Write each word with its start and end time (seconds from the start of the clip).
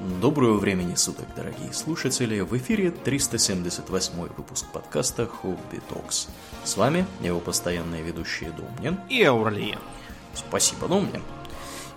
Доброго 0.00 0.58
времени 0.58 0.94
суток, 0.94 1.26
дорогие 1.34 1.72
слушатели! 1.72 2.38
В 2.38 2.56
эфире 2.56 2.92
378 2.92 4.12
выпуск 4.36 4.64
подкаста 4.72 5.26
Хобби 5.26 5.80
Токс. 5.88 6.28
С 6.62 6.76
вами 6.76 7.04
его 7.20 7.40
постоянные 7.40 8.04
ведущие 8.04 8.52
Домнин 8.52 9.00
и 9.08 9.24
Аурлиен. 9.24 9.80
Спасибо, 10.34 10.86
Домнин. 10.86 11.20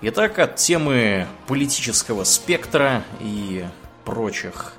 Итак, 0.02 0.40
от 0.40 0.56
темы 0.56 1.28
политического 1.46 2.24
спектра 2.24 3.04
и 3.20 3.68
прочих 4.04 4.74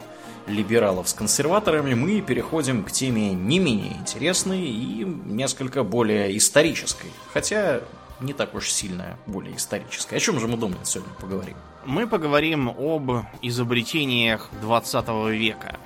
либералов 0.49 1.09
с 1.09 1.15
консерваторами 1.15 1.95
мы 1.95 2.21
переходим 2.23 2.83
к 2.83 2.91
теме 2.91 3.33
не 3.35 3.61
менее 3.61 3.99
интересной 3.99 4.63
и 4.63 5.05
несколько 5.05 5.85
более 5.85 6.37
исторической. 6.37 7.13
Хотя 7.33 7.83
не 8.23 8.33
так 8.33 8.55
уж 8.55 8.71
сильно 8.71 9.19
более 9.27 9.57
исторической. 9.57 10.15
О 10.17 10.21
чем 10.21 10.41
же 10.41 10.49
мы, 10.49 10.57
Домнин, 10.57 10.85
сегодня 10.85 11.13
поговорим? 11.21 11.57
мы 11.85 12.07
поговорим 12.07 12.69
об 12.69 13.25
изобретениях 13.41 14.49
20 14.61 15.09
века, 15.31 15.79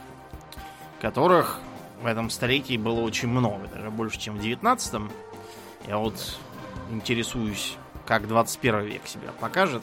которых 1.00 1.60
в 2.02 2.06
этом 2.06 2.30
столетии 2.30 2.76
было 2.76 3.00
очень 3.00 3.28
много, 3.28 3.68
даже 3.68 3.90
больше, 3.90 4.18
чем 4.18 4.36
в 4.36 4.40
19 4.40 4.94
-м. 4.94 5.10
Я 5.86 5.98
вот 5.98 6.38
интересуюсь, 6.90 7.76
как 8.04 8.28
21 8.28 8.84
век 8.84 9.06
себя 9.06 9.30
покажет. 9.40 9.82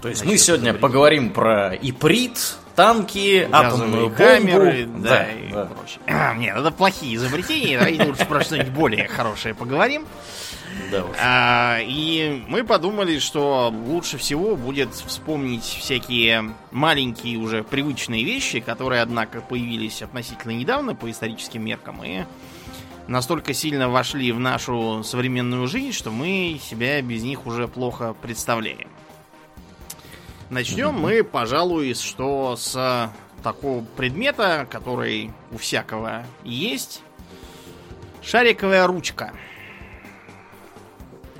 То 0.00 0.08
есть 0.08 0.24
мы 0.24 0.38
сегодня 0.38 0.72
поговорим 0.72 1.30
про 1.30 1.74
иприт, 1.74 2.56
танки, 2.76 3.48
атомную 3.50 4.10
камеры, 4.10 4.86
бомбу. 4.86 5.02
да, 5.02 5.10
да, 5.10 5.32
и 5.32 5.52
да. 5.52 5.64
прочее. 5.66 6.00
Нет, 6.38 6.56
это 6.56 6.70
плохие 6.70 7.16
изобретения, 7.16 7.78
давайте 7.78 8.04
лучше 8.04 8.26
про 8.26 8.42
что-нибудь 8.42 8.72
более 8.72 9.08
хорошее 9.08 9.54
поговорим. 9.54 10.06
Да 10.90 11.04
уж. 11.04 11.16
А, 11.20 11.78
и 11.80 12.44
мы 12.48 12.64
подумали, 12.64 13.18
что 13.18 13.72
лучше 13.86 14.18
всего 14.18 14.56
будет 14.56 14.94
вспомнить 14.94 15.64
всякие 15.64 16.54
маленькие 16.70 17.38
уже 17.38 17.62
привычные 17.62 18.24
вещи, 18.24 18.60
которые, 18.60 19.02
однако, 19.02 19.40
появились 19.40 20.02
относительно 20.02 20.52
недавно 20.52 20.94
по 20.94 21.10
историческим 21.10 21.64
меркам 21.64 22.02
и 22.04 22.24
настолько 23.08 23.52
сильно 23.54 23.88
вошли 23.88 24.32
в 24.32 24.38
нашу 24.38 25.02
современную 25.04 25.66
жизнь, 25.66 25.92
что 25.92 26.10
мы 26.10 26.60
себя 26.62 27.02
без 27.02 27.22
них 27.22 27.46
уже 27.46 27.66
плохо 27.68 28.14
представляем. 28.20 28.88
Начнем 30.50 30.92
мы, 30.92 31.22
пожалуй, 31.22 31.94
что 31.94 32.56
с 32.56 33.12
такого 33.42 33.84
предмета, 33.96 34.66
который 34.68 35.30
у 35.52 35.58
всякого 35.58 36.26
есть. 36.42 37.02
Шариковая 38.22 38.86
ручка. 38.86 39.32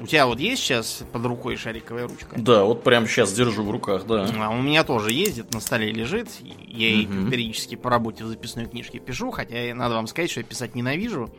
У 0.01 0.07
тебя 0.07 0.27
вот 0.27 0.39
есть 0.41 0.63
сейчас 0.63 1.05
под 1.13 1.27
рукой 1.27 1.57
шариковая 1.57 2.09
ручка? 2.09 2.37
Да, 2.39 2.65
вот 2.65 2.83
прямо 2.85 3.07
сейчас 3.07 3.33
держу 3.33 3.65
в 3.65 3.71
руках, 3.71 4.07
да. 4.07 4.27
А 4.39 4.49
у 4.49 4.63
меня 4.63 4.83
тоже 4.83 5.13
ездит, 5.13 5.53
на 5.53 5.61
столе 5.61 5.93
лежит. 5.93 6.29
Я 6.41 6.89
ей 6.89 7.07
угу. 7.07 7.31
периодически 7.31 7.75
по 7.75 7.91
работе 7.91 8.25
в 8.25 8.29
записной 8.29 8.67
книжке 8.67 8.99
пишу, 8.99 9.31
хотя 9.31 9.75
надо 9.75 9.97
вам 9.97 10.07
сказать, 10.07 10.31
что 10.31 10.41
я 10.41 10.47
писать 10.47 10.75
ненавижу. 10.75 11.31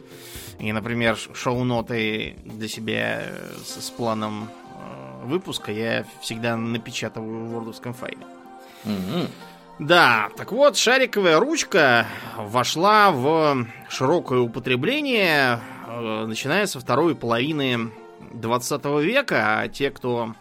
И, 0.59 0.71
например, 0.71 1.17
шоу-ноты 1.33 2.35
для 2.45 2.67
себя 2.67 3.23
с, 3.65 3.83
с 3.83 3.89
планом 3.89 4.43
э, 4.43 4.60
выпуска 5.21 5.71
я 5.71 6.05
всегда 6.21 6.57
напечатываю 6.57 7.45
в 7.45 7.49
вордовском 7.51 7.93
файле. 7.93 8.25
Угу. 8.85 9.27
Да, 9.79 10.29
так 10.37 10.51
вот, 10.51 10.77
шариковая 10.77 11.39
ручка 11.39 12.05
вошла 12.37 13.11
в 13.11 13.65
широкое 13.89 14.39
употребление, 14.39 15.59
э, 15.87 16.25
начиная 16.27 16.67
со 16.67 16.79
второй 16.79 17.15
половины 17.15 17.91
20 18.33 18.85
века, 19.01 19.61
а 19.61 19.67
те, 19.67 19.89
кто 19.89 20.33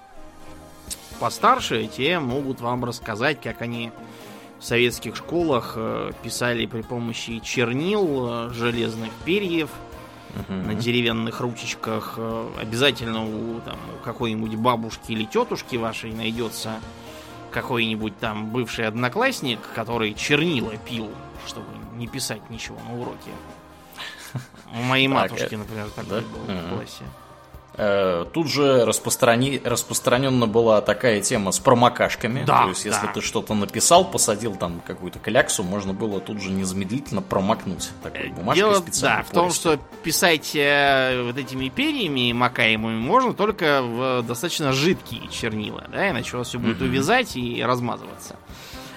постарше, 1.20 1.86
те 1.86 2.18
могут 2.18 2.60
вам 2.60 2.84
рассказать, 2.84 3.40
как 3.40 3.62
они 3.62 3.92
в 4.58 4.64
советских 4.64 5.16
школах 5.16 5.74
э, 5.76 6.12
писали 6.22 6.66
при 6.66 6.82
помощи 6.82 7.38
чернил, 7.38 8.28
э, 8.28 8.50
железных 8.52 9.10
перьев, 9.24 9.70
uh-huh. 10.34 10.66
на 10.66 10.74
деревянных 10.74 11.40
ручечках. 11.40 12.14
Э, 12.16 12.50
обязательно 12.60 13.24
у, 13.24 13.60
там, 13.60 13.78
у 13.98 14.04
какой-нибудь 14.04 14.54
бабушки 14.56 15.12
или 15.12 15.24
тетушки 15.24 15.76
вашей 15.76 16.12
найдется 16.12 16.80
какой-нибудь 17.50 18.18
там 18.18 18.50
бывший 18.50 18.86
одноклассник, 18.86 19.60
который 19.74 20.14
чернила 20.14 20.76
пил, 20.76 21.10
чтобы 21.46 21.66
не 21.96 22.06
писать 22.06 22.48
ничего 22.50 22.78
на 22.88 23.00
уроке. 23.00 23.30
У 24.72 24.82
моей 24.82 25.08
матушки, 25.08 25.54
например, 25.54 25.90
такой 25.90 26.20
был 26.20 26.40
в 26.40 26.74
классе. 26.74 27.04
Э, 27.82 28.26
тут 28.30 28.46
же 28.46 28.84
распространи... 28.84 29.58
распространена 29.64 30.46
была 30.46 30.82
такая 30.82 31.22
тема 31.22 31.50
с 31.50 31.58
промокашками. 31.58 32.44
Да, 32.44 32.64
То 32.64 32.68
есть, 32.68 32.84
если 32.84 33.06
да. 33.06 33.12
ты 33.14 33.22
что-то 33.22 33.54
написал, 33.54 34.04
посадил 34.04 34.54
там 34.54 34.82
какую-то 34.86 35.18
кляксу, 35.18 35.62
можно 35.62 35.94
было 35.94 36.20
тут 36.20 36.42
же 36.42 36.50
незамедлительно 36.50 37.22
промокнуть 37.22 37.88
такой 38.02 38.28
э, 38.28 38.32
бумажкой 38.32 38.62
Дело, 38.62 38.84
Да, 39.00 39.22
в 39.22 39.30
том, 39.30 39.50
что 39.50 39.78
писать 40.02 40.54
э, 40.54 41.22
вот 41.24 41.38
этими 41.38 41.70
перьями 41.70 42.34
макаемыми 42.34 42.98
можно 42.98 43.32
только 43.32 43.80
в 43.80 44.24
достаточно 44.24 44.74
жидкие 44.74 45.28
чернила, 45.30 45.86
да, 45.90 46.10
иначе 46.10 46.36
у 46.36 46.40
вас 46.40 46.48
все 46.48 46.58
будет 46.58 46.82
увязать 46.82 47.34
и 47.34 47.62
размазываться. 47.62 48.36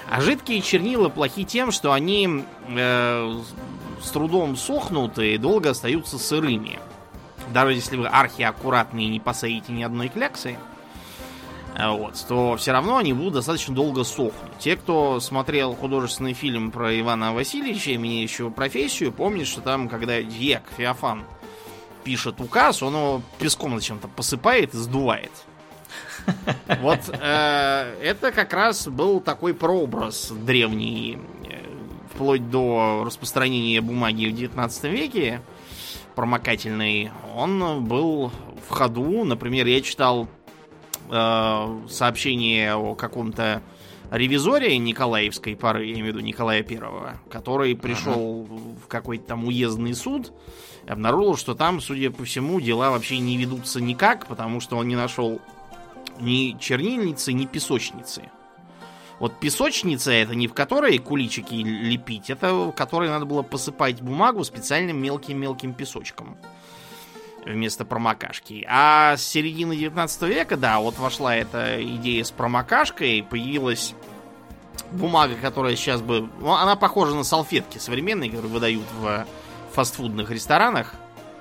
А 0.09 0.19
жидкие 0.19 0.61
чернила 0.61 1.07
плохи 1.07 1.45
тем, 1.45 1.71
что 1.71 1.93
они 1.93 2.43
э, 2.67 3.41
с 4.01 4.09
трудом 4.09 4.57
сохнут 4.57 5.19
и 5.19 5.37
долго 5.37 5.69
остаются 5.69 6.19
сырыми 6.19 6.79
даже 7.53 7.73
если 7.73 7.95
вы 7.95 8.07
архиаккуратные 8.07 9.07
и 9.07 9.11
не 9.11 9.19
посадите 9.19 9.71
ни 9.71 9.83
одной 9.83 10.09
кляксы, 10.09 10.57
э, 11.75 11.89
вот, 11.89 12.23
то 12.27 12.57
все 12.57 12.71
равно 12.71 12.97
они 12.97 13.13
будут 13.13 13.35
достаточно 13.35 13.73
долго 13.73 14.03
сохнуть. 14.03 14.57
Те, 14.59 14.75
кто 14.75 15.19
смотрел 15.19 15.75
художественный 15.75 16.33
фильм 16.33 16.71
про 16.71 16.99
Ивана 16.99 17.33
Васильевича, 17.33 17.97
меняющего 17.97 18.49
профессию, 18.49 19.11
помнят, 19.11 19.47
что 19.47 19.61
там, 19.61 19.87
когда 19.87 20.21
Дьяк 20.21 20.63
Феофан 20.75 21.23
пишет 22.03 22.41
указ, 22.41 22.83
он 22.83 22.95
его 22.95 23.21
песком 23.39 23.75
зачем-то 23.75 24.07
посыпает 24.07 24.73
и 24.73 24.77
сдувает. 24.77 25.31
Вот 26.81 26.99
э, 27.09 27.95
это 28.01 28.31
как 28.31 28.53
раз 28.53 28.87
был 28.87 29.19
такой 29.19 29.53
прообраз 29.53 30.31
древний, 30.31 31.19
э, 31.43 31.57
вплоть 32.13 32.49
до 32.49 33.03
распространения 33.05 33.81
бумаги 33.81 34.27
в 34.27 34.33
19 34.33 34.83
веке 34.85 35.41
промокательный, 36.15 37.11
он 37.35 37.85
был 37.85 38.31
в 38.67 38.69
ходу. 38.69 39.23
Например, 39.23 39.65
я 39.67 39.81
читал 39.81 40.27
э, 41.09 41.79
сообщение 41.89 42.75
о 42.75 42.95
каком-то 42.95 43.61
ревизоре 44.11 44.77
Николаевской 44.77 45.55
поры, 45.55 45.85
я 45.85 45.93
имею 45.93 46.05
в 46.05 46.07
виду 46.09 46.19
Николая 46.19 46.61
Первого, 46.63 47.15
который 47.29 47.75
пришел 47.75 48.45
ага. 48.45 48.61
в 48.83 48.87
какой-то 48.87 49.25
там 49.25 49.45
уездный 49.45 49.95
суд 49.95 50.31
и 50.85 50.91
обнаружил, 50.91 51.35
что 51.35 51.55
там, 51.55 51.81
судя 51.81 52.11
по 52.11 52.23
всему, 52.23 52.61
дела 52.61 52.91
вообще 52.91 53.17
не 53.17 53.37
ведутся 53.37 53.81
никак, 53.81 54.27
потому 54.27 54.59
что 54.59 54.77
он 54.77 54.87
не 54.87 54.95
нашел 54.95 55.41
ни 56.19 56.57
чернильницы, 56.59 57.33
ни 57.33 57.45
песочницы. 57.45 58.29
Вот 59.19 59.39
песочница 59.39 60.11
это 60.11 60.35
не 60.35 60.47
в 60.47 60.53
которой 60.53 60.97
куличики 60.97 61.53
лепить, 61.53 62.29
это 62.29 62.53
в 62.53 62.71
которой 62.71 63.09
надо 63.09 63.25
было 63.25 63.41
посыпать 63.41 64.01
бумагу 64.01 64.43
специальным 64.43 65.01
мелким-мелким 65.01 65.73
песочком 65.73 66.37
вместо 67.45 67.85
промокашки. 67.85 68.65
А 68.69 69.17
с 69.17 69.23
середины 69.23 69.75
19 69.75 70.21
века, 70.23 70.57
да, 70.57 70.79
вот 70.79 70.97
вошла 70.97 71.35
эта 71.35 71.83
идея 71.83 72.23
с 72.23 72.31
промокашкой, 72.31 73.25
появилась 73.29 73.93
бумага, 74.91 75.35
которая 75.35 75.75
сейчас 75.75 76.01
бы... 76.01 76.29
Ну, 76.39 76.53
она 76.53 76.75
похожа 76.75 77.15
на 77.15 77.23
салфетки 77.23 77.77
современные, 77.77 78.29
которые 78.29 78.51
выдают 78.51 78.85
в 78.99 79.25
фастфудных 79.73 80.29
ресторанах. 80.29 80.93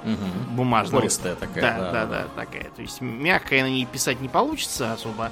Угу. 0.05 0.57
Бумажная. 0.57 1.01
Пористая 1.01 1.35
такая. 1.37 1.63
Да, 1.63 1.79
да, 1.79 1.93
да, 1.93 2.07
да, 2.07 2.27
такая. 2.35 2.71
То 2.71 2.83
есть 2.83 3.01
мягкая 3.01 3.63
на 3.63 3.69
ней 3.69 3.87
писать 3.87 4.21
не 4.21 4.29
получится 4.29 4.93
особо. 4.93 5.31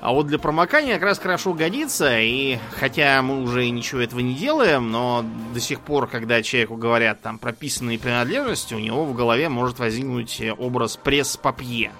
А 0.00 0.12
вот 0.12 0.26
для 0.26 0.38
промокания 0.38 0.94
как 0.94 1.04
раз 1.04 1.18
хорошо 1.18 1.54
годится, 1.54 2.20
и 2.20 2.58
хотя 2.78 3.22
мы 3.22 3.42
уже 3.42 3.68
ничего 3.70 4.02
этого 4.02 4.20
не 4.20 4.34
делаем, 4.34 4.90
но 4.90 5.24
до 5.54 5.60
сих 5.60 5.80
пор, 5.80 6.06
когда 6.08 6.42
человеку 6.42 6.76
говорят 6.76 7.22
там 7.22 7.38
прописанные 7.38 7.98
принадлежности, 7.98 8.74
у 8.74 8.78
него 8.78 9.06
в 9.06 9.14
голове 9.14 9.48
может 9.48 9.78
возникнуть 9.78 10.42
образ 10.58 10.96
пресс-папье. 10.96 11.90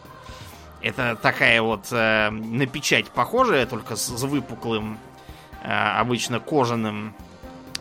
Это 0.83 1.17
такая 1.17 1.63
вот 1.63 1.87
э, 1.93 2.29
на 2.29 2.67
печать 2.67 3.07
похожая, 3.09 3.65
только 3.65 3.97
с, 3.97 4.07
с 4.07 4.23
выпуклым, 4.23 4.99
э, 5.63 5.69
обычно 5.73 6.41
кожаным 6.41 7.15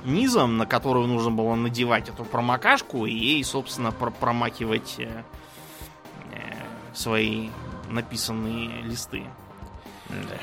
низом, 0.05 0.57
на 0.57 0.65
которую 0.65 1.07
нужно 1.07 1.31
было 1.31 1.55
надевать 1.55 2.09
эту 2.09 2.23
промокашку 2.23 3.05
и 3.05 3.13
ей, 3.13 3.43
собственно, 3.43 3.91
пр 3.91 4.11
промакивать 4.11 4.95
э, 4.99 5.23
э, 6.31 6.53
свои 6.93 7.49
написанные 7.89 8.81
листы. 8.83 9.23
Да. 10.29 10.35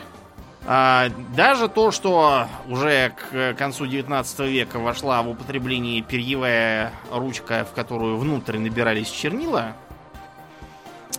А, 0.67 1.09
даже 1.35 1.69
то, 1.69 1.91
что 1.91 2.47
уже 2.69 3.15
к 3.31 3.55
концу 3.55 3.87
19 3.87 4.41
века 4.41 4.79
вошла 4.79 5.23
в 5.23 5.31
употребление 5.31 6.03
перьевая 6.03 6.93
ручка, 7.11 7.67
в 7.71 7.75
которую 7.75 8.19
внутрь 8.19 8.59
набирались 8.59 9.11
чернила, 9.11 9.75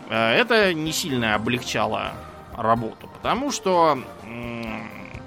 а, 0.09 0.33
это 0.33 0.73
не 0.73 0.91
сильно 0.91 1.35
облегчало 1.35 2.13
работу, 2.55 3.09
потому 3.13 3.51
что 3.51 3.99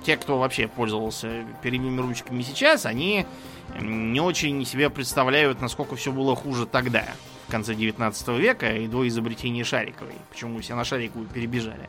те, 0.04 0.16
кто 0.16 0.38
вообще 0.38 0.68
пользовался 0.68 1.44
перьевыми 1.62 2.00
ручками 2.00 2.42
сейчас, 2.42 2.86
они 2.86 3.26
не 3.80 4.20
очень 4.20 4.64
себе 4.64 4.90
представляют, 4.90 5.60
насколько 5.60 5.96
все 5.96 6.12
было 6.12 6.36
хуже 6.36 6.66
тогда, 6.66 7.06
в 7.48 7.50
конце 7.50 7.74
19 7.74 8.28
века 8.28 8.70
и 8.72 8.86
до 8.86 9.08
изобретения 9.08 9.64
шариковой. 9.64 10.14
Почему 10.30 10.60
все 10.60 10.74
на 10.74 10.84
шариковую 10.84 11.28
перебежали. 11.28 11.88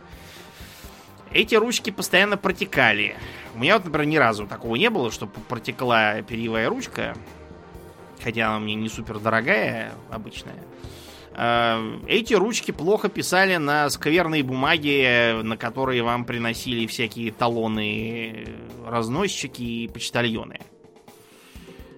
Эти 1.36 1.54
ручки 1.56 1.90
постоянно 1.90 2.38
протекали. 2.38 3.18
У 3.56 3.60
меня 3.60 3.76
вот, 3.76 3.84
например, 3.84 4.08
ни 4.08 4.16
разу 4.16 4.48
такого 4.48 4.78
не 4.78 4.90
было, 4.90 5.12
чтобы 5.12 5.34
протекла 5.50 6.22
перьевая 6.22 6.70
ручка. 6.70 7.14
Хотя 8.24 8.48
она 8.48 8.60
мне 8.60 8.74
не 8.76 8.88
супер 8.88 9.20
дорогая, 9.20 9.92
обычная. 10.10 10.56
Э, 11.34 12.00
эти 12.08 12.34
ручки 12.34 12.72
плохо 12.72 13.10
писали 13.10 13.58
на 13.58 13.90
скверной 13.90 14.44
бумаге, 14.44 15.42
на 15.44 15.58
которые 15.58 16.04
вам 16.04 16.24
приносили 16.24 16.88
всякие 16.88 17.34
талоны 17.34 18.48
разносчики 18.88 19.62
и 19.62 19.88
почтальоны. 19.90 20.62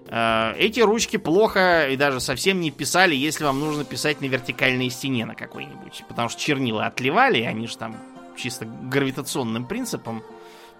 Э, 0.08 0.52
эти 0.58 0.80
ручки 0.80 1.16
плохо 1.16 1.86
и 1.88 1.96
даже 1.96 2.18
совсем 2.18 2.60
не 2.60 2.72
писали, 2.72 3.14
если 3.14 3.44
вам 3.44 3.60
нужно 3.60 3.84
писать 3.84 4.20
на 4.20 4.24
вертикальной 4.24 4.90
стене 4.90 5.26
на 5.26 5.36
какой-нибудь. 5.36 6.02
Потому 6.08 6.28
что 6.28 6.40
чернила 6.40 6.86
отливали, 6.86 7.42
они 7.42 7.68
же 7.68 7.78
там 7.78 7.96
чисто 8.38 8.64
гравитационным 8.64 9.66
принципом 9.66 10.22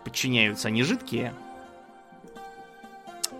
подчиняются, 0.04 0.68
они 0.68 0.82
жидкие. 0.82 1.34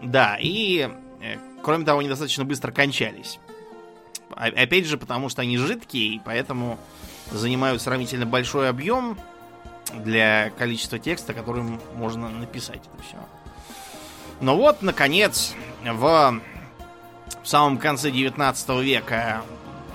Да, 0.02 0.36
и 0.40 0.90
э, 1.22 1.36
кроме 1.62 1.84
того, 1.84 2.00
они 2.00 2.08
достаточно 2.08 2.44
быстро 2.44 2.72
кончались. 2.72 3.38
Опять 4.30 4.86
же, 4.86 4.98
потому 4.98 5.28
что 5.28 5.42
они 5.42 5.56
жидкие, 5.56 6.14
и 6.14 6.20
поэтому 6.22 6.78
занимают 7.30 7.82
сравнительно 7.82 8.26
большой 8.26 8.68
объем 8.68 9.18
для 9.94 10.50
количества 10.50 10.98
текста, 10.98 11.32
которым 11.32 11.80
можно 11.96 12.28
написать 12.28 12.80
это 12.92 13.02
все. 13.02 13.16
Но 14.40 14.56
вот, 14.56 14.82
наконец, 14.82 15.54
в, 15.82 16.40
в 17.42 17.48
самом 17.48 17.78
конце 17.78 18.10
19 18.10 18.68
века 18.82 19.42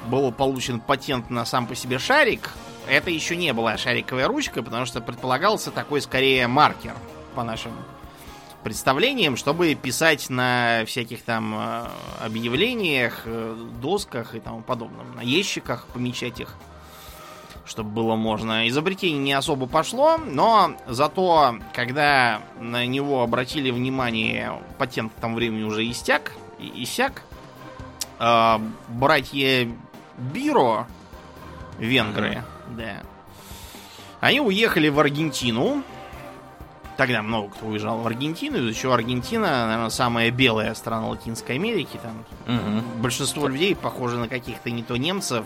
был 0.07 0.31
получен 0.31 0.79
патент 0.79 1.29
на 1.29 1.45
сам 1.45 1.67
по 1.67 1.75
себе 1.75 1.99
шарик. 1.99 2.51
Это 2.87 3.09
еще 3.09 3.35
не 3.35 3.53
была 3.53 3.77
шариковая 3.77 4.27
ручка, 4.27 4.61
потому 4.61 4.85
что 4.85 5.01
предполагался 5.01 5.71
такой 5.71 6.01
скорее 6.01 6.47
маркер 6.47 6.93
по 7.35 7.43
нашим 7.43 7.71
представлением, 8.63 9.37
чтобы 9.37 9.75
писать 9.75 10.29
на 10.29 10.83
всяких 10.85 11.21
там 11.21 11.53
э, 11.55 11.87
объявлениях, 12.21 13.23
э, 13.25 13.55
досках 13.81 14.35
и 14.35 14.39
тому 14.39 14.61
подобном, 14.61 15.15
на 15.15 15.21
ящиках 15.21 15.85
помечать 15.87 16.39
их, 16.39 16.55
чтобы 17.65 17.89
было 17.89 18.15
можно. 18.15 18.67
Изобретение 18.69 19.19
не 19.19 19.33
особо 19.33 19.67
пошло, 19.67 20.17
но 20.17 20.75
зато, 20.87 21.55
когда 21.73 22.41
на 22.59 22.85
него 22.85 23.21
обратили 23.21 23.69
внимание, 23.69 24.53
патент 24.77 25.11
в 25.15 25.21
том 25.21 25.35
времени 25.35 25.63
уже 25.63 25.89
истяк, 25.89 26.31
иссяк, 26.59 27.23
э, 28.19 28.59
братья 28.87 29.69
Биро, 30.17 30.87
венгры, 31.79 32.43
да, 32.73 33.01
они 34.19 34.39
уехали 34.39 34.89
в 34.89 34.99
Аргентину, 34.99 35.83
Тогда 36.95 37.23
много 37.23 37.49
кто 37.49 37.65
уезжал 37.65 37.99
в 37.99 38.07
Аргентину, 38.07 38.57
из-за 38.59 38.79
чего 38.79 38.93
Аргентина, 38.93 39.65
наверное, 39.65 39.89
самая 39.89 40.29
белая 40.29 40.73
страна 40.75 41.07
Латинской 41.07 41.55
Америки. 41.55 41.99
Там 42.01 42.55
угу. 42.55 43.01
большинство 43.01 43.47
людей 43.47 43.75
похожи 43.75 44.17
на 44.17 44.27
каких-то 44.27 44.69
не 44.69 44.83
то 44.83 44.95
немцев, 44.95 45.43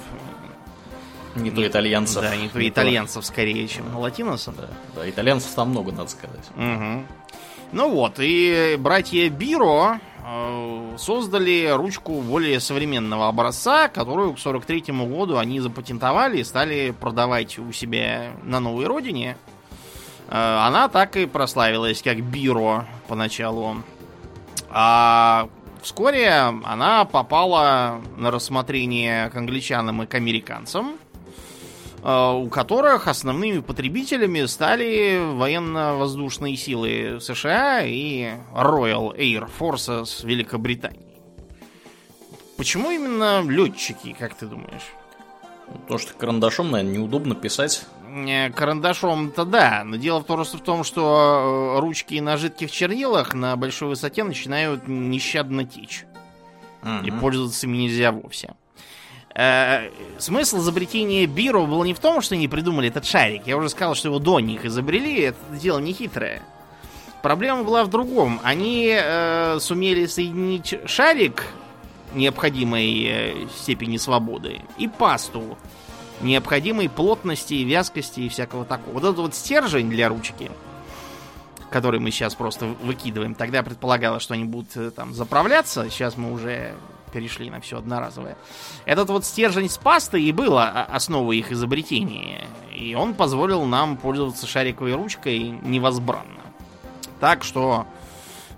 не, 1.36 1.50
не 1.50 1.52
то 1.52 1.66
итальянцев. 1.66 2.22
Да, 2.22 2.36
не 2.36 2.50
то 2.50 2.60
не 2.60 2.70
итальянцев 2.70 3.22
то... 3.22 3.28
скорее, 3.28 3.68
чем 3.68 3.90
на 3.92 4.00
латиносов. 4.00 4.56
Да, 4.58 4.70
да, 4.96 5.10
итальянцев 5.10 5.52
там 5.56 5.70
много, 5.70 5.92
надо 5.92 6.10
сказать. 6.10 6.50
Угу. 6.56 7.06
Ну 7.74 7.92
вот, 7.92 8.16
и 8.20 8.76
братья 8.80 9.30
Биро 9.30 10.00
создали 10.98 11.72
ручку 11.76 12.22
более 12.22 12.60
современного 12.60 13.28
образца, 13.28 13.88
которую 13.88 14.34
к 14.34 14.40
43 14.40 14.86
году 15.08 15.38
они 15.38 15.60
запатентовали 15.60 16.40
и 16.40 16.44
стали 16.44 16.92
продавать 16.92 17.58
у 17.60 17.72
себя 17.72 18.32
на 18.44 18.60
новой 18.60 18.88
родине. 18.88 19.38
Э, 20.30 20.60
она 20.66 20.90
так 20.90 21.16
и 21.16 21.26
прославилась 21.26 22.02
как 22.02 22.22
Биро 22.22 22.86
поначалу. 23.08 23.78
А 24.70 25.48
вскоре 25.82 26.30
она 26.30 27.06
попала 27.06 28.02
на 28.18 28.32
рассмотрение 28.32 29.30
к 29.30 29.36
англичанам 29.36 30.04
и 30.04 30.06
к 30.06 30.16
американцам, 30.16 30.96
э, 30.96 31.07
у 32.04 32.48
которых 32.50 33.08
основными 33.08 33.60
потребителями 33.60 34.46
стали 34.46 35.20
военно-воздушные 35.34 36.56
силы 36.56 37.20
США 37.20 37.82
и 37.84 38.34
Royal 38.54 39.18
Air 39.18 39.50
Forces 39.60 40.26
Великобритании. 40.26 41.08
Почему 42.58 42.92
именно 42.92 43.44
летчики, 43.48 44.16
как 44.18 44.36
ты 44.36 44.48
думаешь? 44.48 44.94
Потому 45.68 46.00
что 46.00 46.14
карандашом, 46.14 46.72
наверное, 46.72 46.98
неудобно 46.98 47.36
писать. 47.36 47.86
Э, 48.10 48.50
карандашом-то 48.50 49.46
да, 49.46 49.84
но 49.86 49.98
дело 49.98 50.22
просто 50.22 50.58
в 50.58 50.62
том, 50.62 50.84
что 50.84 51.76
э, 51.78 51.80
ручки 51.80 52.20
на 52.20 52.38
жидких 52.38 52.72
чернилах 52.72 53.34
на 53.34 53.56
большой 53.56 53.90
высоте 53.90 54.24
начинают 54.24 54.88
нещадно 54.88 55.66
течь. 55.66 56.06
Угу. 56.84 57.06
И 57.06 57.12
пользоваться 57.12 57.68
ими 57.68 57.78
нельзя 57.78 58.12
вовсе. 58.12 58.54
Э, 59.40 59.92
смысл 60.18 60.58
изобретения 60.62 61.28
Биро 61.28 61.62
был 61.68 61.84
не 61.84 61.94
в 61.94 62.00
том, 62.00 62.24
что 62.24 62.34
они 62.34 62.48
придумали 62.48 62.90
этот 62.90 63.06
шарик. 63.06 63.46
Я 63.46 63.56
уже 63.56 63.70
сказал, 63.70 63.94
что 63.94 64.08
его 64.08 64.18
до 64.18 64.40
них 64.40 64.66
изобрели, 64.66 65.22
это 65.22 65.38
дело 65.52 65.78
не 65.78 65.94
хитрое. 65.94 66.42
Проблема 67.22 67.64
была 67.64 67.84
в 67.84 67.90
другом. 67.90 68.40
Они 68.44 68.92
э, 68.92 69.60
сумели 69.60 70.08
соединить 70.08 70.80
шарик 70.88 71.44
необходимой 72.16 73.04
э, 73.06 73.48
степени 73.56 73.98
свободы 73.98 74.62
и 74.80 74.88
пасту 74.88 75.56
необходимой 76.22 76.90
плотности, 76.90 77.54
вязкости 77.54 78.22
и 78.22 78.30
всякого 78.30 78.66
такого. 78.66 78.96
Вот 78.96 79.04
этот 79.04 79.18
вот 79.20 79.36
стержень 79.36 79.92
для 79.92 80.10
ручки, 80.10 80.50
который 81.70 82.00
мы 82.00 82.10
сейчас 82.10 82.34
просто 82.34 82.66
выкидываем, 82.66 83.36
тогда 83.36 83.62
предполагалось, 83.62 84.24
что 84.24 84.34
они 84.34 84.46
будут 84.46 84.76
э, 84.78 84.90
там 84.90 85.14
заправляться, 85.14 85.88
сейчас 85.92 86.18
мы 86.18 86.34
уже 86.34 86.74
перешли 87.12 87.50
на 87.50 87.60
все 87.60 87.78
одноразовое. 87.78 88.38
Этот 88.86 89.10
вот 89.10 89.26
стержень 89.26 89.70
с 89.70 89.78
пастой 89.78 90.24
и 90.24 90.32
был 90.32 90.58
основой 90.58 91.38
их 91.38 91.52
изобретения. 91.52 92.46
И 92.74 92.96
он 92.96 93.14
позволил 93.14 93.66
нам 93.66 93.98
пользоваться 93.98 94.48
шариковой 94.48 94.94
ручкой 94.94 95.40
невозбранно. 95.40 96.42
Так 97.20 97.44
что 97.44 97.88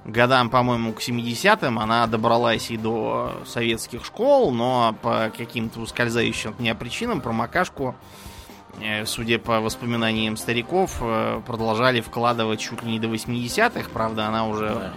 годам, 0.06 0.50
по-моему, 0.50 0.94
к 0.94 1.00
70-м 1.00 1.80
она 1.80 2.08
добралась 2.08 2.72
и 2.72 2.78
до 2.78 3.34
советских 3.46 4.06
школ, 4.06 4.52
но 4.52 4.96
по 5.02 5.32
каким-то 5.36 5.80
ускользающим 5.80 6.52
от 6.52 6.60
меня 6.60 6.76
причинам 6.76 7.22
промокашку, 7.22 7.96
э, 8.82 9.06
судя 9.06 9.40
по 9.40 9.62
воспоминаниям 9.62 10.36
стариков, 10.36 10.98
э, 11.02 11.42
продолжали 11.46 12.02
вкладывать 12.02 12.60
чуть 12.60 12.84
ли 12.84 12.92
не 12.92 13.00
до 13.00 13.08
80-х. 13.08 13.90
Правда, 13.94 14.28
она 14.28 14.48
уже 14.48 14.68
да. 14.68 14.94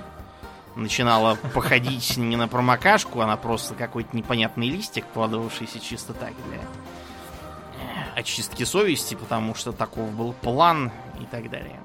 Начинала 0.77 1.37
походить 1.55 2.17
не 2.17 2.37
на 2.37 2.49
промокашку, 2.49 3.21
она 3.21 3.37
просто 3.37 3.75
какой-то 3.75 4.17
непонятный 4.17 4.69
листик, 4.69 5.05
вкладывавшийся 5.07 5.81
чисто 5.81 6.13
так 6.15 6.33
для 6.49 6.59
э, 6.59 8.19
очистки 8.21 8.65
совести, 8.65 9.15
потому 9.15 9.55
что 9.55 9.73
таков 9.73 10.11
был 10.13 10.33
план 10.33 10.91
и 11.21 11.25
так 11.27 11.51
далее. 11.51 11.81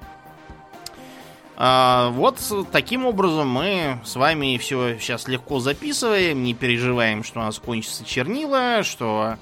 А, 1.60 2.10
вот 2.10 2.38
таким 2.70 3.04
образом 3.04 3.48
мы 3.48 3.98
с 4.04 4.14
вами 4.14 4.56
все 4.58 4.96
сейчас 4.98 5.26
легко 5.26 5.58
записываем, 5.58 6.44
не 6.44 6.54
переживаем, 6.54 7.24
что 7.24 7.40
у 7.40 7.42
нас 7.42 7.58
кончится 7.58 8.04
чернила, 8.04 8.84
что 8.84 9.36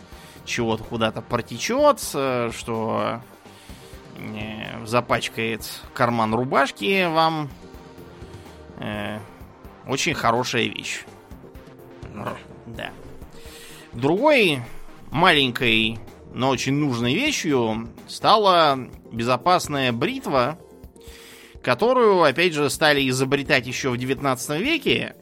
чего-то 0.47 0.83
куда-то 0.85 1.21
протечет, 1.21 2.01
что 2.01 3.21
э, 4.17 4.87
запачкает 4.87 5.67
карман 5.93 6.35
рубашки 6.35 7.07
вам. 7.07 7.51
Очень 9.87 10.15
хорошая 10.15 10.65
вещь. 10.65 11.05
Да. 12.67 12.91
Другой 13.93 14.61
маленькой, 15.11 15.99
но 16.35 16.51
очень 16.51 16.75
нужной 16.75 17.15
вещью 17.15 17.89
стала 18.09 18.79
безопасная 19.13 19.93
бритва, 19.93 20.59
которую, 21.63 22.23
опять 22.23 22.53
же, 22.53 22.69
стали 22.69 23.09
изобретать 23.09 23.67
еще 23.67 23.91
в 23.91 23.97
19 23.97 24.61
веке 24.61 25.17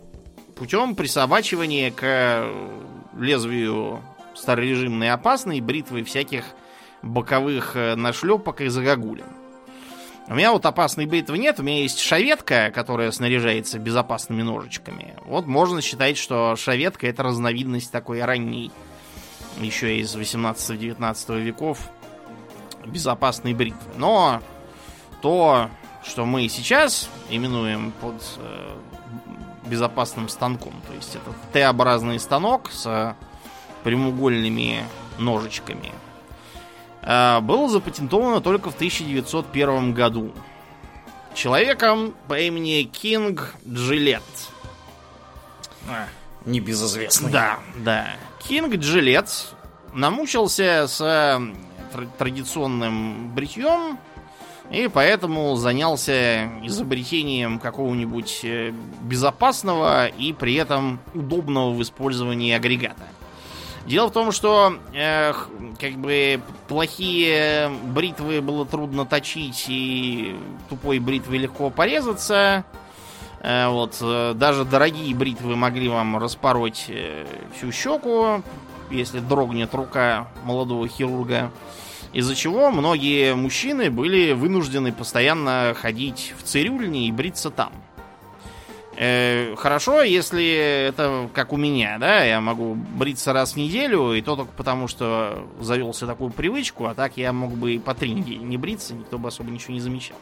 путем 0.56 0.94
присобачивания 0.94 1.90
к 1.90 2.49
лезвию 3.18 4.02
старорежимной 4.35 5.11
опасной 5.11 5.61
бритвы 5.61 6.04
всяких 6.04 6.44
боковых 7.02 7.76
э, 7.76 7.94
нашлепок 7.94 8.61
и 8.61 8.68
загогулин. 8.68 9.25
У 10.26 10.35
меня 10.35 10.52
вот 10.52 10.64
опасной 10.64 11.04
бритвы 11.04 11.37
нет, 11.37 11.61
у 11.61 11.62
меня 11.62 11.83
есть 11.83 12.00
шаветка, 12.00 12.71
которая 12.75 13.11
снаряжается 13.11 13.78
безопасными 13.78 14.43
ножичками. 14.43 15.14
Вот 15.26 15.47
можно 15.47 15.83
считать, 15.83 16.16
что 16.16 16.57
шаветка 16.57 17.07
это 17.07 17.23
разновидность 17.23 17.93
такой 17.93 18.25
ранней, 18.25 18.73
еще 19.59 19.99
из 19.99 20.16
18-19 20.16 21.40
веков, 21.43 21.90
безопасной 22.87 23.52
бритвы. 23.52 23.93
Но 23.97 24.40
то 25.21 25.69
что 26.04 26.26
мы 26.26 26.49
сейчас 26.49 27.09
именуем 27.31 27.93
под 28.00 28.23
э, 28.38 28.76
безопасным 29.66 30.28
станком. 30.28 30.75
То 30.87 30.95
есть 30.95 31.16
это 31.16 31.33
Т-образный 31.52 32.19
станок 32.19 32.71
с 32.71 33.16
прямоугольными 33.83 34.85
ножичками. 35.19 35.93
Э, 37.05 37.41
было 37.41 37.69
запатентовано 37.69 38.41
только 38.41 38.71
в 38.71 38.75
1901 38.75 39.93
году. 39.93 40.33
Человеком 41.35 42.15
по 42.29 42.39
имени 42.39 42.85
Кинг 42.85 43.55
Джилет. 43.69 44.23
А, 45.89 46.07
небезызвестный. 46.45 47.31
Да, 47.31 47.59
да. 47.77 48.07
Кинг 48.49 48.77
Джилет 48.77 49.29
намучился 49.93 50.87
с 50.89 51.01
э, 51.01 51.41
традиционным 52.19 53.35
бритьем 53.35 53.99
и 54.71 54.89
поэтому 54.89 55.55
занялся 55.57 56.47
изобретением 56.63 57.59
какого-нибудь 57.59 58.41
э, 58.45 58.73
безопасного 59.03 60.07
и 60.07 60.33
при 60.33 60.55
этом 60.55 61.01
удобного 61.13 61.73
в 61.73 61.83
использовании 61.83 62.53
агрегата. 62.53 63.03
Дело 63.87 64.09
в 64.09 64.12
том, 64.12 64.33
что 64.33 64.79
э, 64.95 65.33
как 65.79 65.93
бы 65.93 66.41
плохие 66.69 67.71
бритвы 67.88 68.41
было 68.41 68.64
трудно 68.64 69.05
точить, 69.05 69.67
и 69.69 70.37
тупой 70.71 70.99
бритвой 70.99 71.38
легко 71.38 71.69
порезаться. 71.69 72.64
Э, 73.41 73.69
вот, 73.69 73.99
э, 74.00 74.33
даже 74.35 74.64
дорогие 74.64 75.14
бритвы 75.14 75.55
могли 75.55 75.91
вам 75.91 76.17
распороть 76.17 76.87
э, 76.88 77.26
всю 77.55 77.73
щеку, 77.73 78.43
если 78.91 79.21
дрогнет 79.21 79.75
рука 79.75 80.29
молодого 80.45 80.88
хирурга. 80.88 81.50
Из-за 82.14 82.35
чего 82.35 82.71
многие 82.71 83.35
мужчины 83.35 83.91
были 83.91 84.33
вынуждены 84.33 84.93
постоянно 84.93 85.75
ходить 85.79 86.33
в 86.38 86.45
цирюльни 86.45 87.09
и 87.09 87.12
бриться 87.12 87.50
там. 87.50 87.73
Э, 88.97 89.55
хорошо, 89.57 90.03
если 90.03 90.87
это 90.89 91.29
как 91.33 91.53
у 91.53 91.57
меня, 91.57 91.99
да, 91.99 92.23
я 92.23 92.41
могу 92.41 92.75
бриться 92.75 93.33
раз 93.33 93.55
в 93.55 93.57
неделю, 93.57 94.13
и 94.13 94.23
то 94.23 94.37
только 94.37 94.53
потому, 94.53 94.89
что 94.89 95.47
завелся 95.61 96.07
такую 96.07 96.31
привычку, 96.31 96.87
а 96.87 96.95
так 96.95 97.17
я 97.17 97.33
мог 97.33 97.53
бы 97.53 97.75
и 97.75 97.79
по 97.79 97.95
три 97.95 98.13
недели 98.13 98.39
не 98.39 98.57
бриться, 98.57 98.95
никто 98.95 99.19
бы 99.19 99.29
особо 99.29 99.51
ничего 99.51 99.75
не 99.75 99.81
замечал. 99.81 100.17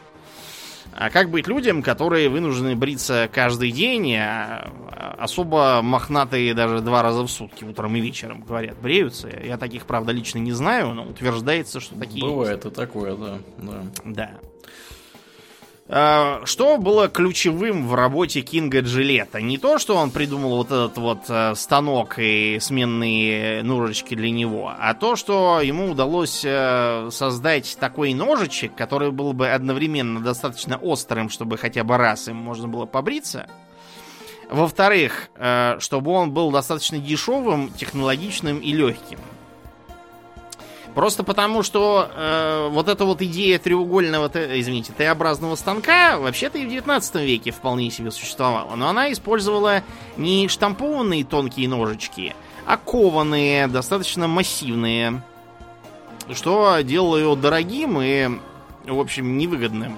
А 0.95 1.09
как 1.09 1.29
быть 1.29 1.47
людям, 1.47 1.81
которые 1.81 2.29
вынуждены 2.29 2.75
бриться 2.75 3.29
каждый 3.31 3.71
день, 3.71 4.15
а 4.15 4.71
особо 5.17 5.81
мохнатые 5.81 6.53
даже 6.53 6.81
два 6.81 7.01
раза 7.01 7.23
в 7.23 7.29
сутки, 7.29 7.63
утром 7.63 7.95
и 7.95 7.99
вечером, 7.99 8.41
говорят, 8.41 8.77
бреются? 8.79 9.27
Я 9.27 9.57
таких, 9.57 9.85
правда, 9.85 10.11
лично 10.11 10.39
не 10.39 10.51
знаю, 10.51 10.93
но 10.93 11.03
утверждается, 11.05 11.79
что 11.79 11.95
такие 11.95 12.23
Бывает 12.23 12.65
есть. 12.65 12.77
и 12.77 12.79
такое, 12.79 13.15
да. 13.15 13.37
Да. 13.57 13.83
да. 14.03 14.31
А, 15.89 16.41
что 16.45 16.77
было 16.77 17.09
ключевым 17.09 17.87
в 17.87 17.95
работе 17.95 18.41
Кинга 18.41 18.79
Джилета? 18.79 19.41
Не 19.41 19.57
то, 19.57 19.77
что 19.79 19.97
он 19.97 20.11
придумал 20.11 20.57
вот 20.57 20.67
этот 20.67 20.97
вот 20.97 21.25
э, 21.27 21.55
станок 21.55 22.19
и 22.19 22.57
сменные 22.61 23.63
ножички 23.63 24.15
для 24.15 24.31
него, 24.31 24.73
а 24.77 24.93
то, 24.93 25.17
что 25.17 25.59
ему 25.61 25.91
удалось 25.91 26.41
э, 26.45 27.09
создать 27.11 27.77
такой 27.81 28.13
ножичек, 28.13 28.75
который 28.75 29.11
был 29.11 29.33
бы 29.33 29.49
одновременно 29.49 30.21
достаточно 30.21 30.77
острым, 30.77 31.29
чтобы 31.29 31.57
хотя 31.57 31.83
бы 31.83 31.97
раз 31.97 32.29
им 32.29 32.37
можно 32.37 32.69
было 32.69 32.85
побриться. 32.85 33.47
Во-вторых, 34.49 35.31
э, 35.35 35.75
чтобы 35.79 36.11
он 36.11 36.31
был 36.31 36.51
достаточно 36.51 36.97
дешевым, 36.97 37.73
технологичным 37.73 38.59
и 38.59 38.71
легким. 38.71 39.19
Просто 40.95 41.23
потому, 41.23 41.63
что 41.63 42.09
э, 42.13 42.67
вот 42.71 42.87
эта 42.87 43.05
вот 43.05 43.21
идея 43.23 43.57
треугольного, 43.57 44.29
извините, 44.59 44.93
Т-образного 44.95 45.55
станка 45.55 46.19
вообще-то 46.19 46.59
и 46.59 46.65
в 46.65 46.69
19 46.69 47.15
веке 47.15 47.51
вполне 47.51 47.89
себе 47.89 48.11
существовала. 48.11 48.75
Но 48.75 48.89
она 48.89 49.11
использовала 49.11 49.81
не 50.17 50.47
штампованные 50.47 51.25
тонкие 51.25 51.67
ножички, 51.67 52.35
а 52.67 52.77
кованые, 52.77 53.67
достаточно 53.67 54.27
массивные. 54.27 55.23
Что 56.31 56.79
делало 56.81 57.17
его 57.17 57.35
дорогим 57.35 57.99
и, 57.99 58.29
в 58.85 58.99
общем, 58.99 59.37
невыгодным 59.37 59.97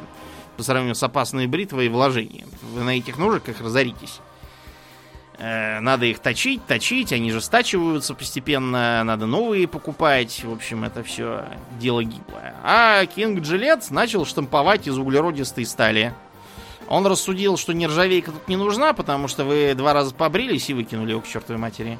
по 0.56 0.64
сравнению 0.64 0.96
с 0.96 1.04
опасной 1.04 1.48
бритвой 1.48 1.88
и 1.88 1.90
вложением. 1.90 2.48
Вы 2.74 2.84
на 2.84 2.98
этих 2.98 3.18
ножиках 3.18 3.60
разоритесь. 3.60 4.22
Э, 5.38 5.80
надо 5.82 6.06
их 6.06 6.20
точить, 6.20 6.66
точить, 6.66 7.12
они 7.12 7.32
же 7.32 7.42
стачиваются 7.42 8.14
постепенно, 8.14 9.04
надо 9.04 9.26
новые 9.26 9.68
покупать. 9.68 10.44
В 10.44 10.52
общем, 10.52 10.84
это 10.84 11.04
все 11.04 11.46
дело 11.80 12.04
гиблое. 12.04 12.56
А 12.64 13.06
Кинг 13.06 13.42
Джилет 13.42 13.90
начал 13.92 14.26
штамповать 14.26 14.88
из 14.88 14.98
углеродистой 14.98 15.66
стали. 15.66 16.14
Он 16.88 17.06
рассудил, 17.06 17.58
что 17.58 17.74
нержавейка 17.74 18.32
тут 18.32 18.48
не 18.48 18.56
нужна, 18.56 18.94
потому 18.94 19.28
что 19.28 19.44
вы 19.44 19.74
два 19.74 19.94
раза 19.94 20.14
побрились 20.14 20.70
и 20.70 20.74
выкинули 20.74 21.12
его 21.12 21.22
к 21.22 21.28
чертовой 21.28 21.60
матери. 21.60 22.00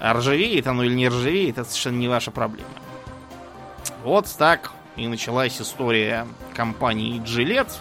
А 0.00 0.14
ржавеет 0.14 0.66
оно 0.66 0.84
или 0.84 0.94
не 0.94 1.08
ржавеет, 1.08 1.58
это 1.58 1.68
совершенно 1.68 1.98
не 1.98 2.08
ваша 2.08 2.30
проблема. 2.30 2.68
Вот 4.04 4.26
так 4.38 4.72
и 4.96 5.06
началась 5.06 5.60
история 5.60 6.26
компании 6.54 7.20
Gillette, 7.20 7.72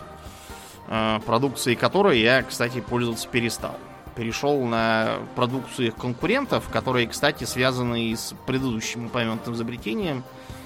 э, 0.87 1.19
продукцией 1.25 1.77
которой 1.77 2.19
я, 2.19 2.43
кстати, 2.43 2.81
пользоваться 2.81 3.27
перестал 3.27 3.77
перешел 4.15 4.63
на 4.65 5.19
продукцию 5.35 5.87
их 5.87 5.95
конкурентов, 5.95 6.69
которые, 6.69 7.07
кстати, 7.07 7.43
связаны 7.43 8.05
и 8.05 8.15
с 8.15 8.33
предыдущим 8.45 9.07
упомянутым 9.07 9.53
изобретением 9.53 10.23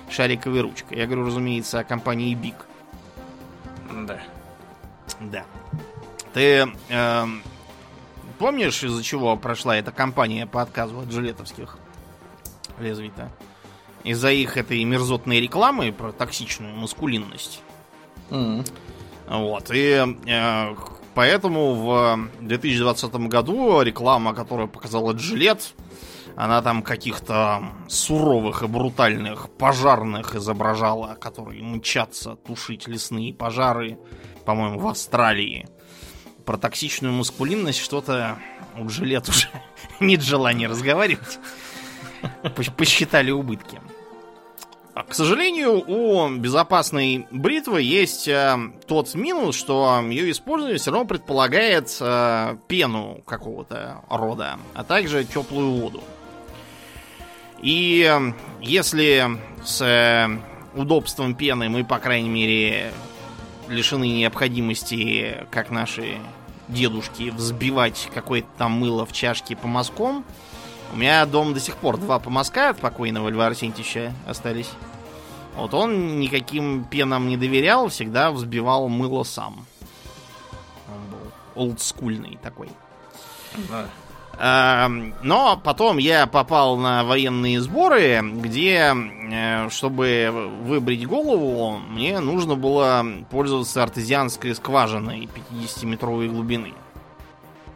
шариковой 0.10 0.62
ручкой. 0.62 0.98
Я 0.98 1.06
говорю, 1.06 1.26
разумеется, 1.26 1.80
о 1.80 1.84
компании 1.84 2.36
Big. 2.36 2.56
Да. 4.06 4.20
Да. 5.20 5.46
Ты 6.34 6.68
э, 6.90 7.26
помнишь, 8.38 8.84
из-за 8.84 9.04
чего 9.04 9.38
прошла 9.38 9.78
эта 9.78 9.92
компания 9.92 10.46
по 10.46 10.62
отказу 10.62 11.00
от 11.00 11.12
жилетовских 11.12 11.78
лезвий-то? 12.80 13.32
Из-за 14.04 14.32
их 14.32 14.58
этой 14.58 14.84
мерзотной 14.84 15.40
рекламы 15.40 15.92
про 15.92 16.12
токсичную 16.12 16.76
маскулинность. 16.76 17.62
Mm. 18.30 18.68
Вот. 19.28 19.72
И 19.72 20.06
э, 20.28 20.76
Поэтому 21.16 21.74
в 21.76 22.30
2020 22.42 23.14
году 23.30 23.82
реклама, 23.82 24.34
которую 24.34 24.68
показала 24.68 25.14
Джилет, 25.14 25.74
она 26.36 26.62
там 26.62 26.84
каких-то 26.84 27.64
суровых 27.88 28.64
и 28.64 28.68
брутальных 28.68 29.50
пожарных 29.50 30.36
изображала, 30.36 31.16
которые 31.16 31.64
мчатся 31.64 32.36
тушить 32.36 32.90
лесные 32.90 33.34
пожары, 33.34 33.98
по-моему, 34.44 34.80
в 34.80 34.88
Австралии. 34.88 35.70
Про 36.44 36.58
токсичную 36.58 37.14
маскулинность 37.14 37.80
что-то 37.80 38.38
у 38.78 38.86
Джилет 38.88 39.30
уже 39.30 39.48
нет 40.02 40.22
желания 40.22 40.68
разговаривать. 40.68 41.40
Посчитали 42.76 43.32
убытки. 43.32 43.80
А, 44.96 45.04
к 45.04 45.14
сожалению, 45.14 45.84
у 45.86 46.30
безопасной 46.38 47.28
бритвы 47.30 47.82
есть 47.82 48.30
э, 48.30 48.58
тот 48.88 49.14
минус, 49.14 49.58
что 49.58 50.02
ее 50.10 50.32
использование 50.32 50.80
все 50.80 50.92
равно 50.92 51.06
предполагает 51.06 51.94
э, 52.00 52.56
пену 52.70 53.22
какого-то 53.26 54.04
рода, 54.10 54.58
а 54.74 54.86
также 54.86 55.26
теплую 55.26 55.72
воду. 55.72 56.02
И 57.62 58.10
э, 58.10 58.34
если 58.62 59.38
с 59.66 59.82
э, 59.82 60.30
удобством 60.74 61.36
пены 61.36 61.68
мы, 61.68 61.84
по 61.84 62.00
крайней 62.00 62.30
мере, 62.30 62.94
лишены 63.68 64.08
необходимости, 64.08 65.46
как 65.52 65.72
наши 65.72 66.20
дедушки, 66.70 67.32
взбивать 67.32 68.10
какое-то 68.14 68.48
там 68.58 68.72
мыло 68.72 69.06
в 69.06 69.12
чашке 69.12 69.58
по 69.58 69.68
мазкам, 69.68 70.24
у 70.94 70.98
меня 70.98 71.26
дома 71.26 71.54
до 71.54 71.60
сих 71.60 71.76
пор 71.78 71.98
два 71.98 72.20
помазка 72.20 72.70
от 72.70 72.80
покойного 72.80 73.30
Льва 73.30 73.48
Арсентьевича 73.48 74.14
остались. 74.28 74.72
Вот 75.56 75.74
он 75.74 76.20
никаким 76.20 76.84
пенам 76.84 77.28
не 77.28 77.38
доверял, 77.38 77.88
всегда 77.88 78.32
взбивал 78.32 78.90
мыло 78.90 79.24
сам. 79.24 79.66
Он 80.88 81.02
был 81.12 81.32
олдскульный 81.56 82.38
такой. 82.42 82.70
Да. 83.70 83.86
А, 84.38 84.90
но 85.24 85.60
потом 85.64 85.98
я 85.98 86.28
попал 86.28 86.76
на 86.76 87.06
военные 87.06 87.62
сборы, 87.62 88.22
где, 88.22 88.94
э, 88.94 89.70
чтобы 89.70 90.52
выбрить 90.64 91.08
голову, 91.08 91.78
мне 91.78 92.20
нужно 92.20 92.56
было 92.56 93.06
пользоваться 93.32 93.82
артезианской 93.82 94.54
скважиной 94.54 95.30
50-метровой 95.52 96.28
глубины. 96.28 96.74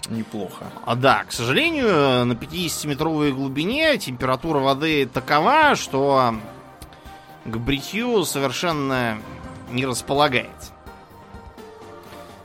Неплохо. 0.10 0.66
А 0.86 0.96
да, 0.96 1.24
к 1.24 1.32
сожалению, 1.32 2.26
на 2.26 2.34
50-метровой 2.34 3.32
глубине 3.32 3.98
температура 4.00 4.60
воды 4.60 5.06
такова, 5.06 5.76
что 5.76 6.36
к 7.46 7.58
бритью 7.58 8.26
совершенно 8.26 9.20
не 9.70 9.86
располагает. 9.86 10.50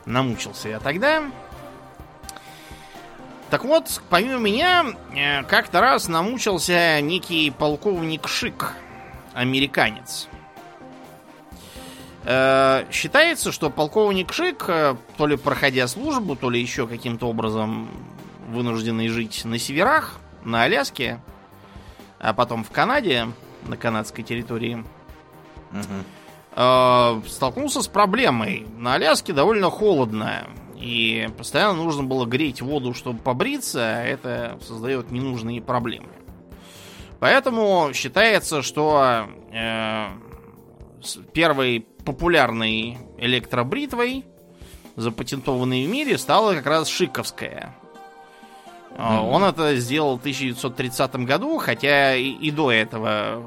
Намучился 0.05 0.69
я 0.69 0.79
тогда. 0.79 1.23
Так 3.49 3.63
вот, 3.63 4.01
помимо 4.09 4.39
меня, 4.39 4.85
э, 5.15 5.43
как-то 5.43 5.81
раз 5.81 6.07
намучился 6.07 7.01
некий 7.01 7.51
полковник 7.51 8.27
Шик, 8.27 8.73
американец. 9.33 10.27
Э, 12.25 12.85
считается, 12.91 13.51
что 13.51 13.69
полковник 13.69 14.33
Шик, 14.33 14.65
э, 14.67 14.95
то 15.15 15.27
ли 15.27 15.37
проходя 15.37 15.87
службу, 15.87 16.35
то 16.35 16.49
ли 16.49 16.59
еще 16.59 16.87
каким-то 16.87 17.27
образом 17.27 17.87
вынужденный 18.47 19.09
жить 19.09 19.45
на 19.45 19.59
северах, 19.59 20.19
на 20.43 20.63
Аляске, 20.63 21.21
а 22.19 22.33
потом 22.33 22.63
в 22.63 22.71
Канаде, 22.71 23.27
на 23.67 23.77
канадской 23.77 24.23
территории, 24.23 24.83
э, 26.55 27.21
столкнулся 27.27 27.83
с 27.83 27.87
проблемой. 27.87 28.65
На 28.75 28.95
Аляске 28.95 29.31
довольно 29.31 29.69
холодно, 29.69 30.47
и 30.75 31.29
постоянно 31.37 31.83
нужно 31.83 32.03
было 32.03 32.25
греть 32.25 32.59
воду, 32.59 32.95
чтобы 32.95 33.19
побриться, 33.19 33.81
а 33.81 34.03
это 34.03 34.57
создает 34.65 35.11
ненужные 35.11 35.61
проблемы. 35.61 36.09
Поэтому 37.19 37.91
считается, 37.93 38.63
что 38.63 39.27
э, 39.53 40.07
первой 41.31 41.87
популярной 42.05 42.97
электробритвой, 43.17 44.25
запатентованной 44.95 45.85
в 45.85 45.89
мире, 45.89 46.17
стала 46.17 46.53
как 46.53 46.65
раз 46.67 46.87
Шиковская. 46.87 47.75
Mm-hmm. 48.91 49.29
Он 49.29 49.43
это 49.43 49.75
сделал 49.75 50.17
в 50.17 50.19
1930 50.19 51.15
году, 51.17 51.57
хотя 51.57 52.15
и, 52.15 52.29
и 52.29 52.51
до 52.51 52.71
этого 52.71 53.43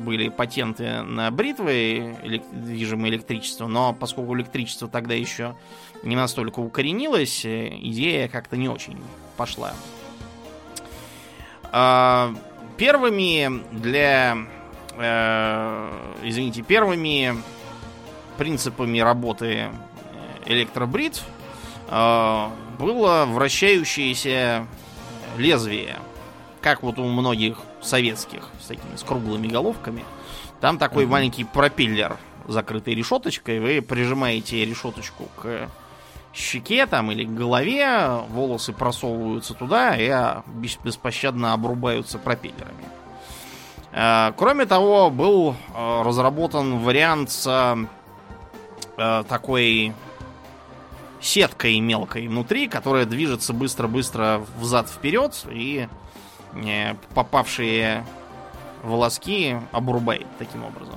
были 0.00 0.28
патенты 0.28 1.02
на 1.02 1.30
бритвы, 1.30 2.16
движимое 2.52 3.10
электричество, 3.10 3.66
но 3.66 3.92
поскольку 3.92 4.34
электричество 4.34 4.88
тогда 4.88 5.14
еще 5.14 5.54
не 6.02 6.16
настолько 6.16 6.60
укоренилось, 6.60 7.44
э, 7.44 7.68
идея 7.68 8.28
как-то 8.28 8.56
не 8.56 8.68
очень 8.68 8.98
пошла. 9.36 9.72
А, 11.64 12.34
первыми 12.76 13.62
для... 13.72 14.38
Э, 14.96 16.14
извините, 16.22 16.62
первыми 16.62 17.36
принципами 18.40 19.00
работы 19.00 19.68
электробритв 20.46 21.22
э, 21.88 22.46
было 22.78 23.26
вращающееся 23.26 24.66
лезвие, 25.36 25.96
как 26.62 26.82
вот 26.82 26.98
у 26.98 27.04
многих 27.04 27.58
советских 27.82 28.48
с 28.58 28.68
такими 28.68 28.96
с 28.96 29.02
круглыми 29.02 29.46
головками. 29.46 30.04
Там 30.62 30.78
такой 30.78 31.04
mm-hmm. 31.04 31.08
маленький 31.08 31.44
пропеллер, 31.44 32.16
закрытый 32.48 32.94
решеточкой. 32.94 33.60
Вы 33.60 33.82
прижимаете 33.82 34.64
решеточку 34.64 35.28
к 35.36 35.68
щеке 36.32 36.86
там 36.86 37.12
или 37.12 37.24
к 37.24 37.34
голове, 37.34 38.22
волосы 38.30 38.72
просовываются 38.72 39.52
туда 39.52 39.96
и 39.96 40.08
а, 40.08 40.44
беспощадно 40.46 41.52
обрубаются 41.52 42.16
пропеллерами. 42.18 42.88
Э, 43.92 44.32
кроме 44.34 44.64
того, 44.64 45.10
был 45.10 45.54
э, 45.74 46.02
разработан 46.02 46.78
вариант 46.78 47.30
с 47.32 47.76
э, 48.96 49.24
такой 49.28 49.92
сеткой 51.20 51.78
мелкой 51.80 52.28
внутри, 52.28 52.68
которая 52.68 53.04
движется 53.04 53.52
быстро-быстро 53.52 54.42
взад-вперед 54.58 55.34
и 55.50 55.88
попавшие 57.14 58.04
волоски 58.82 59.56
обрубает 59.72 60.26
таким 60.38 60.64
образом. 60.64 60.96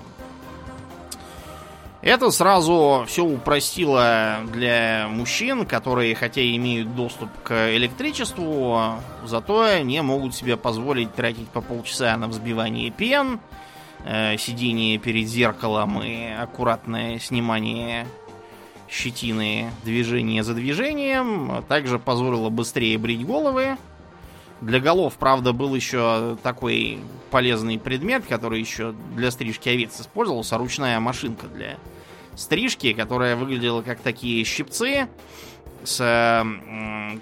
Это 2.04 2.32
сразу 2.32 3.06
все 3.08 3.24
упростило 3.24 4.40
для 4.52 5.08
мужчин, 5.10 5.66
которые 5.66 6.16
хотя 6.16 6.42
и 6.42 6.58
имеют 6.58 6.94
доступ 6.96 7.30
к 7.44 7.76
электричеству, 7.78 8.96
зато 9.24 9.80
не 9.80 10.02
могут 10.02 10.36
себе 10.36 10.58
позволить 10.58 11.16
тратить 11.16 11.48
по 11.48 11.62
полчаса 11.62 12.18
на 12.18 12.28
взбивание 12.28 12.92
пен, 12.92 13.40
э, 14.06 14.38
сидение 14.38 14.98
перед 14.98 15.28
зеркалом 15.28 16.02
и 16.02 16.28
аккуратное 16.28 17.20
снимание 17.20 18.08
щетины 18.90 19.72
движение 19.84 20.44
за 20.44 20.54
движением. 20.54 21.64
Также 21.68 22.00
позволило 22.00 22.50
быстрее 22.50 22.98
брить 22.98 23.26
головы. 23.26 23.78
Для 24.62 24.80
голов, 24.80 25.16
правда, 25.16 25.52
был 25.52 25.76
еще 25.76 26.38
такой 26.42 27.00
полезный 27.32 27.78
предмет, 27.78 28.24
который 28.26 28.60
еще 28.60 28.94
для 29.16 29.30
стрижки 29.32 29.68
овец 29.68 30.00
использовался, 30.00 30.58
ручная 30.58 31.00
машинка 31.00 31.48
для 31.48 31.78
стрижки, 32.36 32.94
которая 32.94 33.36
выглядела 33.36 33.82
как 33.82 34.00
такие 34.00 34.44
щипцы 34.46 35.08
с 35.84 35.98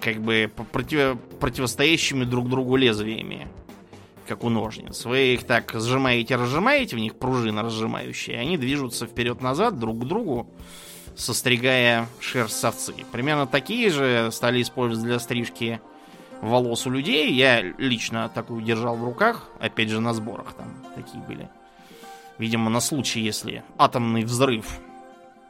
как 0.00 0.20
бы 0.20 0.50
против, 0.70 1.18
противостоящими 1.40 2.24
друг 2.24 2.48
другу 2.48 2.76
лезвиями, 2.76 3.48
как 4.32 4.44
у 4.44 4.48
ножниц. 4.48 5.04
Вы 5.04 5.34
их 5.34 5.44
так 5.44 5.74
сжимаете, 5.74 6.36
разжимаете, 6.36 6.96
в 6.96 6.98
них 6.98 7.16
пружина 7.16 7.62
разжимающая, 7.62 8.38
они 8.38 8.56
движутся 8.56 9.06
вперед-назад 9.06 9.78
друг 9.78 10.00
к 10.00 10.04
другу, 10.04 10.48
состригая 11.14 12.08
шерсть 12.18 12.56
с 12.58 12.64
овцы. 12.64 12.94
Примерно 13.12 13.46
такие 13.46 13.90
же 13.90 14.30
стали 14.32 14.62
использовать 14.62 15.04
для 15.06 15.18
стрижки 15.18 15.80
волос 16.40 16.86
у 16.86 16.90
людей. 16.90 17.30
Я 17.34 17.60
лично 17.60 18.30
такую 18.30 18.62
держал 18.62 18.96
в 18.96 19.04
руках, 19.04 19.50
опять 19.60 19.90
же 19.90 20.00
на 20.00 20.14
сборах 20.14 20.54
там 20.54 20.82
такие 20.94 21.22
были. 21.24 21.50
Видимо, 22.38 22.70
на 22.70 22.80
случай, 22.80 23.20
если 23.20 23.62
атомный 23.76 24.24
взрыв 24.24 24.80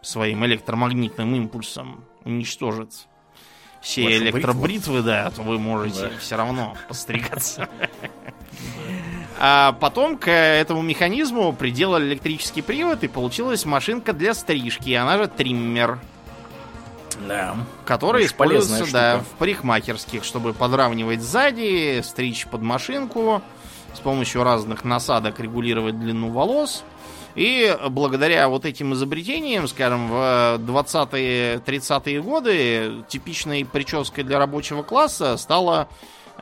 своим 0.01 0.45
электромагнитным 0.45 1.33
импульсом 1.37 2.05
уничтожит 2.25 3.07
все 3.81 4.05
Вашу 4.05 4.17
электробритвы, 4.17 4.95
бритву? 4.95 5.07
да, 5.07 5.31
то 5.31 5.43
вы 5.43 5.61
можете 5.61 6.09
да. 6.09 6.19
все 6.19 6.37
равно 6.37 6.77
постригаться. 6.89 7.69
А 9.39 9.73
потом 9.73 10.19
к 10.19 10.31
этому 10.31 10.83
механизму 10.83 11.53
приделали 11.53 12.07
электрический 12.07 12.63
привод, 12.63 13.03
и 13.03 13.09
получилась 13.09 13.65
машинка 13.65 14.13
для 14.13 14.35
стрижки, 14.35 14.95
она 14.95 15.19
же 15.19 15.27
триммер. 15.27 15.99
Да. 17.27 17.57
Который 17.85 18.27
используется, 18.27 18.93
да, 18.93 19.19
в 19.19 19.39
парикмахерских, 19.39 20.25
чтобы 20.25 20.53
подравнивать 20.53 21.23
сзади, 21.23 22.01
стричь 22.03 22.47
под 22.47 22.63
машинку, 22.63 23.43
с 23.95 24.01
помощью 24.01 24.43
разных 24.45 24.85
насадок 24.85 25.41
регулировать 25.41 25.99
длину 25.99 26.31
волос. 26.31 26.85
И 27.35 27.77
благодаря 27.89 28.49
вот 28.49 28.67
этим 28.67 28.93
изобретениям, 28.93 29.67
скажем, 29.67 30.09
в 30.09 30.15
20-е, 30.59 31.57
30-е 31.65 32.21
годы 32.21 33.05
типичной 33.09 33.65
прической 33.65 34.23
для 34.23 34.39
рабочего 34.39 34.83
класса 34.83 35.37
стала 35.39 35.89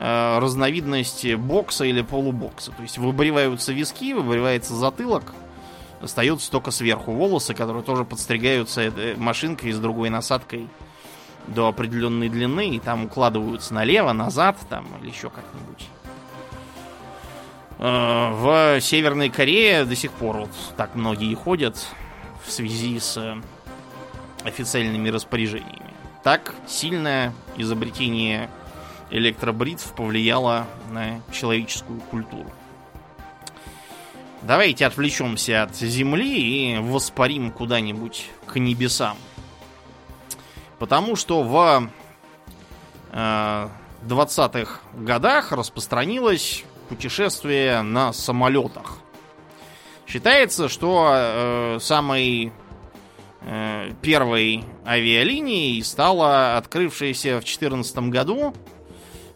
разновидность 0.01 1.35
бокса 1.35 1.85
или 1.85 2.01
полубокса. 2.01 2.71
То 2.71 2.81
есть 2.81 2.97
выбриваются 2.97 3.71
виски, 3.71 4.13
выбривается 4.13 4.73
затылок, 4.73 5.33
остаются 6.01 6.49
только 6.51 6.71
сверху 6.71 7.11
волосы, 7.11 7.53
которые 7.53 7.83
тоже 7.83 8.05
подстригаются 8.05 8.81
э, 8.81 9.15
машинкой 9.17 9.71
с 9.71 9.79
другой 9.79 10.09
насадкой 10.09 10.67
до 11.47 11.67
определенной 11.67 12.29
длины, 12.29 12.69
и 12.69 12.79
там 12.79 13.05
укладываются 13.05 13.73
налево, 13.73 14.13
назад, 14.13 14.57
там, 14.69 14.85
или 15.01 15.09
еще 15.09 15.29
как-нибудь. 15.29 15.87
Э, 17.79 18.31
в 18.31 18.81
Северной 18.81 19.29
Корее 19.29 19.85
до 19.85 19.95
сих 19.95 20.11
пор 20.11 20.37
вот 20.37 20.51
так 20.77 20.95
многие 20.95 21.33
ходят 21.35 21.77
в 22.45 22.51
связи 22.51 22.99
с 22.99 23.17
э, 23.17 23.35
официальными 24.43 25.09
распоряжениями. 25.09 25.91
Так 26.23 26.53
сильное 26.67 27.33
изобретение 27.57 28.49
электробритв 29.11 29.93
повлияло 29.93 30.67
на 30.91 31.21
человеческую 31.31 31.99
культуру. 31.99 32.51
Давайте 34.41 34.87
отвлечемся 34.87 35.63
от 35.63 35.75
Земли 35.75 36.75
и 36.75 36.79
воспарим 36.79 37.51
куда-нибудь 37.51 38.27
к 38.47 38.59
небесам. 38.59 39.15
Потому 40.79 41.15
что 41.15 41.43
в 41.43 41.89
э, 43.11 43.67
20-х 44.03 44.79
годах 44.95 45.51
распространилась 45.51 46.63
путешествия 46.89 47.83
на 47.83 48.13
самолетах. 48.13 48.97
Считается, 50.07 50.69
что 50.69 51.11
э, 51.13 51.77
самой 51.79 52.51
э, 53.41 53.91
первой 54.01 54.63
авиалинией 54.85 55.83
стала 55.83 56.57
открывшаяся 56.57 57.37
в 57.37 57.45
2014 57.45 57.97
году 58.09 58.55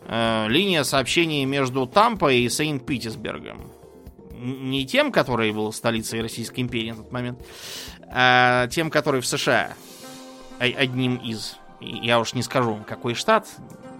э, 0.05 0.47
линия 0.49 0.83
сообщений 0.83 1.45
между 1.45 1.87
Тампой 1.87 2.39
и 2.39 2.49
Сейнт-Питерсбергом. 2.49 3.71
Не 4.31 4.85
тем, 4.85 5.11
который 5.11 5.51
был 5.51 5.71
столицей 5.73 6.21
Российской 6.21 6.61
империи 6.61 6.91
на 6.91 6.97
тот 6.97 7.11
момент, 7.11 7.39
а 8.07 8.67
тем, 8.67 8.89
который 8.89 9.21
в 9.21 9.27
США. 9.27 9.73
Одним 10.59 11.17
из. 11.17 11.57
Я 11.81 12.19
уж 12.19 12.33
не 12.33 12.43
скажу, 12.43 12.79
какой 12.87 13.13
штат, 13.13 13.47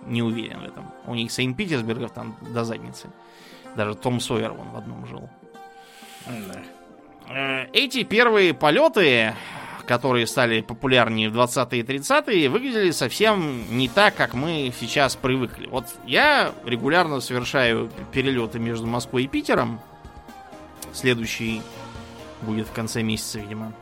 не 0.06 0.22
уверен 0.22 0.62
в 0.62 0.64
этом. 0.64 0.92
У 1.06 1.16
них 1.16 1.32
Сейнт-Питерсбергов 1.32 2.12
там 2.14 2.38
до 2.54 2.64
задницы. 2.64 3.10
Даже 3.76 3.96
Том 3.96 4.20
Сойер 4.20 4.52
вон 4.54 4.70
в 4.70 4.78
одном 4.78 5.06
жил. 5.06 5.30
Да. 6.26 6.62
Э, 7.30 7.68
эти 7.74 8.04
первые 8.04 8.54
полеты, 8.54 9.36
которые 9.88 10.28
стали 10.28 10.62
популярнее 10.62 11.30
в 11.30 11.38
20-е 11.38 11.80
и 11.80 11.84
30-е, 11.84 12.50
выглядели 12.50 12.92
совсем 12.92 13.78
не 13.78 13.88
так, 13.88 14.16
как 14.16 14.34
мы 14.34 14.74
сейчас 14.80 15.16
привыкли. 15.16 15.68
Вот 15.68 15.86
я 16.06 16.54
регулярно 16.66 17.22
совершаю 17.22 17.90
перелеты 18.12 18.60
между 18.60 18.88
Москвой 18.88 19.24
и 19.24 19.28
Питером. 19.28 19.80
Следующий 20.94 21.62
будет 22.42 22.68
в 22.68 22.72
конце 22.72 23.04
месяца, 23.04 23.40
видимо. 23.40 23.74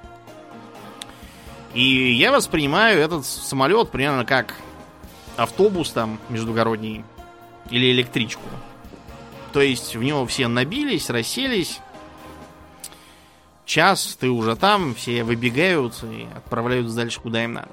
И 1.74 2.12
я 2.14 2.32
воспринимаю 2.32 3.00
этот 3.00 3.26
самолет 3.26 3.90
примерно 3.90 4.26
как 4.26 4.56
автобус 5.38 5.92
там 5.92 6.20
междугородний 6.30 7.04
или 7.70 7.92
электричку. 7.92 8.44
То 9.54 9.62
есть 9.62 9.96
в 9.96 10.04
него 10.04 10.26
все 10.26 10.48
набились, 10.48 11.10
расселись. 11.10 11.80
Час, 13.66 14.18
ты 14.20 14.30
уже 14.30 14.56
там, 14.56 14.94
все 14.94 15.24
выбегают 15.24 15.94
и 16.04 16.28
отправляются 16.36 16.96
дальше, 16.96 17.20
куда 17.22 17.44
им 17.44 17.54
надо. 17.54 17.70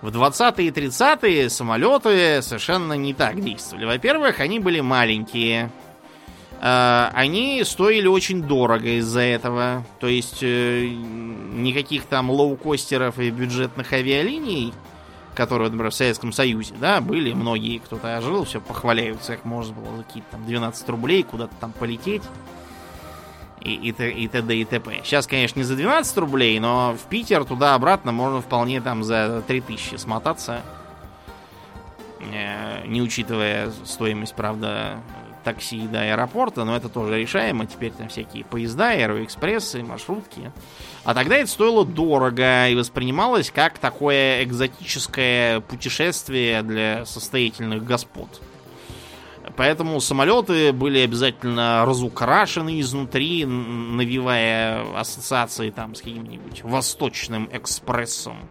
В 0.00 0.08
20-е 0.08 0.66
и 0.66 0.70
30-е 0.70 1.50
самолеты 1.50 2.42
совершенно 2.42 2.94
не 2.94 3.14
так 3.14 3.40
действовали. 3.40 3.84
Во-первых, 3.84 4.40
они 4.40 4.58
были 4.58 4.80
маленькие. 4.80 5.70
Э, 6.60 7.10
они 7.12 7.62
стоили 7.64 8.08
очень 8.08 8.42
дорого 8.42 8.98
из-за 8.98 9.20
этого. 9.20 9.84
То 10.00 10.08
есть 10.08 10.42
э, 10.42 10.88
никаких 10.88 12.06
там 12.06 12.30
лоукостеров 12.30 13.20
и 13.20 13.30
бюджетных 13.30 13.92
авиалиний, 13.92 14.74
которые, 15.36 15.70
например, 15.70 15.92
в 15.92 15.94
Советском 15.94 16.32
Союзе, 16.32 16.74
да, 16.80 17.00
были 17.00 17.32
многие, 17.32 17.78
кто-то 17.78 18.20
жил, 18.22 18.44
все 18.44 18.60
похваляются, 18.60 19.36
как 19.36 19.44
можно 19.44 19.74
было 19.74 19.98
за 19.98 20.02
какие-то 20.02 20.32
там 20.32 20.46
12 20.46 20.88
рублей 20.88 21.22
куда-то 21.22 21.54
там 21.60 21.72
полететь 21.72 22.22
и, 23.62 23.74
и, 23.74 23.88
и 23.90 24.28
т.д. 24.28 24.56
и 24.56 24.64
т.п. 24.64 25.00
Сейчас, 25.04 25.26
конечно, 25.26 25.58
не 25.58 25.64
за 25.64 25.76
12 25.76 26.18
рублей, 26.18 26.58
но 26.58 26.94
в 26.94 27.08
Питер 27.08 27.44
туда-обратно 27.44 28.12
можно 28.12 28.40
вполне 28.40 28.80
там 28.80 29.04
за 29.04 29.42
3000 29.46 29.96
смотаться, 29.96 30.62
э, 32.20 32.86
не 32.86 33.00
учитывая 33.00 33.70
стоимость, 33.84 34.34
правда, 34.34 34.98
такси 35.42 35.86
до 35.86 36.02
аэропорта, 36.02 36.64
но 36.64 36.76
это 36.76 36.88
тоже 36.88 37.20
решаемо. 37.20 37.66
Теперь 37.66 37.92
там 37.92 38.08
всякие 38.08 38.44
поезда, 38.44 38.90
аэроэкспрессы, 38.90 39.82
маршрутки. 39.82 40.52
А 41.04 41.14
тогда 41.14 41.36
это 41.36 41.50
стоило 41.50 41.84
дорого 41.84 42.68
и 42.68 42.74
воспринималось 42.74 43.50
как 43.50 43.78
такое 43.78 44.44
экзотическое 44.44 45.60
путешествие 45.60 46.62
для 46.62 47.04
состоятельных 47.04 47.84
господ. 47.84 48.40
Поэтому 49.56 50.00
самолеты 50.00 50.72
были 50.72 51.00
обязательно 51.00 51.84
разукрашены 51.84 52.80
изнутри, 52.80 53.44
навевая 53.44 54.98
ассоциации 54.98 55.70
там 55.70 55.94
с 55.94 55.98
каким-нибудь 55.98 56.62
восточным 56.62 57.48
экспрессом, 57.52 58.48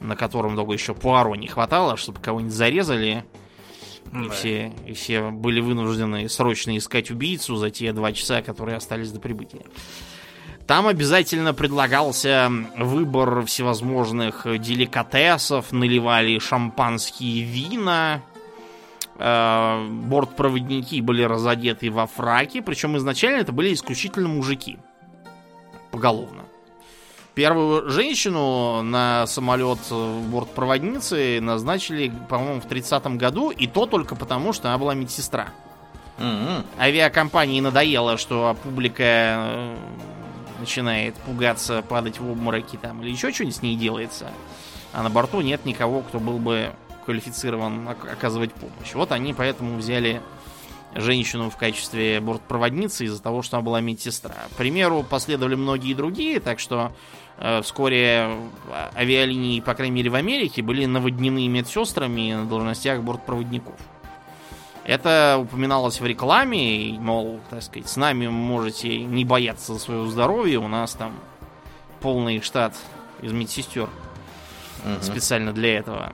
на 0.00 0.16
котором 0.16 0.56
только 0.56 0.72
еще 0.72 0.94
Пуаро 0.94 1.34
не 1.34 1.48
хватало, 1.48 1.96
чтобы 1.96 2.20
кого-нибудь 2.20 2.54
зарезали. 2.54 3.24
И, 4.24 4.28
все, 4.28 4.72
и 4.86 4.92
все 4.92 5.30
были 5.30 5.60
вынуждены 5.60 6.28
срочно 6.28 6.78
искать 6.78 7.10
убийцу 7.10 7.56
за 7.56 7.70
те 7.70 7.92
два 7.92 8.12
часа, 8.12 8.40
которые 8.40 8.76
остались 8.76 9.10
до 9.10 9.18
прибытия. 9.20 9.66
Там 10.66 10.86
обязательно 10.86 11.54
предлагался 11.54 12.50
выбор 12.78 13.44
всевозможных 13.44 14.46
деликатесов, 14.60 15.72
наливали 15.72 16.38
шампанские 16.38 17.42
вина, 17.42 18.22
бортпроводники 19.18 21.00
были 21.00 21.22
разодеты 21.22 21.90
во 21.90 22.06
фраки, 22.06 22.60
причем 22.60 22.96
изначально 22.96 23.40
это 23.40 23.52
были 23.52 23.72
исключительно 23.72 24.28
мужики. 24.28 24.78
Поголовно. 25.90 26.42
Первую 27.34 27.90
женщину 27.90 28.80
на 28.82 29.26
самолет 29.26 29.78
бортпроводницы 29.90 31.38
назначили, 31.42 32.10
по-моему, 32.30 32.62
в 32.62 32.66
30-м 32.66 33.18
году, 33.18 33.50
и 33.50 33.66
то 33.66 33.84
только 33.84 34.16
потому, 34.16 34.54
что 34.54 34.68
она 34.68 34.78
была 34.78 34.94
медсестра. 34.94 35.48
Mm-hmm. 36.16 36.64
Авиакомпании 36.78 37.60
надоело, 37.60 38.16
что 38.16 38.56
публика 38.62 39.02
э, 39.04 39.76
начинает 40.60 41.14
пугаться, 41.16 41.82
падать 41.86 42.20
в 42.20 42.30
обмороки 42.30 42.76
там 42.76 43.02
или 43.02 43.10
еще 43.10 43.30
что-нибудь 43.32 43.56
с 43.56 43.62
ней 43.62 43.76
делается. 43.76 44.30
А 44.94 45.02
на 45.02 45.10
борту 45.10 45.42
нет 45.42 45.66
никого, 45.66 46.00
кто 46.00 46.18
был 46.18 46.38
бы 46.38 46.72
квалифицирован 47.06 47.88
оказывать 47.88 48.52
помощь. 48.52 48.94
Вот 48.94 49.12
они 49.12 49.32
поэтому 49.32 49.78
взяли 49.78 50.20
женщину 50.94 51.50
в 51.50 51.56
качестве 51.56 52.20
бортпроводницы 52.20 53.04
из-за 53.04 53.22
того, 53.22 53.42
что 53.42 53.56
она 53.56 53.64
была 53.64 53.80
медсестра. 53.80 54.34
К 54.52 54.56
примеру, 54.56 55.04
последовали 55.08 55.54
многие 55.54 55.94
другие, 55.94 56.40
так 56.40 56.58
что 56.58 56.92
э, 57.38 57.62
вскоре 57.62 58.30
авиалинии, 58.94 59.60
по 59.60 59.74
крайней 59.74 59.94
мере 59.94 60.10
в 60.10 60.14
Америке, 60.14 60.62
были 60.62 60.86
наводнены 60.86 61.48
медсестрами 61.48 62.34
на 62.34 62.46
должностях 62.46 63.02
бортпроводников. 63.02 63.74
Это 64.84 65.38
упоминалось 65.40 66.00
в 66.00 66.06
рекламе, 66.06 66.96
мол, 67.00 67.40
так 67.50 67.62
сказать, 67.62 67.88
с 67.88 67.96
нами 67.96 68.28
можете 68.28 69.02
не 69.02 69.24
бояться 69.24 69.74
за 69.74 69.80
свое 69.80 70.06
здоровье, 70.06 70.58
у 70.58 70.68
нас 70.68 70.92
там 70.92 71.12
полный 72.00 72.40
штат 72.40 72.74
из 73.20 73.32
медсестер 73.32 73.88
угу. 74.84 75.02
специально 75.02 75.52
для 75.52 75.78
этого. 75.78 76.12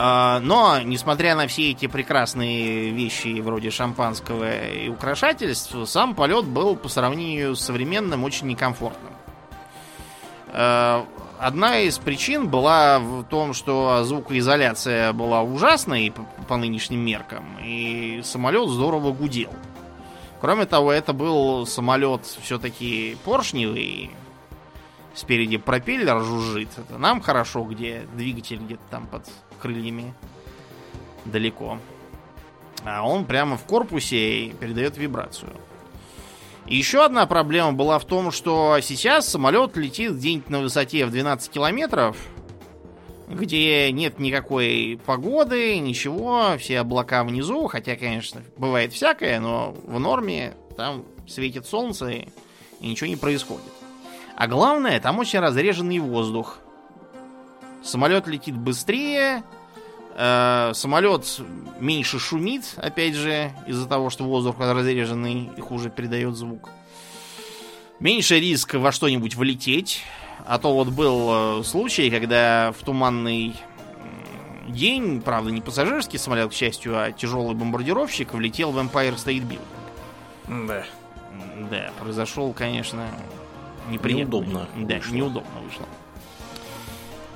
А, 0.00 0.38
но, 0.38 0.80
несмотря 0.80 1.34
на 1.34 1.48
все 1.48 1.72
эти 1.72 1.88
прекрасные 1.88 2.90
вещи 2.90 3.40
вроде 3.40 3.72
шампанского 3.72 4.68
и 4.68 4.88
украшательств, 4.88 5.74
сам 5.86 6.14
полет 6.14 6.44
был 6.44 6.76
по 6.76 6.88
сравнению 6.88 7.56
с 7.56 7.62
современным 7.62 8.22
очень 8.22 8.46
некомфортным. 8.46 9.12
А, 10.52 11.04
одна 11.40 11.80
из 11.80 11.98
причин 11.98 12.46
была 12.46 13.00
в 13.00 13.24
том, 13.24 13.52
что 13.52 14.04
звукоизоляция 14.04 15.12
была 15.12 15.42
ужасной 15.42 16.14
по, 16.46 16.56
нынешним 16.56 17.00
меркам, 17.00 17.58
и 17.60 18.20
самолет 18.22 18.68
здорово 18.68 19.12
гудел. 19.12 19.50
Кроме 20.40 20.66
того, 20.66 20.92
это 20.92 21.12
был 21.12 21.66
самолет 21.66 22.24
все-таки 22.24 23.16
поршневый, 23.24 24.12
спереди 25.14 25.56
пропеллер 25.56 26.20
жужжит. 26.22 26.68
Это 26.76 26.98
нам 26.98 27.20
хорошо, 27.20 27.64
где 27.64 28.06
двигатель 28.14 28.58
где-то 28.58 28.84
там 28.90 29.08
под 29.08 29.24
крыльями 29.58 30.14
далеко. 31.24 31.78
А 32.84 33.06
он 33.06 33.24
прямо 33.24 33.56
в 33.56 33.64
корпусе 33.64 34.46
и 34.46 34.52
передает 34.52 34.96
вибрацию. 34.96 35.52
И 36.66 36.76
еще 36.76 37.04
одна 37.04 37.26
проблема 37.26 37.72
была 37.72 37.98
в 37.98 38.04
том, 38.04 38.30
что 38.30 38.78
сейчас 38.82 39.26
самолет 39.28 39.76
летит 39.76 40.12
где-нибудь 40.12 40.50
на 40.50 40.60
высоте 40.60 41.06
в 41.06 41.10
12 41.10 41.50
километров, 41.50 42.16
где 43.26 43.90
нет 43.90 44.18
никакой 44.18 45.00
погоды, 45.04 45.78
ничего, 45.78 46.56
все 46.58 46.80
облака 46.80 47.24
внизу, 47.24 47.66
хотя, 47.68 47.96
конечно, 47.96 48.42
бывает 48.56 48.92
всякое, 48.92 49.40
но 49.40 49.74
в 49.84 49.98
норме 49.98 50.54
там 50.76 51.04
светит 51.26 51.66
солнце 51.66 52.08
и 52.10 52.28
ничего 52.80 53.08
не 53.08 53.16
происходит. 53.16 53.64
А 54.36 54.46
главное, 54.46 55.00
там 55.00 55.18
очень 55.18 55.40
разреженный 55.40 55.98
воздух. 55.98 56.58
Самолет 57.82 58.26
летит 58.26 58.56
быстрее, 58.56 59.42
э, 60.16 60.72
самолет 60.74 61.40
меньше 61.80 62.18
шумит, 62.18 62.74
опять 62.76 63.14
же, 63.14 63.52
из-за 63.66 63.88
того, 63.88 64.10
что 64.10 64.24
воздух 64.24 64.56
разреженный 64.58 65.50
и 65.56 65.60
хуже 65.60 65.90
передает 65.90 66.36
звук. 66.36 66.68
Меньше 68.00 68.38
риск 68.38 68.74
во 68.74 68.92
что-нибудь 68.92 69.34
влететь. 69.34 70.02
А 70.46 70.58
то 70.58 70.72
вот 70.72 70.88
был 70.88 71.60
э, 71.60 71.64
случай, 71.64 72.10
когда 72.10 72.72
в 72.78 72.84
туманный 72.84 73.54
день, 74.68 75.20
правда, 75.20 75.50
не 75.50 75.60
пассажирский 75.60 76.18
самолет, 76.18 76.50
к 76.50 76.54
счастью, 76.54 76.98
а 76.98 77.12
тяжелый 77.12 77.54
бомбардировщик 77.54 78.34
влетел 78.34 78.70
в 78.70 78.78
Empire 78.78 79.16
State 79.16 79.46
Building. 79.46 80.66
Да. 80.66 80.84
Да, 81.70 81.90
произошел, 82.00 82.52
конечно, 82.52 83.06
неприятно. 83.90 84.36
Неудобно. 84.36 84.68
Да, 84.76 84.96
вышло. 84.96 85.14
неудобно 85.14 85.60
вышло. 85.64 85.86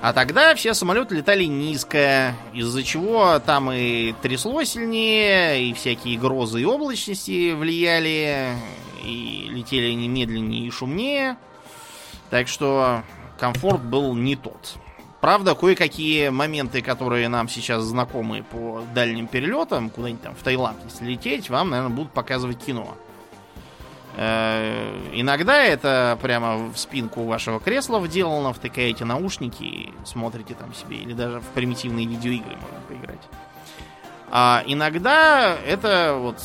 А 0.03 0.13
тогда 0.13 0.53
все 0.57 0.75
самолеты 0.75 1.15
летали 1.15 1.45
низко, 1.45 2.35
из-за 2.53 2.83
чего 2.83 3.39
там 3.39 3.71
и 3.71 4.13
трясло 4.21 4.65
сильнее, 4.65 5.69
и 5.69 5.73
всякие 5.75 6.19
грозы 6.19 6.63
и 6.63 6.65
облачности 6.65 7.53
влияли, 7.53 8.57
и 9.05 9.47
летели 9.49 9.93
они 9.93 10.09
медленнее 10.09 10.67
и 10.67 10.71
шумнее. 10.73 11.37
Так 12.31 12.49
что 12.49 13.05
комфорт 13.39 13.81
был 13.81 14.17
не 14.17 14.35
тот. 14.35 14.75
Правда, 15.21 15.55
кое-какие 15.55 16.31
моменты, 16.31 16.83
которые 16.83 17.29
нам 17.29 17.49
сейчас 17.49 17.85
знакомы 17.85 18.43
по 18.43 18.83
дальним 18.93 19.29
перелетам, 19.29 19.89
куда-нибудь 19.89 20.23
там 20.23 20.35
в 20.35 20.43
Таиланд, 20.43 20.79
если 20.85 21.05
лететь, 21.05 21.49
вам, 21.49 21.71
наверное, 21.71 21.95
будут 21.95 22.13
показывать 22.13 22.59
кино. 22.59 22.97
Э, 24.17 24.95
иногда 25.13 25.63
это 25.63 26.19
прямо 26.21 26.69
в 26.69 26.77
спинку 26.77 27.25
вашего 27.25 27.61
кресла 27.61 27.99
вделано, 27.99 28.53
втыкаете 28.53 29.05
наушники 29.05 29.63
и 29.63 29.95
смотрите 30.05 30.55
там 30.55 30.75
себе, 30.75 30.97
или 30.97 31.15
даже 31.15 31.41
в 31.41 31.47
примитивные 31.47 32.07
видеоигры 32.07 32.57
можно 32.57 32.81
поиграть. 32.89 33.23
А 34.31 34.63
иногда 34.67 35.57
это 35.67 36.17
вот, 36.19 36.37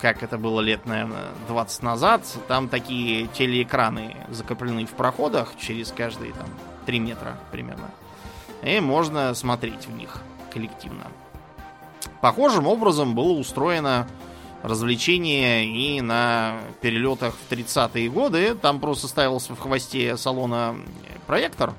как 0.00 0.22
это 0.22 0.38
было 0.38 0.60
лет, 0.60 0.86
наверное, 0.86 1.28
20 1.48 1.82
назад, 1.82 2.22
там 2.48 2.68
такие 2.68 3.28
телеэкраны 3.28 4.16
закреплены 4.28 4.86
в 4.86 4.92
проходах 4.92 5.52
через 5.58 5.92
каждые 5.92 6.32
там 6.32 6.46
3 6.86 6.98
метра 6.98 7.36
примерно. 7.52 7.90
И 8.62 8.80
можно 8.80 9.34
смотреть 9.34 9.86
в 9.86 9.92
них 9.92 10.20
коллективно. 10.52 11.04
Похожим 12.20 12.66
образом 12.66 13.14
было 13.14 13.32
устроено 13.32 14.06
развлечения 14.64 15.66
и 15.66 16.00
на 16.00 16.58
перелетах 16.80 17.34
в 17.34 17.52
30-е 17.52 18.08
годы. 18.08 18.54
Там 18.54 18.80
просто 18.80 19.06
ставился 19.08 19.54
в 19.54 19.60
хвосте 19.60 20.16
салона 20.16 20.74
проектор. 21.26 21.74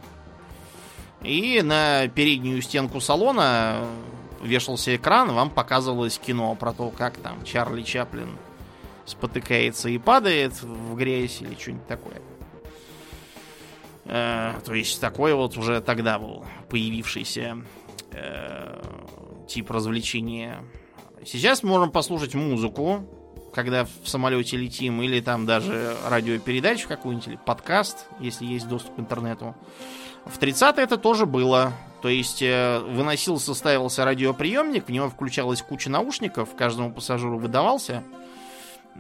И 1.23 1.61
на 1.63 2.07
переднюю 2.07 2.61
стенку 2.61 3.01
салона 3.01 3.87
вешался 4.43 4.95
экран, 4.95 5.33
вам 5.33 5.49
показывалось 5.49 6.19
кино 6.19 6.53
про 6.53 6.71
то, 6.71 6.91
как 6.91 7.17
там 7.17 7.43
Чарли 7.43 7.81
Чаплин 7.81 8.29
спотыкается 9.05 9.89
и 9.89 9.97
падает 9.97 10.61
в 10.61 10.95
грязь 10.95 11.41
или 11.41 11.55
что-нибудь 11.55 11.87
такое. 11.87 12.21
Э, 14.05 14.53
то 14.63 14.75
есть 14.75 15.01
такой 15.01 15.33
вот 15.33 15.57
уже 15.57 15.81
тогда 15.81 16.19
был 16.19 16.45
появившийся 16.69 17.57
э, 18.11 18.83
тип 19.47 19.71
развлечения. 19.71 20.63
Сейчас 21.25 21.63
можем 21.63 21.91
послушать 21.91 22.35
музыку, 22.35 23.03
когда 23.53 23.85
в 23.85 24.07
самолете 24.07 24.57
летим, 24.57 25.01
или 25.01 25.21
там 25.21 25.45
даже 25.47 25.95
радиопередачу 26.07 26.87
какую-нибудь, 26.87 27.27
или 27.27 27.39
подкаст, 27.43 28.05
если 28.19 28.45
есть 28.45 28.67
доступ 28.67 28.95
к 28.95 28.99
интернету. 28.99 29.55
В 30.25 30.39
30-е 30.39 30.83
это 30.83 30.97
тоже 30.97 31.25
было. 31.25 31.73
То 32.01 32.09
есть 32.09 32.43
э, 32.43 32.79
выносился, 32.79 33.55
ставился 33.55 34.05
радиоприемник, 34.05 34.87
в 34.87 34.91
него 34.91 35.09
включалась 35.09 35.63
куча 35.63 35.89
наушников, 35.89 36.55
каждому 36.55 36.91
пассажиру 36.91 37.39
выдавался. 37.39 38.03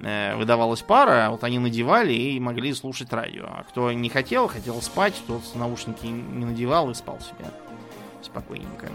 Э, 0.01 0.35
выдавалась 0.35 0.81
пара, 0.81 1.29
вот 1.29 1.43
они 1.43 1.59
надевали 1.59 2.13
и 2.13 2.39
могли 2.39 2.73
слушать 2.73 3.13
радио. 3.13 3.45
А 3.45 3.63
кто 3.69 3.91
не 3.91 4.09
хотел, 4.09 4.47
хотел 4.47 4.81
спать, 4.81 5.13
тот 5.27 5.43
наушники 5.53 6.07
не 6.07 6.45
надевал 6.45 6.89
и 6.89 6.95
спал 6.95 7.19
себе 7.19 7.45
спокойненько. 8.23 8.89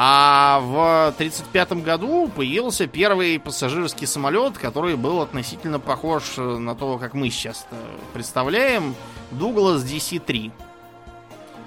А 0.00 0.60
в 0.60 1.08
1935 1.08 1.72
году 1.82 2.28
появился 2.28 2.86
первый 2.86 3.40
пассажирский 3.40 4.06
самолет, 4.06 4.56
который 4.56 4.94
был 4.94 5.20
относительно 5.20 5.80
похож 5.80 6.36
на 6.36 6.76
то, 6.76 6.98
как 6.98 7.14
мы 7.14 7.30
сейчас 7.30 7.66
представляем. 8.14 8.94
Дуглас 9.32 9.82
DC-3. 9.82 10.52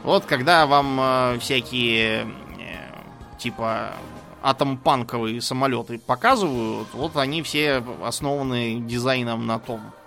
Вот 0.04 0.26
когда 0.26 0.66
вам 0.66 0.98
э, 1.02 1.40
всякие 1.40 2.22
э, 2.22 2.28
типа 3.38 3.96
атомпанковые 4.42 5.42
самолеты 5.42 6.00
показывают, 6.00 6.88
вот 6.94 7.18
они 7.18 7.44
все 7.44 7.84
основаны 8.02 8.80
дизайном 8.80 9.46
на 9.46 9.60
том 9.60 9.82
э, 9.82 10.01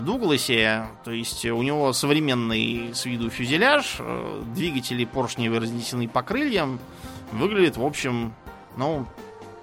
Дугласе. 0.00 0.88
То 1.04 1.10
есть 1.10 1.44
у 1.46 1.62
него 1.62 1.92
современный 1.92 2.94
с 2.94 3.04
виду 3.06 3.30
фюзеляж, 3.30 3.96
э, 3.98 4.42
двигатели 4.54 5.04
поршневые 5.04 5.60
разнесены 5.60 6.08
по 6.08 6.22
крыльям. 6.22 6.78
Выглядит, 7.32 7.76
в 7.76 7.84
общем, 7.84 8.34
ну, 8.76 9.06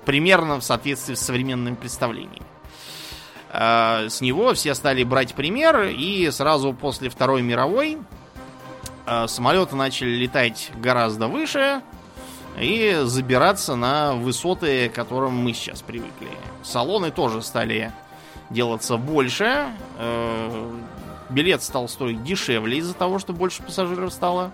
примерно 0.05 0.59
в 0.59 0.63
соответствии 0.63 1.15
с 1.15 1.21
современным 1.21 1.75
представлением. 1.75 2.45
Э, 3.51 4.07
с 4.09 4.21
него 4.21 4.53
все 4.53 4.73
стали 4.73 5.03
брать 5.03 5.35
пример, 5.35 5.83
и 5.83 6.29
сразу 6.31 6.73
после 6.73 7.09
Второй 7.09 7.41
мировой 7.41 7.97
э, 9.05 9.27
самолеты 9.27 9.75
начали 9.75 10.15
летать 10.15 10.71
гораздо 10.77 11.27
выше, 11.27 11.81
и 12.59 13.01
забираться 13.03 13.75
на 13.75 14.13
высоты, 14.13 14.89
к 14.89 14.93
которым 14.93 15.33
мы 15.33 15.53
сейчас 15.53 15.81
привыкли. 15.81 16.29
Салоны 16.63 17.11
тоже 17.11 17.41
стали 17.41 17.91
делаться 18.49 18.97
больше. 18.97 19.71
Э, 19.97 20.71
билет 21.29 21.63
стал 21.63 21.87
стоить 21.87 22.23
дешевле 22.23 22.77
из-за 22.77 22.93
того, 22.93 23.19
что 23.19 23.33
больше 23.33 23.63
пассажиров 23.63 24.13
стало. 24.13 24.51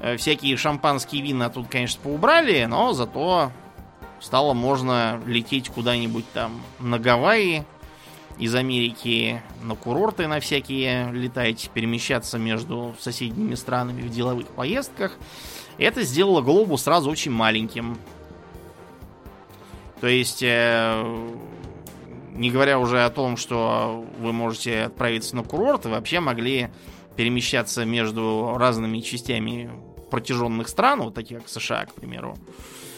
Э, 0.00 0.16
всякие 0.16 0.56
шампанские 0.56 1.22
вина 1.22 1.48
тут, 1.50 1.68
конечно, 1.68 2.00
поубрали, 2.02 2.64
но 2.64 2.92
зато 2.92 3.50
стало 4.20 4.54
можно 4.54 5.20
лететь 5.26 5.68
куда-нибудь 5.68 6.24
там 6.32 6.60
на 6.78 6.98
Гавайи 6.98 7.64
из 8.38 8.54
Америки 8.54 9.42
на 9.62 9.74
курорты 9.74 10.28
на 10.28 10.40
всякие 10.40 11.10
летать, 11.12 11.70
перемещаться 11.74 12.38
между 12.38 12.94
соседними 13.00 13.54
странами 13.54 14.02
в 14.02 14.10
деловых 14.10 14.46
поездках. 14.46 15.16
Это 15.76 16.02
сделало 16.02 16.40
глобус 16.40 16.82
сразу 16.82 17.10
очень 17.10 17.32
маленьким. 17.32 17.98
То 20.00 20.06
есть, 20.06 20.42
э, 20.42 21.28
не 22.38 22.50
говоря 22.50 22.78
уже 22.78 23.04
о 23.04 23.10
том, 23.10 23.36
что 23.36 24.04
вы 24.20 24.32
можете 24.32 24.82
отправиться 24.82 25.36
на 25.36 25.42
курорт, 25.42 25.84
вы 25.84 25.92
вообще 25.92 26.20
могли 26.20 26.68
перемещаться 27.16 27.84
между 27.84 28.54
разными 28.56 29.00
частями 29.00 29.70
протяженных 30.10 30.68
стран, 30.68 31.02
вот 31.02 31.14
таких 31.14 31.38
как 31.38 31.48
США, 31.48 31.86
к 31.86 31.94
примеру, 31.94 32.38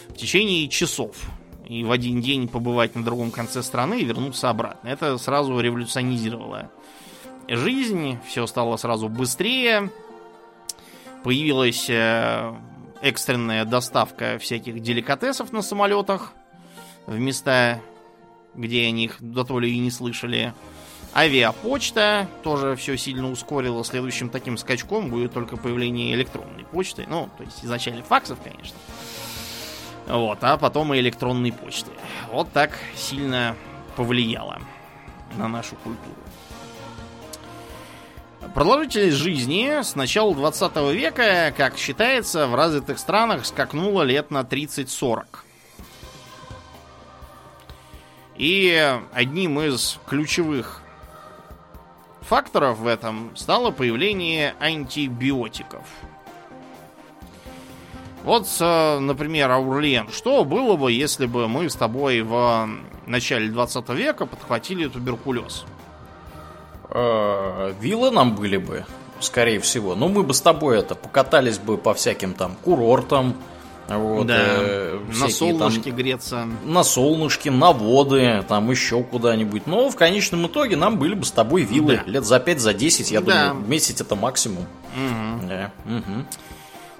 в 0.09 0.13
течение 0.13 0.69
часов. 0.69 1.15
И 1.67 1.83
в 1.83 1.91
один 1.91 2.21
день 2.21 2.47
побывать 2.47 2.95
на 2.95 3.03
другом 3.03 3.31
конце 3.31 3.63
страны 3.63 4.01
и 4.01 4.05
вернуться 4.05 4.49
обратно. 4.49 4.89
Это 4.89 5.17
сразу 5.17 5.59
революционизировало 5.59 6.69
жизнь, 7.47 8.19
все 8.27 8.45
стало 8.45 8.77
сразу 8.77 9.09
быстрее, 9.09 9.89
появилась 11.23 11.89
э, 11.89 12.53
экстренная 13.01 13.65
доставка 13.65 14.37
всяких 14.39 14.81
деликатесов 14.81 15.51
на 15.51 15.61
самолетах 15.61 16.33
в 17.07 17.17
места, 17.17 17.81
где 18.55 18.85
о 18.87 18.91
них 18.91 19.17
до 19.19 19.43
то 19.43 19.59
ли 19.59 19.73
и 19.73 19.79
не 19.79 19.91
слышали. 19.91 20.53
Авиапочта 21.13 22.27
тоже 22.43 22.75
все 22.75 22.97
сильно 22.97 23.29
ускорила. 23.29 23.83
Следующим 23.83 24.29
таким 24.29 24.57
скачком 24.57 25.09
будет 25.09 25.33
только 25.33 25.57
появление 25.57 26.13
электронной 26.13 26.63
почты. 26.65 27.05
Ну, 27.09 27.29
то 27.37 27.43
есть 27.43 27.63
изначально 27.63 28.03
факсов, 28.03 28.39
конечно. 28.41 28.77
Вот, 30.07 30.39
а 30.41 30.57
потом 30.57 30.93
и 30.93 30.99
электронной 30.99 31.51
почты. 31.51 31.91
Вот 32.31 32.51
так 32.51 32.71
сильно 32.95 33.55
повлияло 33.95 34.61
на 35.37 35.47
нашу 35.47 35.75
культуру. 35.75 36.15
Продолжительность 38.53 39.17
жизни 39.17 39.81
с 39.81 39.95
начала 39.95 40.35
20 40.35 40.75
века, 40.93 41.53
как 41.55 41.77
считается, 41.77 42.47
в 42.47 42.55
развитых 42.55 42.99
странах 42.99 43.45
скакнула 43.45 44.01
лет 44.01 44.31
на 44.31 44.41
30-40. 44.41 45.25
И 48.41 48.99
одним 49.13 49.59
из 49.59 49.99
ключевых 50.07 50.81
факторов 52.21 52.79
в 52.79 52.87
этом 52.87 53.35
стало 53.35 53.69
появление 53.69 54.55
антибиотиков. 54.59 55.83
Вот, 58.23 58.47
например, 58.59 59.51
Аурлен. 59.51 60.09
Что 60.09 60.43
было 60.43 60.75
бы, 60.75 60.91
если 60.91 61.27
бы 61.27 61.47
мы 61.47 61.69
с 61.69 61.75
тобой 61.75 62.21
в 62.21 62.67
начале 63.05 63.47
20 63.49 63.89
века 63.89 64.25
подхватили 64.25 64.87
туберкулез? 64.87 65.65
э, 66.91 67.73
виллы 67.79 68.11
нам 68.11 68.35
были 68.35 68.57
бы, 68.57 68.85
скорее 69.19 69.59
всего. 69.59 69.95
Но 69.95 70.07
мы 70.07 70.23
бы 70.23 70.33
с 70.33 70.41
тобой 70.41 70.79
это 70.79 70.95
покатались 70.95 71.57
бы 71.57 71.77
по 71.77 71.93
всяким 71.93 72.33
там 72.33 72.55
курортам. 72.63 73.35
Вот, 73.97 74.27
да, 74.27 74.37
э, 74.39 74.99
на 75.19 75.29
солнышке 75.29 75.89
там, 75.89 75.95
греться. 75.95 76.47
На 76.65 76.83
солнышке, 76.83 77.51
на 77.51 77.71
воды, 77.71 78.43
там 78.47 78.69
еще 78.71 79.03
куда-нибудь. 79.03 79.67
Но 79.67 79.89
в 79.89 79.95
конечном 79.95 80.47
итоге 80.47 80.75
нам 80.75 80.97
были 80.97 81.13
бы 81.13 81.25
с 81.25 81.31
тобой 81.31 81.63
виллы. 81.63 82.01
Да. 82.05 82.11
Лет 82.11 82.25
за 82.25 82.39
5, 82.39 82.59
за 82.59 82.73
10, 82.73 83.11
я 83.11 83.21
да. 83.21 83.49
думаю, 83.49 83.67
месяц 83.67 84.01
это 84.01 84.15
максимум. 84.15 84.65
Угу. 84.95 85.47
Да. 85.47 85.71
Угу. 85.85 86.25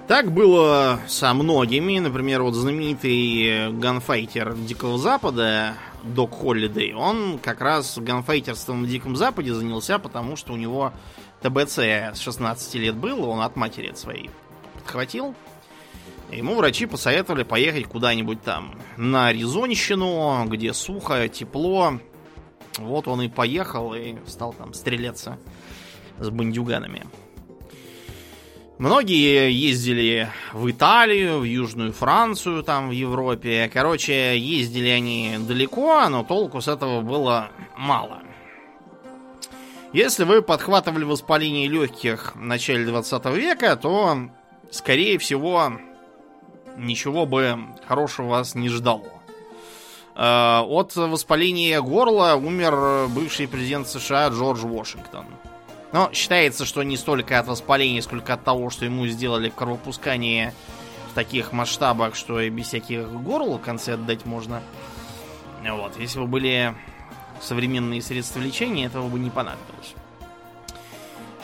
Так 0.08 0.32
было 0.32 1.00
со 1.06 1.32
многими. 1.34 1.98
Например, 1.98 2.42
вот 2.42 2.54
знаменитый 2.54 3.72
ганфайтер 3.72 4.54
Дикого 4.54 4.98
Запада 4.98 5.74
Док 6.02 6.32
Холлидей, 6.32 6.94
он 6.94 7.38
как 7.38 7.60
раз 7.60 7.96
ганфайтерством 7.98 8.82
на 8.82 8.88
Диком 8.88 9.16
Западе 9.16 9.54
занялся, 9.54 9.98
потому 9.98 10.36
что 10.36 10.52
у 10.52 10.56
него 10.56 10.92
ТБЦ 11.42 11.78
с 12.14 12.18
16 12.18 12.74
лет 12.74 12.96
было, 12.96 13.26
он 13.26 13.40
от 13.40 13.56
матери 13.56 13.88
от 13.88 13.98
своей 13.98 14.30
подхватил. 14.74 15.34
Ему 16.32 16.54
врачи 16.54 16.86
посоветовали 16.86 17.42
поехать 17.42 17.86
куда-нибудь 17.86 18.42
там 18.42 18.74
на 18.96 19.28
Аризонщину, 19.28 20.46
где 20.46 20.72
сухо, 20.72 21.28
тепло. 21.28 21.98
Вот 22.78 23.06
он 23.06 23.22
и 23.22 23.28
поехал 23.28 23.92
и 23.92 24.16
стал 24.26 24.54
там 24.54 24.72
стреляться 24.72 25.38
с 26.18 26.30
бандюганами. 26.30 27.04
Многие 28.78 29.52
ездили 29.52 30.30
в 30.54 30.70
Италию, 30.70 31.40
в 31.40 31.44
Южную 31.44 31.92
Францию, 31.92 32.62
там 32.62 32.88
в 32.88 32.92
Европе. 32.92 33.70
Короче, 33.72 34.38
ездили 34.38 34.88
они 34.88 35.36
далеко, 35.38 36.08
но 36.08 36.24
толку 36.24 36.62
с 36.62 36.68
этого 36.68 37.02
было 37.02 37.50
мало. 37.76 38.22
Если 39.92 40.24
вы 40.24 40.40
подхватывали 40.40 41.04
воспаление 41.04 41.68
легких 41.68 42.34
в 42.34 42.40
начале 42.40 42.86
20 42.86 43.26
века, 43.36 43.76
то, 43.76 44.30
скорее 44.70 45.18
всего, 45.18 45.74
ничего 46.76 47.26
бы 47.26 47.58
хорошего 47.86 48.28
вас 48.28 48.54
не 48.54 48.68
ждало. 48.68 49.04
Э, 50.14 50.60
от 50.60 50.94
воспаления 50.96 51.80
горла 51.80 52.34
умер 52.34 53.08
бывший 53.08 53.48
президент 53.48 53.88
США 53.88 54.28
Джордж 54.28 54.66
Вашингтон. 54.66 55.26
Но 55.92 56.10
считается, 56.12 56.64
что 56.64 56.82
не 56.82 56.96
столько 56.96 57.38
от 57.38 57.46
воспаления, 57.46 58.00
сколько 58.00 58.34
от 58.34 58.44
того, 58.44 58.70
что 58.70 58.84
ему 58.84 59.06
сделали 59.06 59.50
кровопускание 59.50 60.54
в 61.10 61.14
таких 61.14 61.52
масштабах, 61.52 62.14
что 62.14 62.40
и 62.40 62.48
без 62.48 62.68
всяких 62.68 63.10
горл 63.10 63.58
концы 63.58 63.90
отдать 63.90 64.24
можно. 64.24 64.62
Вот, 65.62 65.98
если 65.98 66.18
бы 66.18 66.26
были 66.26 66.74
современные 67.40 68.00
средства 68.00 68.40
лечения, 68.40 68.86
этого 68.86 69.08
бы 69.08 69.18
не 69.18 69.30
понадобилось. 69.30 69.94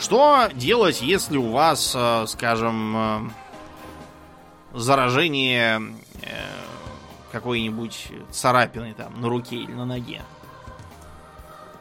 Что 0.00 0.48
делать, 0.54 1.02
если 1.02 1.36
у 1.36 1.50
вас, 1.50 1.92
э, 1.94 2.24
скажем, 2.28 2.96
э, 2.96 3.30
заражение 4.72 5.81
э, 6.22 6.28
какой-нибудь 7.33 8.09
царапины 8.31 8.94
там 8.94 9.20
на 9.20 9.28
руке 9.28 9.57
или 9.57 9.72
на 9.72 9.85
ноге? 9.85 10.22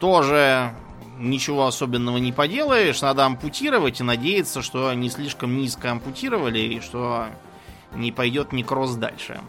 Тоже 0.00 0.72
ничего 1.18 1.66
особенного 1.66 2.18
не 2.18 2.32
поделаешь, 2.32 3.00
надо 3.02 3.26
ампутировать 3.26 4.00
и 4.00 4.04
надеяться, 4.04 4.62
что 4.62 4.92
не 4.94 5.10
слишком 5.10 5.56
низко 5.56 5.90
ампутировали 5.90 6.60
и 6.60 6.80
что 6.80 7.26
не 7.94 8.12
пойдет 8.12 8.52
некроз 8.52 8.94
дальше. 8.94 9.40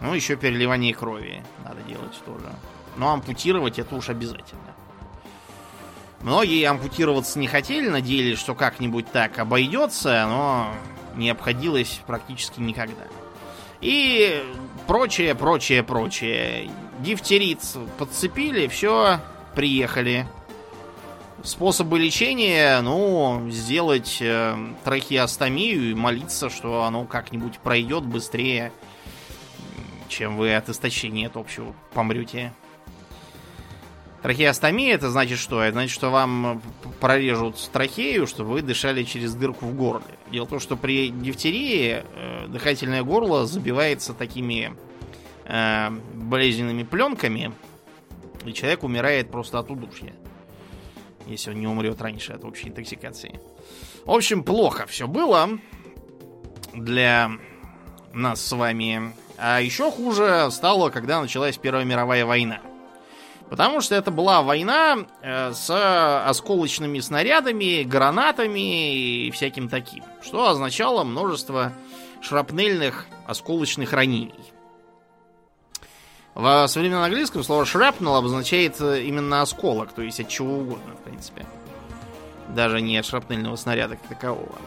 Ну, 0.00 0.14
еще 0.14 0.36
переливание 0.36 0.94
крови 0.94 1.42
надо 1.64 1.82
делать 1.82 2.18
тоже. 2.24 2.52
Но 2.96 3.12
ампутировать 3.12 3.78
это 3.78 3.94
уж 3.94 4.08
обязательно. 4.08 4.62
Многие 6.20 6.64
ампутироваться 6.64 7.38
не 7.38 7.46
хотели, 7.46 7.88
надеялись, 7.88 8.38
что 8.38 8.54
как-нибудь 8.54 9.10
так 9.12 9.38
обойдется, 9.38 10.26
но 10.26 10.74
не 11.18 11.30
обходилось 11.30 12.00
практически 12.06 12.60
никогда. 12.60 13.04
И 13.80 14.42
прочее, 14.86 15.34
прочее, 15.34 15.82
прочее. 15.82 16.70
Дифтерит 17.00 17.60
подцепили, 17.98 18.66
все, 18.66 19.20
приехали. 19.54 20.26
Способы 21.44 22.00
лечения, 22.00 22.80
ну, 22.80 23.48
сделать 23.48 24.18
э, 24.20 24.56
трахеостомию 24.82 25.90
и 25.90 25.94
молиться, 25.94 26.50
что 26.50 26.82
оно 26.82 27.04
как-нибудь 27.04 27.60
пройдет 27.60 28.04
быстрее, 28.04 28.72
чем 30.08 30.36
вы 30.36 30.56
от 30.56 30.68
истощения 30.68 31.28
от 31.28 31.36
общего 31.36 31.74
помрете. 31.94 32.52
Трахеостомия 34.22 34.94
это 34.94 35.10
значит 35.10 35.38
что? 35.38 35.62
Это 35.62 35.74
значит, 35.74 35.94
что 35.94 36.10
вам 36.10 36.60
прорежут 37.00 37.56
трахею, 37.72 38.26
чтобы 38.26 38.50
вы 38.50 38.62
дышали 38.62 39.04
через 39.04 39.34
дырку 39.34 39.66
в 39.66 39.74
горле. 39.76 40.18
Дело 40.32 40.46
в 40.46 40.50
том, 40.50 40.60
что 40.60 40.76
при 40.76 41.10
дифтерии 41.10 42.02
э, 42.02 42.46
дыхательное 42.48 43.04
горло 43.04 43.46
забивается 43.46 44.14
такими 44.14 44.76
э, 45.44 45.90
болезненными 46.14 46.82
пленками, 46.82 47.52
и 48.44 48.52
человек 48.52 48.82
умирает 48.82 49.30
просто 49.30 49.60
от 49.60 49.70
удушья. 49.70 50.12
Если 51.26 51.50
он 51.50 51.60
не 51.60 51.68
умрет 51.68 52.00
раньше 52.00 52.32
от 52.32 52.44
общей 52.44 52.68
интоксикации. 52.68 53.40
В 54.04 54.10
общем, 54.10 54.42
плохо 54.42 54.86
все 54.86 55.06
было 55.06 55.50
для 56.74 57.30
нас 58.12 58.40
с 58.40 58.50
вами. 58.52 59.12
А 59.36 59.60
еще 59.60 59.92
хуже 59.92 60.48
стало, 60.50 60.90
когда 60.90 61.20
началась 61.20 61.56
Первая 61.56 61.84
мировая 61.84 62.26
война. 62.26 62.60
Потому 63.50 63.80
что 63.80 63.94
это 63.94 64.10
была 64.10 64.42
война 64.42 64.98
э, 65.22 65.52
с 65.52 65.70
осколочными 66.28 67.00
снарядами, 67.00 67.82
гранатами 67.82 69.26
и 69.26 69.30
всяким 69.30 69.68
таким. 69.68 70.04
Что 70.22 70.48
означало 70.48 71.02
множество 71.04 71.72
шрапнельных 72.20 73.06
осколочных 73.26 73.92
ранений. 73.92 74.34
В 76.34 76.68
современном 76.68 77.04
английском 77.04 77.42
слово 77.42 77.64
шрапнел 77.64 78.14
обозначает 78.14 78.80
э, 78.80 79.02
именно 79.02 79.42
осколок, 79.42 79.92
то 79.92 80.02
есть 80.02 80.20
от 80.20 80.28
чего 80.28 80.58
угодно, 80.58 80.94
в 80.94 81.02
принципе. 81.02 81.46
Даже 82.54 82.80
не 82.80 82.96
от 82.98 83.06
шрапнельного 83.06 83.56
снаряда 83.56 83.96
как 83.96 84.08
такового. 84.08 84.58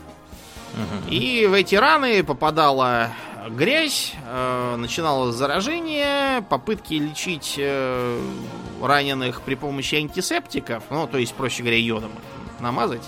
И 1.10 1.46
в 1.50 1.54
эти 1.54 1.76
раны 1.76 2.24
попадала 2.24 3.12
грязь, 3.50 4.14
э, 4.26 4.76
начиналось 4.78 5.36
заражение, 5.36 6.42
попытки 6.44 6.96
лечить 6.96 7.56
э, 7.58 8.22
раненых 8.82 9.42
при 9.42 9.56
помощи 9.56 9.96
антисептиков, 9.96 10.84
ну, 10.90 11.08
то 11.08 11.18
есть, 11.18 11.34
проще 11.34 11.64
говоря, 11.64 11.78
йодом 11.78 12.12
намазать. 12.60 13.04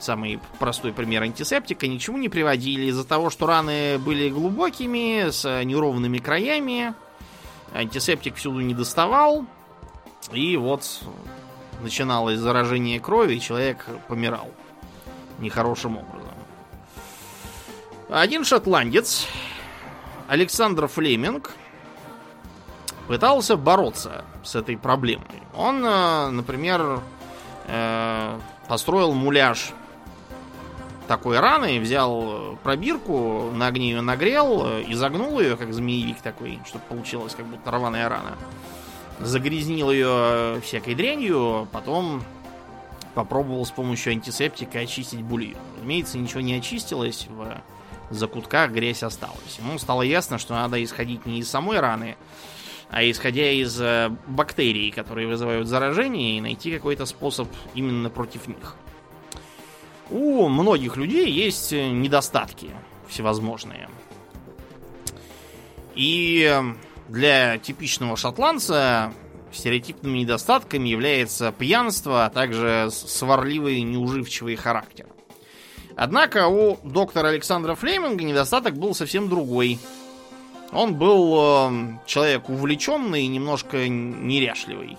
Самый 0.00 0.38
простой 0.58 0.92
пример 0.92 1.22
антисептика 1.22 1.86
ничему 1.86 2.18
не 2.18 2.28
приводили 2.28 2.86
из-за 2.86 3.04
того, 3.04 3.30
что 3.30 3.46
раны 3.46 3.98
были 3.98 4.28
глубокими, 4.28 5.30
с 5.30 5.64
неровными 5.64 6.18
краями. 6.18 6.94
Антисептик 7.72 8.36
всюду 8.36 8.60
не 8.60 8.74
доставал. 8.74 9.46
И 10.32 10.56
вот 10.56 11.00
начиналось 11.82 12.38
заражение 12.38 13.00
крови, 13.00 13.34
и 13.34 13.40
человек 13.40 13.86
помирал 14.08 14.50
нехорошим 15.38 15.96
образом. 15.96 16.34
Один 18.10 18.44
шотландец, 18.44 19.26
Александр 20.28 20.86
Флеминг, 20.86 21.52
пытался 23.06 23.56
бороться 23.56 24.24
с 24.42 24.54
этой 24.54 24.76
проблемой. 24.76 25.42
Он, 25.56 25.84
э, 25.84 26.30
например, 26.30 27.00
э, 27.66 28.38
построил 28.68 29.12
муляж 29.12 29.72
такой 31.06 31.38
раны, 31.38 31.80
взял 31.80 32.56
пробирку, 32.62 33.50
на 33.52 33.66
огне 33.66 33.90
ее 33.90 34.00
нагрел, 34.00 34.80
изогнул 34.88 35.38
ее, 35.38 35.56
как 35.56 35.72
змеевик 35.72 36.20
такой, 36.22 36.58
чтобы 36.66 36.84
получилось 36.88 37.34
как 37.34 37.46
будто 37.46 37.70
рваная 37.70 38.08
рана. 38.08 38.36
Загрязнил 39.20 39.90
ее 39.90 40.60
всякой 40.62 40.94
дрянью, 40.94 41.68
потом 41.72 42.22
попробовал 43.14 43.64
с 43.64 43.70
помощью 43.70 44.12
антисептика 44.12 44.80
очистить 44.80 45.22
бульон. 45.22 45.60
Разумеется, 45.76 46.18
ничего 46.18 46.40
не 46.40 46.54
очистилось 46.54 47.28
в 47.30 47.60
закутках 48.10 48.70
грязь 48.70 49.02
осталась. 49.02 49.58
Ему 49.58 49.78
стало 49.78 50.02
ясно, 50.02 50.38
что 50.38 50.54
надо 50.54 50.82
исходить 50.82 51.26
не 51.26 51.38
из 51.38 51.50
самой 51.50 51.80
раны, 51.80 52.16
а 52.94 53.02
исходя 53.10 53.50
из 53.50 53.80
э, 53.80 54.08
бактерий, 54.28 54.92
которые 54.92 55.26
вызывают 55.26 55.66
заражение, 55.66 56.38
и 56.38 56.40
найти 56.40 56.70
какой-то 56.70 57.06
способ 57.06 57.48
именно 57.74 58.08
против 58.08 58.46
них. 58.46 58.76
У 60.10 60.46
многих 60.46 60.96
людей 60.96 61.28
есть 61.28 61.72
недостатки 61.72 62.70
всевозможные. 63.08 63.88
И 65.96 66.56
для 67.08 67.58
типичного 67.58 68.16
шотландца 68.16 69.12
стереотипными 69.52 70.18
недостатками 70.18 70.88
является 70.88 71.50
пьянство, 71.50 72.26
а 72.26 72.30
также 72.30 72.90
сварливый 72.92 73.82
неуживчивый 73.82 74.54
характер. 74.54 75.06
Однако 75.96 76.46
у 76.46 76.78
доктора 76.84 77.30
Александра 77.30 77.74
Флеминга 77.74 78.22
недостаток 78.22 78.76
был 78.76 78.94
совсем 78.94 79.28
другой. 79.28 79.80
Он 80.72 80.94
был 80.94 81.36
э, 81.38 81.98
человек 82.06 82.48
увлеченный 82.48 83.24
и 83.24 83.28
немножко 83.28 83.88
неряшливый. 83.88 84.98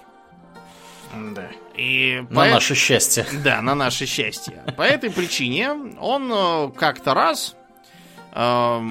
Да. 1.13 1.47
И 1.75 2.23
на 2.29 2.41
по... 2.41 2.47
наше 2.47 2.75
счастье. 2.75 3.25
Да, 3.43 3.61
на 3.61 3.75
наше 3.75 4.05
счастье. 4.05 4.63
По 4.77 4.83
этой 4.83 5.11
причине 5.11 5.71
он 5.99 6.31
э, 6.31 6.71
как-то 6.77 7.13
раз 7.13 7.55
э, 8.33 8.81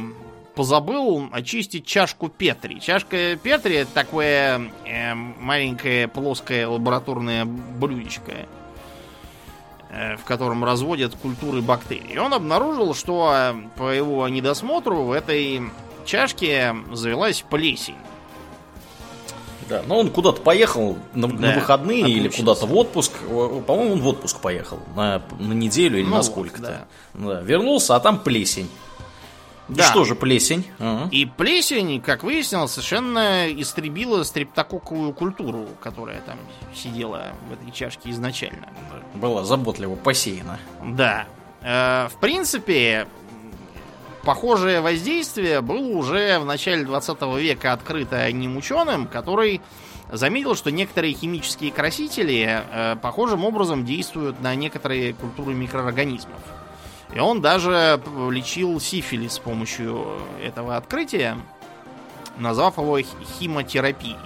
позабыл 0.54 1.28
очистить 1.32 1.87
чашку 1.87 2.28
Петри. 2.28 2.80
Чашка 2.80 3.37
Петри 3.37 3.76
это 3.76 3.92
такое 3.92 4.70
э, 4.87 5.14
маленькое 5.14 6.08
плоское 6.08 6.68
лабораторное 6.68 7.44
блюдечко 7.44 8.32
Э, 9.96 10.16
в 10.16 10.24
котором 10.24 10.64
разводят 10.64 11.14
культуры 11.14 11.62
бактерий. 11.62 12.14
И 12.14 12.18
он 12.18 12.34
обнаружил, 12.34 12.94
что 12.94 13.32
э, 13.32 13.54
по 13.76 13.90
его 13.90 14.26
недосмотру 14.28 15.04
в 15.04 15.12
этой 15.12 15.62
чашке 16.04 16.74
завелась 16.92 17.44
плесень. 17.48 17.96
Да, 19.68 19.82
но 19.86 19.98
он 19.98 20.10
куда-то 20.10 20.42
поехал 20.42 20.98
на, 21.14 21.28
да, 21.28 21.34
на 21.34 21.54
выходные 21.54 22.02
или 22.02 22.28
куда-то 22.28 22.66
в 22.66 22.76
отпуск. 22.76 23.12
По-моему, 23.20 23.94
он 23.94 24.00
в 24.00 24.06
отпуск 24.06 24.40
поехал 24.40 24.78
на, 24.94 25.22
на 25.38 25.52
неделю 25.52 25.98
или 25.98 26.06
ну, 26.06 26.16
на 26.16 26.22
сколько-то. 26.22 26.86
Да. 27.14 27.28
Да, 27.28 27.40
вернулся, 27.40 27.96
а 27.96 28.00
там 28.00 28.18
плесень. 28.18 28.68
Да. 29.68 29.84
И 29.84 29.86
что 29.86 30.04
же 30.04 30.14
плесень? 30.14 30.66
Ага. 30.79 31.08
И 31.10 31.24
плесень, 31.24 32.00
как 32.02 32.22
выяснилось, 32.22 32.72
совершенно 32.72 33.50
истребила 33.50 34.22
стрептококковую 34.22 35.14
культуру, 35.14 35.66
которая 35.81 36.20
там 36.20 36.38
сидела 36.74 37.29
в 37.48 37.52
этой 37.54 37.72
чашке 37.72 38.10
изначально. 38.10 38.68
Была 39.14 39.44
заботливо 39.44 39.94
посеяна. 39.94 40.58
Да. 40.85 41.26
Э, 41.62 42.08
в 42.08 42.20
принципе, 42.20 43.06
похожее 44.25 44.81
воздействие 44.81 45.60
было 45.60 45.96
уже 45.96 46.38
в 46.38 46.44
начале 46.44 46.85
20 46.85 47.22
века 47.38 47.72
открыто 47.72 48.20
одним 48.20 48.56
ученым, 48.56 49.06
который 49.06 49.60
заметил, 50.10 50.54
что 50.54 50.70
некоторые 50.70 51.14
химические 51.14 51.72
красители 51.72 52.62
э, 52.70 52.96
похожим 52.96 53.44
образом 53.44 53.85
действуют 53.85 54.40
на 54.40 54.54
некоторые 54.54 55.14
культуры 55.14 55.54
микроорганизмов. 55.54 56.40
И 57.14 57.18
он 57.18 57.40
даже 57.40 58.00
лечил 58.31 58.81
сифилис 58.81 59.35
с 59.35 59.38
помощью 59.38 60.18
этого 60.42 60.77
открытия, 60.77 61.38
назвав 62.38 62.79
его 62.79 62.98
химотерапией. 63.00 64.16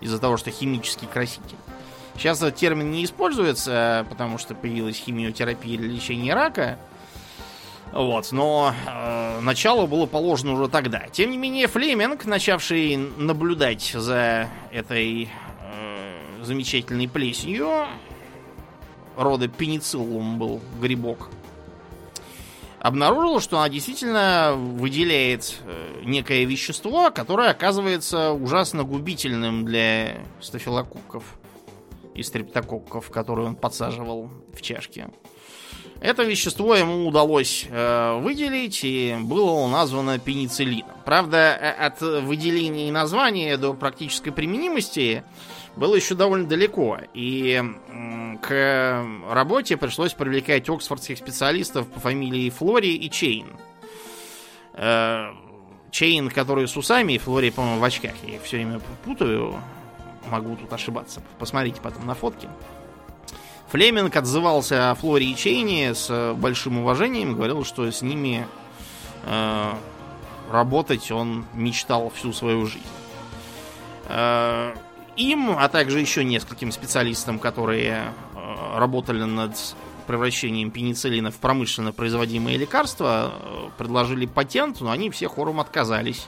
Из-за 0.00 0.18
того, 0.18 0.38
что 0.38 0.50
химический 0.50 1.06
краситель. 1.06 1.56
Сейчас 2.16 2.38
этот 2.38 2.56
термин 2.56 2.90
не 2.90 3.04
используется, 3.04 4.06
потому 4.08 4.38
что 4.38 4.54
появилась 4.54 4.96
химиотерапия 4.96 5.76
для 5.76 5.88
лечения 5.88 6.34
рака. 6.34 6.78
Вот, 7.92 8.30
но 8.30 8.72
э, 8.86 9.40
начало 9.40 9.86
было 9.86 10.06
положено 10.06 10.52
уже 10.52 10.68
тогда. 10.68 11.08
Тем 11.10 11.30
не 11.30 11.36
менее, 11.36 11.66
Флеминг, 11.66 12.24
начавший 12.24 12.96
наблюдать 12.96 13.90
за 13.94 14.48
этой 14.70 15.28
э, 15.60 16.44
замечательной 16.44 17.08
плесенью, 17.08 17.86
рода 19.16 19.48
пенициллум 19.48 20.38
был 20.38 20.60
грибок, 20.80 21.30
обнаружил, 22.78 23.40
что 23.40 23.58
она 23.58 23.68
действительно 23.68 24.54
выделяет 24.56 25.60
э, 25.64 26.02
некое 26.04 26.44
вещество, 26.44 27.10
которое 27.10 27.50
оказывается 27.50 28.30
ужасно 28.30 28.84
губительным 28.84 29.64
для 29.64 30.18
стафилококков 30.40 31.24
и 32.14 32.22
стрептококков, 32.22 33.10
которые 33.10 33.48
он 33.48 33.56
подсаживал 33.56 34.30
в 34.54 34.62
чашке. 34.62 35.08
Это 36.00 36.22
вещество 36.22 36.74
ему 36.74 37.06
удалось 37.06 37.66
э, 37.68 38.18
выделить, 38.20 38.80
и 38.84 39.16
было 39.20 39.68
названо 39.68 40.18
пенициллином. 40.18 40.90
Правда, 41.04 41.36
э, 41.60 41.70
от 41.72 42.00
выделения 42.00 42.90
названия 42.90 43.58
до 43.58 43.74
практической 43.74 44.30
применимости 44.30 45.22
было 45.76 45.94
еще 45.94 46.14
довольно 46.14 46.48
далеко. 46.48 46.98
И 47.12 47.62
к 48.40 49.06
работе 49.28 49.76
пришлось 49.76 50.14
привлекать 50.14 50.68
оксфордских 50.70 51.18
специалистов 51.18 51.86
по 51.86 52.00
фамилии 52.00 52.48
Флори 52.48 52.94
и 52.94 53.10
Чейн. 53.10 53.48
Э, 54.72 55.32
Чейн, 55.90 56.30
который 56.30 56.66
с 56.66 56.76
усами, 56.78 57.14
и 57.14 57.18
Флори, 57.18 57.50
по-моему, 57.50 57.80
в 57.80 57.84
очках. 57.84 58.14
Я 58.26 58.36
их 58.36 58.42
все 58.42 58.56
время 58.56 58.80
путаю. 59.04 59.60
Могу 60.30 60.56
тут 60.56 60.72
ошибаться. 60.72 61.22
Посмотрите 61.38 61.80
потом 61.82 62.06
на 62.06 62.14
фотки. 62.14 62.48
Флеминг 63.70 64.16
отзывался 64.16 64.90
о 64.90 64.94
Флоре 64.96 65.26
и 65.26 65.36
Чейне 65.36 65.94
с 65.94 66.34
большим 66.34 66.78
уважением, 66.78 67.36
говорил, 67.36 67.64
что 67.64 67.88
с 67.88 68.02
ними 68.02 68.46
э, 69.24 69.72
работать 70.50 71.12
он 71.12 71.44
мечтал 71.54 72.10
всю 72.10 72.32
свою 72.32 72.66
жизнь. 72.66 72.82
Э, 74.08 74.74
им, 75.16 75.56
а 75.56 75.68
также 75.68 76.00
еще 76.00 76.24
нескольким 76.24 76.72
специалистам, 76.72 77.38
которые 77.38 78.12
э, 78.34 78.78
работали 78.78 79.22
над 79.22 79.52
превращением 80.08 80.72
пенициллина 80.72 81.30
в 81.30 81.36
промышленно 81.36 81.92
производимые 81.92 82.58
лекарства, 82.58 83.32
э, 83.32 83.68
предложили 83.78 84.26
патент, 84.26 84.80
но 84.80 84.90
они 84.90 85.10
все 85.10 85.28
хором 85.28 85.60
отказались. 85.60 86.26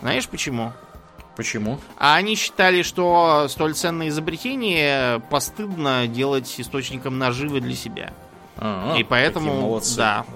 Знаешь? 0.00 0.26
Почему? 0.26 0.72
А 1.98 2.16
они 2.16 2.34
считали, 2.34 2.82
что 2.82 3.46
столь 3.48 3.74
ценное 3.74 4.08
изобретение 4.08 5.20
постыдно 5.30 6.06
делать 6.06 6.52
источником 6.58 7.18
наживы 7.18 7.60
для 7.60 7.74
себя. 7.74 8.12
А, 8.56 8.94
И 8.98 9.04
поэтому, 9.04 9.60
молодцы. 9.62 9.96
да, 9.96 10.26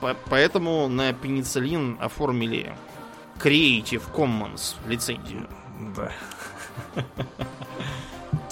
по- 0.00 0.16
поэтому 0.30 0.88
на 0.88 1.12
пенициллин 1.12 1.98
оформили 2.00 2.74
Creative 3.38 4.02
Commons 4.14 4.74
лицензию. 4.86 5.46
Да. 5.94 6.10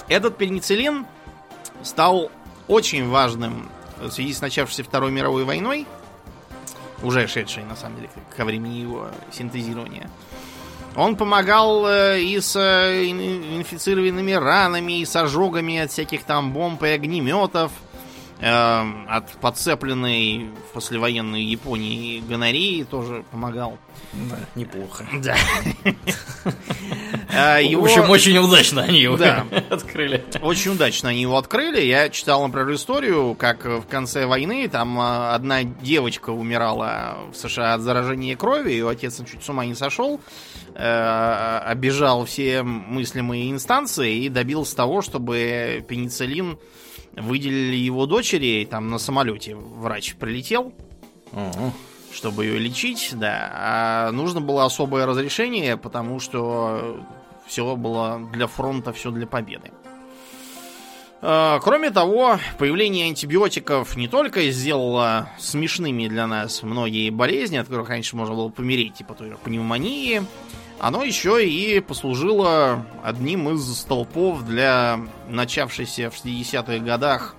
Этот 0.09 0.37
пенициллин 0.37 1.07
стал 1.83 2.31
очень 2.69 3.09
важным 3.09 3.69
в 4.01 4.11
связи 4.11 4.33
с 4.35 4.41
начавшейся 4.41 4.85
Второй 4.85 5.11
мировой 5.11 5.45
войной, 5.45 5.87
уже 7.03 7.27
шедшей, 7.27 7.65
на 7.65 7.77
самом 7.77 7.97
деле, 7.97 8.11
ко 8.37 8.45
времени 8.45 8.75
его 8.79 9.09
синтезирования. 9.33 10.11
Он 10.97 11.15
помогал 11.17 11.87
э, 11.87 12.21
и 12.21 12.41
с 12.41 12.57
э, 12.57 13.05
ин- 13.11 13.59
инфицированными 13.59 14.33
ранами, 14.33 15.01
и 15.01 15.05
с 15.05 15.15
ожогами 15.15 15.79
от 15.79 15.91
всяких 15.93 16.25
там 16.25 16.53
бомб 16.53 16.83
и 16.85 16.89
огнеметов, 16.89 17.71
от 18.39 19.33
подцепленной 19.41 20.51
в 20.71 20.75
послевоенной 20.75 21.43
Японии 21.43 22.21
гонореи 22.21 22.83
тоже 22.83 23.25
помогал. 23.31 23.79
Да, 24.13 24.39
неплохо. 24.55 25.07
Да. 25.23 25.37
А, 27.29 27.61
В 27.61 27.83
общем, 27.85 28.09
очень 28.09 28.39
удачно 28.39 28.83
они 28.83 29.01
его 29.01 29.15
открыли. 29.71 30.25
Очень 30.41 30.73
удачно 30.73 31.11
они 31.11 31.23
его 31.23 31.37
открыли. 31.37 31.83
Я 31.83 32.09
читал, 32.09 32.47
например, 32.47 32.73
историю, 32.75 33.35
как 33.35 33.65
в 33.65 33.83
конце 33.83 34.27
войны 34.27 34.69
там 34.69 34.99
а, 34.99 35.35
одна 35.35 35.65
девочка 35.65 36.31
умирала 36.31 37.19
в 37.33 37.37
США 37.37 37.75
от 37.75 37.81
заражения 37.83 38.37
крови, 38.37 38.71
ее 38.71 38.89
отец 38.89 39.21
чуть 39.29 39.43
с 39.43 39.49
ума 39.49 39.67
не 39.67 39.75
сошел, 39.75 40.21
э, 40.75 41.59
обижал 41.65 42.25
все 42.25 42.63
мыслимые 42.63 43.51
инстанции 43.51 44.25
и 44.25 44.29
добился 44.29 44.77
того, 44.77 45.03
чтобы 45.03 45.85
пенициллин 45.89 46.59
выделили 47.17 47.77
его 47.77 48.07
дочери, 48.07 48.67
там 48.71 48.89
на 48.91 48.99
самолете 48.99 49.55
врач 49.57 50.15
прилетел, 50.17 50.73
Ага. 51.33 51.73
чтобы 52.13 52.45
ее 52.45 52.59
лечить, 52.59 53.11
да. 53.15 53.51
А 53.55 54.11
нужно 54.13 54.41
было 54.41 54.65
особое 54.65 55.07
разрешение, 55.07 55.77
потому 55.77 56.21
что 56.21 57.01
все 57.47 57.77
было 57.77 58.21
для 58.33 58.47
фронта, 58.47 58.93
все 58.93 59.11
для 59.11 59.27
победы. 59.27 59.71
А, 61.23 61.59
Кроме 61.61 61.91
того, 61.91 62.39
появление 62.59 63.07
антибиотиков 63.07 63.97
не 63.97 64.09
только 64.09 64.51
сделало 64.51 65.31
смешными 65.39 66.09
для 66.09 66.27
нас 66.27 66.63
многие 66.63 67.11
болезни, 67.11 67.57
от 67.57 67.67
которых 67.67 67.89
раньше 67.89 68.17
можно 68.17 68.35
было 68.35 68.49
помереть, 68.49 68.95
типа 68.95 69.15
той 69.15 69.31
же 69.31 69.37
пневмонии, 69.37 70.23
оно 70.79 71.03
еще 71.03 71.47
и 71.47 71.81
послужило 71.81 72.85
одним 73.03 73.49
из 73.49 73.79
столпов 73.79 74.45
для 74.45 75.01
начавшейся 75.29 76.11
в 76.11 76.15
60-х 76.23 76.79
годах 76.85 77.35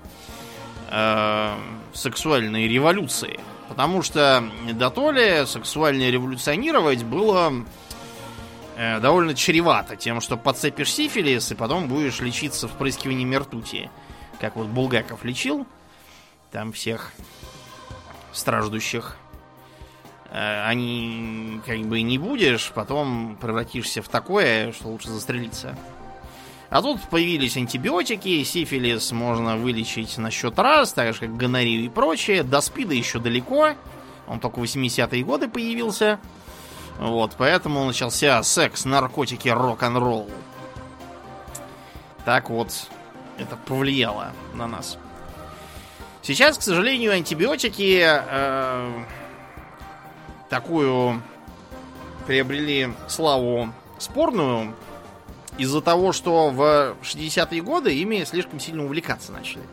э, 0.90 1.54
сексуальной 1.94 2.68
революции. 2.68 3.40
Потому 3.70 4.02
что 4.02 4.44
до 4.72 4.90
то 4.90 5.12
ли 5.12 5.46
сексуально 5.46 6.10
революционировать 6.10 7.04
было 7.04 7.54
э, 8.78 9.00
довольно 9.00 9.34
чревато 9.36 9.96
тем, 9.96 10.22
что 10.22 10.38
подцепишь 10.38 10.94
сифилис 10.94 11.52
и 11.52 11.56
потом 11.56 11.88
будешь 11.88 12.20
лечиться 12.22 12.68
впрыскиванием 12.68 13.36
ртути. 13.38 13.90
Как 14.40 14.56
вот 14.56 14.68
Булгаков 14.68 15.26
лечил 15.26 15.66
там 16.52 16.72
всех 16.72 17.12
страждущих. 18.32 19.18
Э, 20.30 20.66
Они 20.68 21.60
как 21.66 21.80
бы 21.82 22.02
не 22.02 22.18
будешь, 22.18 22.72
потом 22.74 23.38
превратишься 23.42 24.02
в 24.02 24.10
такое, 24.10 24.72
что 24.72 24.90
лучше 24.90 25.10
застрелиться. 25.10 25.78
А 26.70 26.82
тут 26.82 27.02
появились 27.10 27.56
антибиотики, 27.56 28.44
сифилис 28.44 29.12
можно 29.14 29.56
вылечить 29.56 30.18
на 30.18 30.30
счет 30.30 30.60
раз, 30.60 30.92
так 30.92 31.14
же 31.14 31.22
как 31.22 31.38
гонорею 31.38 31.86
и 31.86 31.90
прочее. 31.90 32.44
До 32.44 32.60
спида 32.60 32.94
еще 32.94 33.20
далеко. 33.20 33.74
Он 34.28 34.42
только 34.42 34.60
в 34.60 34.64
80-е 34.64 35.24
годы 35.24 35.48
появился. 35.48 36.20
Вот, 37.00 37.36
поэтому 37.38 37.86
начался 37.86 38.42
секс, 38.44 38.86
наркотики, 38.86 39.50
рок-н-ролл. 39.50 40.30
Так 42.26 42.50
вот, 42.50 42.72
это 43.38 43.56
повлияло 43.56 44.34
на 44.54 44.68
нас. 44.68 44.98
Сейчас, 46.24 46.58
к 46.58 46.62
сожалению, 46.62 47.14
антибиотики 47.14 48.04
э, 48.04 49.04
такую 50.50 51.22
приобрели 52.26 52.90
славу 53.08 53.72
спорную 53.98 54.76
из-за 55.58 55.82
того, 55.82 56.12
что 56.12 56.50
в 56.50 56.96
60-е 57.02 57.62
годы 57.62 57.96
ими 57.96 58.24
слишком 58.26 58.60
сильно 58.60 58.84
увлекаться 58.84 59.32
начали. 59.32 59.64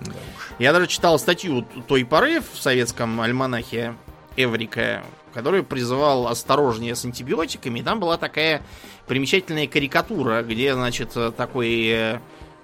Да 0.00 0.12
уж. 0.12 0.52
Я 0.58 0.72
даже 0.72 0.86
читал 0.88 1.18
статью 1.18 1.62
той 1.86 2.04
поры 2.04 2.40
в 2.40 2.58
советском 2.58 3.20
альманахе 3.20 3.94
Эврика, 4.36 5.04
который 5.34 5.62
призывал 5.62 6.28
осторожнее 6.28 6.94
с 6.94 7.04
антибиотиками. 7.04 7.80
И 7.80 7.82
там 7.82 8.00
была 8.00 8.16
такая 8.16 8.62
примечательная 9.06 9.66
карикатура, 9.66 10.42
где, 10.42 10.74
значит, 10.74 11.16
такой 11.36 11.86
э, 11.88 12.20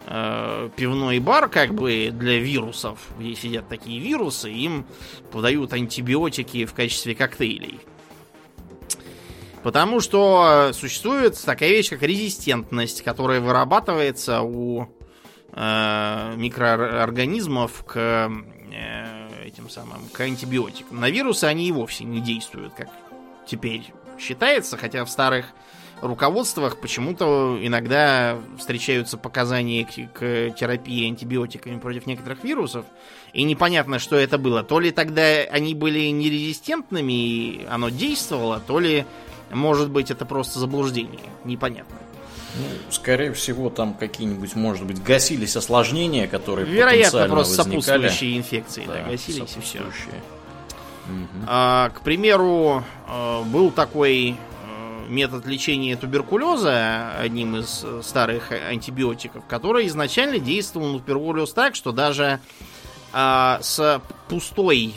э, 0.06 0.70
пивной 0.76 1.18
бар, 1.18 1.48
как 1.48 1.74
бы 1.74 2.10
для 2.12 2.38
вирусов, 2.38 2.98
где 3.18 3.34
сидят 3.34 3.68
такие 3.68 4.00
вирусы, 4.00 4.50
им 4.50 4.86
подают 5.32 5.72
антибиотики 5.72 6.64
в 6.64 6.72
качестве 6.72 7.14
коктейлей. 7.14 7.80
Потому 9.62 10.00
что 10.00 10.70
существует 10.72 11.38
такая 11.44 11.68
вещь, 11.70 11.90
как 11.90 12.02
резистентность, 12.02 13.02
которая 13.02 13.40
вырабатывается 13.40 14.40
у 14.40 14.86
э, 15.52 16.34
микроорганизмов 16.36 17.84
к 17.84 18.30
э, 18.72 19.19
самым 19.70 20.08
к 20.12 20.20
антибиотикам. 20.20 21.00
На 21.00 21.10
вирусы 21.10 21.44
они 21.44 21.68
и 21.68 21.72
вовсе 21.72 22.04
не 22.04 22.20
действуют, 22.20 22.74
как 22.74 22.88
теперь 23.46 23.92
считается, 24.18 24.76
хотя 24.76 25.04
в 25.04 25.10
старых 25.10 25.46
руководствах 26.02 26.80
почему-то 26.80 27.58
иногда 27.60 28.38
встречаются 28.58 29.18
показания 29.18 29.84
к, 29.84 30.18
к 30.18 30.50
терапии 30.56 31.06
антибиотиками 31.06 31.78
против 31.78 32.06
некоторых 32.06 32.42
вирусов, 32.44 32.86
и 33.32 33.42
непонятно, 33.42 33.98
что 33.98 34.16
это 34.16 34.38
было. 34.38 34.62
То 34.62 34.80
ли 34.80 34.90
тогда 34.90 35.22
они 35.50 35.74
были 35.74 36.06
нерезистентными, 36.08 37.12
и 37.12 37.66
оно 37.68 37.90
действовало, 37.90 38.60
то 38.60 38.80
ли, 38.80 39.04
может 39.50 39.90
быть, 39.90 40.10
это 40.10 40.24
просто 40.24 40.58
заблуждение. 40.58 41.20
Непонятно. 41.44 41.96
Ну, 42.56 42.92
скорее 42.92 43.32
всего, 43.32 43.70
там 43.70 43.94
какие-нибудь, 43.94 44.54
может 44.56 44.84
быть, 44.84 45.02
гасились 45.02 45.56
осложнения, 45.56 46.26
которые 46.26 46.66
Вероятно, 46.66 46.96
потенциально 47.20 47.34
просто 47.34 47.56
возникали. 47.58 47.80
сопутствующие 47.80 48.38
инфекции, 48.38 48.84
да, 48.86 48.94
Да, 48.94 49.10
гасились 49.10 49.56
и 49.56 49.60
все. 49.60 49.78
сопутствующие. 49.78 50.22
А, 51.46 51.90
к 51.90 52.02
примеру, 52.02 52.84
э, 53.08 53.42
был 53.44 53.70
такой 53.70 54.30
э, 54.30 55.08
метод 55.08 55.46
лечения 55.46 55.96
туберкулеза, 55.96 57.12
одним 57.18 57.56
из 57.56 57.82
э, 57.84 58.00
старых 58.04 58.52
антибиотиков, 58.52 59.44
который 59.46 59.86
изначально 59.88 60.38
действовал 60.38 60.92
на 60.92 60.98
туберкулез 61.00 61.52
так, 61.52 61.74
что 61.74 61.90
даже 61.92 62.40
а, 63.12 63.58
с 63.62 64.00
пустой 64.28 64.94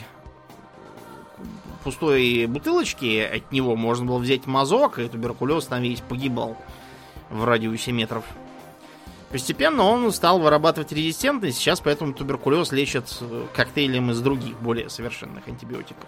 пустой 1.83 2.45
бутылочки 2.45 3.19
от 3.19 3.51
него 3.51 3.75
можно 3.75 4.05
было 4.05 4.17
взять 4.17 4.45
мазок, 4.45 4.99
и 4.99 5.07
туберкулез 5.07 5.65
там 5.65 5.81
весь 5.81 5.99
погибал 5.99 6.57
в 7.33 7.43
радиусе 7.45 7.91
метров. 7.91 8.23
Постепенно 9.29 9.83
он 9.83 10.11
стал 10.13 10.39
вырабатывать 10.39 10.91
резистентность, 10.91 11.57
сейчас 11.57 11.79
поэтому 11.79 12.13
туберкулез 12.13 12.71
лечат 12.71 13.19
коктейлем 13.55 14.11
из 14.11 14.21
других, 14.21 14.55
более 14.59 14.89
совершенных 14.89 15.47
антибиотиков. 15.47 16.05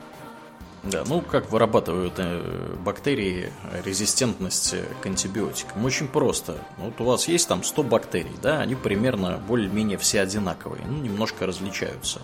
Да, 0.84 1.04
ну 1.08 1.22
как 1.22 1.52
вырабатывают 1.52 2.14
э, 2.18 2.76
бактерии 2.86 3.52
резистентность 3.84 4.76
к 5.02 5.06
антибиотикам? 5.08 5.84
Очень 5.84 6.08
просто. 6.08 6.60
Вот 6.78 7.02
у 7.02 7.06
вас 7.06 7.28
есть 7.28 7.48
там 7.48 7.64
100 7.64 7.84
бактерий, 7.84 8.36
да, 8.44 8.60
они 8.62 8.76
примерно 8.76 9.42
более-менее 9.48 9.98
все 9.98 10.22
одинаковые, 10.22 10.84
ну 10.86 11.00
немножко 11.00 11.48
различаются 11.48 12.22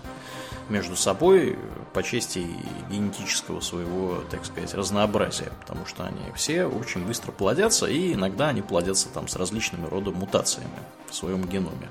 между 0.72 0.96
собой 0.96 1.58
по 1.92 2.02
части 2.02 2.44
генетического 2.90 3.60
своего, 3.60 4.24
так 4.30 4.44
сказать, 4.44 4.74
разнообразия, 4.74 5.52
потому 5.60 5.86
что 5.86 6.04
они 6.04 6.32
все 6.34 6.64
очень 6.64 7.04
быстро 7.04 7.30
плодятся, 7.30 7.86
и 7.86 8.14
иногда 8.14 8.48
они 8.48 8.62
плодятся 8.62 9.08
там 9.10 9.28
с 9.28 9.36
различными 9.36 9.86
родами 9.86 10.16
мутациями 10.16 10.70
в 11.10 11.14
своем 11.14 11.44
геноме. 11.44 11.88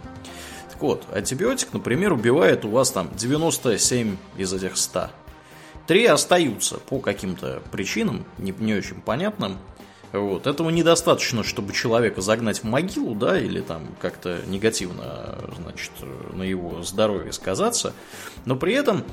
Так 0.71 0.81
вот, 0.81 1.05
антибиотик, 1.13 1.71
например, 1.73 2.13
убивает 2.13 2.65
у 2.65 2.69
вас 2.69 2.91
там 2.91 3.09
97 3.15 4.17
из 4.37 4.53
этих 4.53 4.75
100 4.75 5.11
Три 5.87 6.05
остаются 6.05 6.77
по 6.77 6.99
каким-то 6.99 7.61
причинам, 7.71 8.23
не, 8.37 8.53
не 8.57 8.75
очень 8.75 9.01
понятным. 9.01 9.57
Вот. 10.13 10.45
Этого 10.47 10.69
недостаточно, 10.69 11.43
чтобы 11.43 11.73
человека 11.73 12.21
загнать 12.21 12.59
в 12.59 12.63
могилу, 12.65 13.15
да, 13.15 13.39
или 13.39 13.61
там 13.61 13.87
как-то 14.01 14.39
негативно, 14.47 15.37
значит, 15.57 15.91
на 16.33 16.43
его 16.43 16.83
здоровье 16.83 17.31
сказаться. 17.31 17.93
Но 18.45 18.55
при 18.55 18.73
этом 18.73 19.03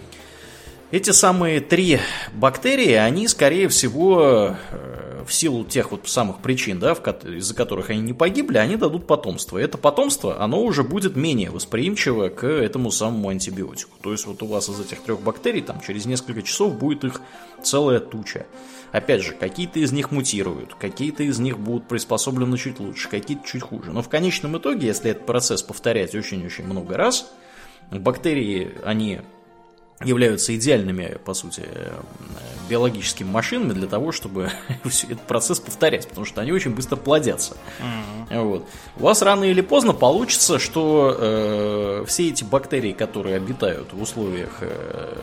эти 0.90 1.10
самые 1.10 1.60
три 1.60 2.00
бактерии, 2.32 2.92
они, 2.92 3.28
скорее 3.28 3.68
всего, 3.68 4.56
э, 4.70 5.24
в 5.28 5.32
силу 5.34 5.64
тех 5.64 5.92
вот 5.92 6.08
самых 6.08 6.38
причин, 6.38 6.80
да, 6.80 6.92
из-за 6.92 7.54
которых 7.54 7.90
они 7.90 8.00
не 8.00 8.14
погибли, 8.14 8.56
они 8.56 8.76
дадут 8.76 9.06
потомство. 9.06 9.58
Это 9.58 9.76
потомство, 9.76 10.42
оно 10.42 10.62
уже 10.62 10.82
будет 10.82 11.14
менее 11.14 11.50
восприимчиво 11.50 12.30
к 12.30 12.46
этому 12.46 12.90
самому 12.90 13.28
антибиотику. 13.28 13.92
То 14.02 14.12
есть 14.12 14.26
вот 14.26 14.42
у 14.42 14.46
вас 14.46 14.68
из 14.70 14.80
этих 14.80 15.02
трех 15.02 15.20
бактерий 15.20 15.60
там 15.60 15.80
через 15.86 16.06
несколько 16.06 16.42
часов 16.42 16.74
будет 16.74 17.04
их 17.04 17.20
целая 17.62 18.00
туча. 18.00 18.46
Опять 18.92 19.22
же, 19.22 19.32
какие-то 19.34 19.78
из 19.80 19.92
них 19.92 20.10
мутируют, 20.10 20.74
какие-то 20.74 21.22
из 21.22 21.38
них 21.38 21.58
будут 21.58 21.88
приспособлены 21.88 22.56
чуть 22.56 22.80
лучше, 22.80 23.08
какие-то 23.08 23.46
чуть 23.46 23.62
хуже. 23.62 23.92
Но 23.92 24.02
в 24.02 24.08
конечном 24.08 24.56
итоге, 24.56 24.86
если 24.86 25.10
этот 25.10 25.26
процесс 25.26 25.62
повторять 25.62 26.14
очень-очень 26.14 26.64
много 26.64 26.96
раз, 26.96 27.30
бактерии, 27.90 28.72
они 28.84 29.20
являются 30.04 30.54
идеальными, 30.54 31.18
по 31.24 31.34
сути, 31.34 31.64
биологическими 32.68 33.28
машинами 33.28 33.72
для 33.72 33.88
того, 33.88 34.12
чтобы 34.12 34.50
этот 34.84 35.22
процесс 35.22 35.58
повторять, 35.58 36.08
потому 36.08 36.24
что 36.24 36.40
они 36.40 36.52
очень 36.52 36.74
быстро 36.74 36.96
плодятся. 36.96 37.56
Mm-hmm. 37.80 38.42
Вот. 38.42 38.68
У 38.96 39.02
вас 39.02 39.22
рано 39.22 39.44
или 39.44 39.60
поздно 39.60 39.92
получится, 39.92 40.58
что 40.58 41.16
э, 41.18 42.04
все 42.06 42.28
эти 42.28 42.44
бактерии, 42.44 42.92
которые 42.92 43.36
обитают 43.36 43.92
в 43.92 44.00
условиях 44.00 44.58
э, 44.60 45.18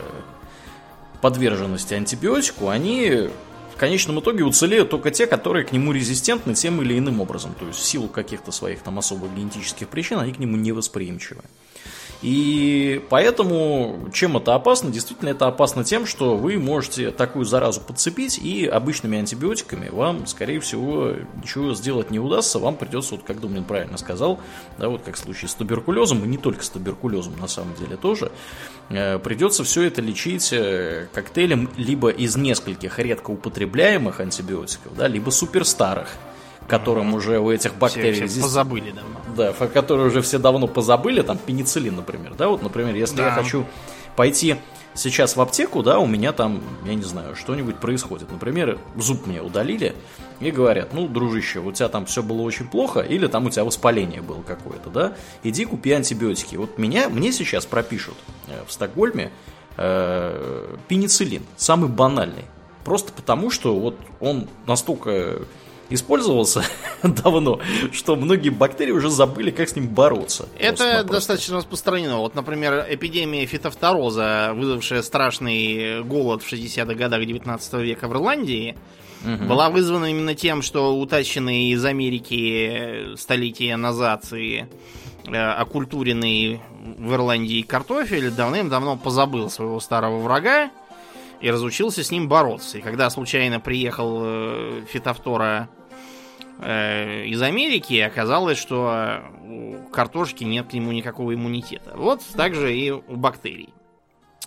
подверженности 1.22 1.94
антибиотику, 1.94 2.68
они 2.68 3.30
в 3.76 3.78
конечном 3.78 4.20
итоге 4.20 4.42
уцелеют 4.42 4.88
только 4.88 5.10
те, 5.10 5.26
которые 5.26 5.66
к 5.66 5.70
нему 5.70 5.92
резистентны 5.92 6.54
тем 6.54 6.80
или 6.80 6.98
иным 6.98 7.20
образом. 7.20 7.54
То 7.58 7.66
есть 7.66 7.78
в 7.78 7.84
силу 7.84 8.08
каких-то 8.08 8.50
своих 8.50 8.80
там 8.80 8.98
особых 8.98 9.34
генетических 9.34 9.86
причин 9.88 10.18
они 10.18 10.32
к 10.32 10.38
нему 10.38 10.56
невосприимчивы. 10.56 11.42
И 12.22 13.04
поэтому, 13.10 14.08
чем 14.12 14.36
это 14.36 14.54
опасно? 14.54 14.90
Действительно, 14.90 15.28
это 15.28 15.46
опасно 15.46 15.84
тем, 15.84 16.06
что 16.06 16.36
вы 16.36 16.58
можете 16.58 17.10
такую 17.10 17.44
заразу 17.44 17.80
подцепить, 17.80 18.38
и 18.38 18.66
обычными 18.66 19.18
антибиотиками 19.18 19.88
вам, 19.90 20.26
скорее 20.26 20.60
всего, 20.60 21.12
ничего 21.42 21.74
сделать 21.74 22.10
не 22.10 22.18
удастся. 22.18 22.58
Вам 22.58 22.76
придется, 22.76 23.16
вот 23.16 23.24
как 23.24 23.40
Думнин 23.40 23.64
правильно 23.64 23.98
сказал, 23.98 24.40
да, 24.78 24.88
вот 24.88 25.02
как 25.02 25.16
в 25.16 25.18
случае 25.18 25.48
с 25.48 25.54
туберкулезом, 25.54 26.24
и 26.24 26.26
не 26.26 26.38
только 26.38 26.62
с 26.62 26.70
туберкулезом 26.70 27.34
на 27.38 27.48
самом 27.48 27.74
деле 27.74 27.96
тоже, 27.96 28.32
э, 28.88 29.18
придется 29.18 29.64
все 29.64 29.82
это 29.82 30.00
лечить 30.00 30.52
э, 30.52 31.08
коктейлем 31.12 31.70
либо 31.76 32.08
из 32.08 32.36
нескольких 32.36 32.98
редко 32.98 33.30
употребляемых 33.30 34.20
антибиотиков, 34.20 34.96
да, 34.96 35.06
либо 35.06 35.30
суперстарых 35.30 36.08
которым 36.66 37.14
уже 37.14 37.38
у 37.38 37.50
этих 37.50 37.76
бактерий... 37.76 38.26
Все, 38.26 38.26
все 38.26 38.42
позабыли 38.42 38.90
давно. 38.90 39.20
Да, 39.36 39.52
которые 39.52 40.06
уже 40.06 40.22
все 40.22 40.38
давно 40.38 40.66
позабыли, 40.66 41.22
там 41.22 41.38
пенициллин, 41.38 41.96
например, 41.96 42.34
да, 42.34 42.48
вот, 42.48 42.62
например, 42.62 42.94
если 42.94 43.16
да. 43.16 43.26
я 43.26 43.30
хочу 43.32 43.66
пойти 44.16 44.56
сейчас 44.96 45.36
в 45.36 45.40
аптеку, 45.40 45.82
да, 45.82 45.98
у 45.98 46.06
меня 46.06 46.32
там, 46.32 46.62
я 46.84 46.94
не 46.94 47.02
знаю, 47.02 47.36
что-нибудь 47.36 47.76
происходит. 47.76 48.30
Например, 48.30 48.78
зуб 48.96 49.26
мне 49.26 49.42
удалили 49.42 49.94
и 50.40 50.50
говорят, 50.50 50.92
ну, 50.92 51.06
дружище, 51.06 51.60
у 51.60 51.70
тебя 51.72 51.88
там 51.88 52.06
все 52.06 52.22
было 52.22 52.42
очень 52.42 52.66
плохо, 52.66 53.00
или 53.00 53.26
там 53.26 53.46
у 53.46 53.50
тебя 53.50 53.64
воспаление 53.64 54.22
было 54.22 54.42
какое-то, 54.42 54.90
да, 54.90 55.14
иди 55.42 55.64
купи 55.64 55.92
антибиотики. 55.92 56.56
Вот 56.56 56.78
меня, 56.78 57.08
мне 57.08 57.32
сейчас 57.32 57.66
пропишут 57.66 58.14
э, 58.48 58.62
в 58.66 58.72
Стокгольме 58.72 59.30
э, 59.76 60.76
пенициллин, 60.88 61.42
самый 61.56 61.88
банальный. 61.88 62.44
Просто 62.84 63.12
потому, 63.12 63.50
что 63.50 63.78
вот 63.78 63.98
он 64.20 64.48
настолько 64.66 65.40
использовался 65.90 66.64
давно, 67.02 67.60
что 67.92 68.16
многие 68.16 68.50
бактерии 68.50 68.92
уже 68.92 69.10
забыли, 69.10 69.50
как 69.50 69.68
с 69.68 69.76
ним 69.76 69.88
бороться. 69.88 70.48
Это 70.58 71.04
достаточно 71.04 71.56
распространено. 71.56 72.18
Вот, 72.18 72.34
например, 72.34 72.86
эпидемия 72.88 73.46
фитофтороза, 73.46 74.52
вызвавшая 74.54 75.02
страшный 75.02 76.02
голод 76.02 76.42
в 76.42 76.52
60-х 76.52 76.94
годах 76.94 77.24
19 77.24 77.72
века 77.74 78.08
в 78.08 78.12
Ирландии, 78.12 78.76
угу. 79.24 79.44
была 79.44 79.70
вызвана 79.70 80.06
именно 80.06 80.34
тем, 80.34 80.62
что 80.62 80.98
утащенный 80.98 81.70
из 81.70 81.84
Америки 81.84 83.16
столетия 83.16 83.76
назад 83.76 84.32
и 84.32 84.66
э, 85.26 85.36
окультуренный 85.36 86.60
в 86.98 87.12
Ирландии 87.12 87.62
картофель 87.62 88.30
давным-давно 88.30 88.96
позабыл 88.96 89.50
своего 89.50 89.80
старого 89.80 90.18
врага 90.18 90.70
и 91.40 91.50
разучился 91.50 92.02
с 92.02 92.10
ним 92.10 92.28
бороться. 92.28 92.78
И 92.78 92.80
когда 92.80 93.10
случайно 93.10 93.60
приехал 93.60 94.20
э, 94.22 94.82
фитофтора 94.88 95.68
э, 96.60 97.24
из 97.26 97.40
Америки, 97.42 97.98
оказалось, 98.00 98.58
что 98.58 99.22
у 99.44 99.88
картошки 99.92 100.44
нет 100.44 100.68
к 100.68 100.72
нему 100.72 100.92
никакого 100.92 101.34
иммунитета. 101.34 101.94
Вот 101.96 102.22
так 102.34 102.54
же 102.54 102.74
и 102.74 102.90
у 102.90 103.16
бактерий. 103.16 103.72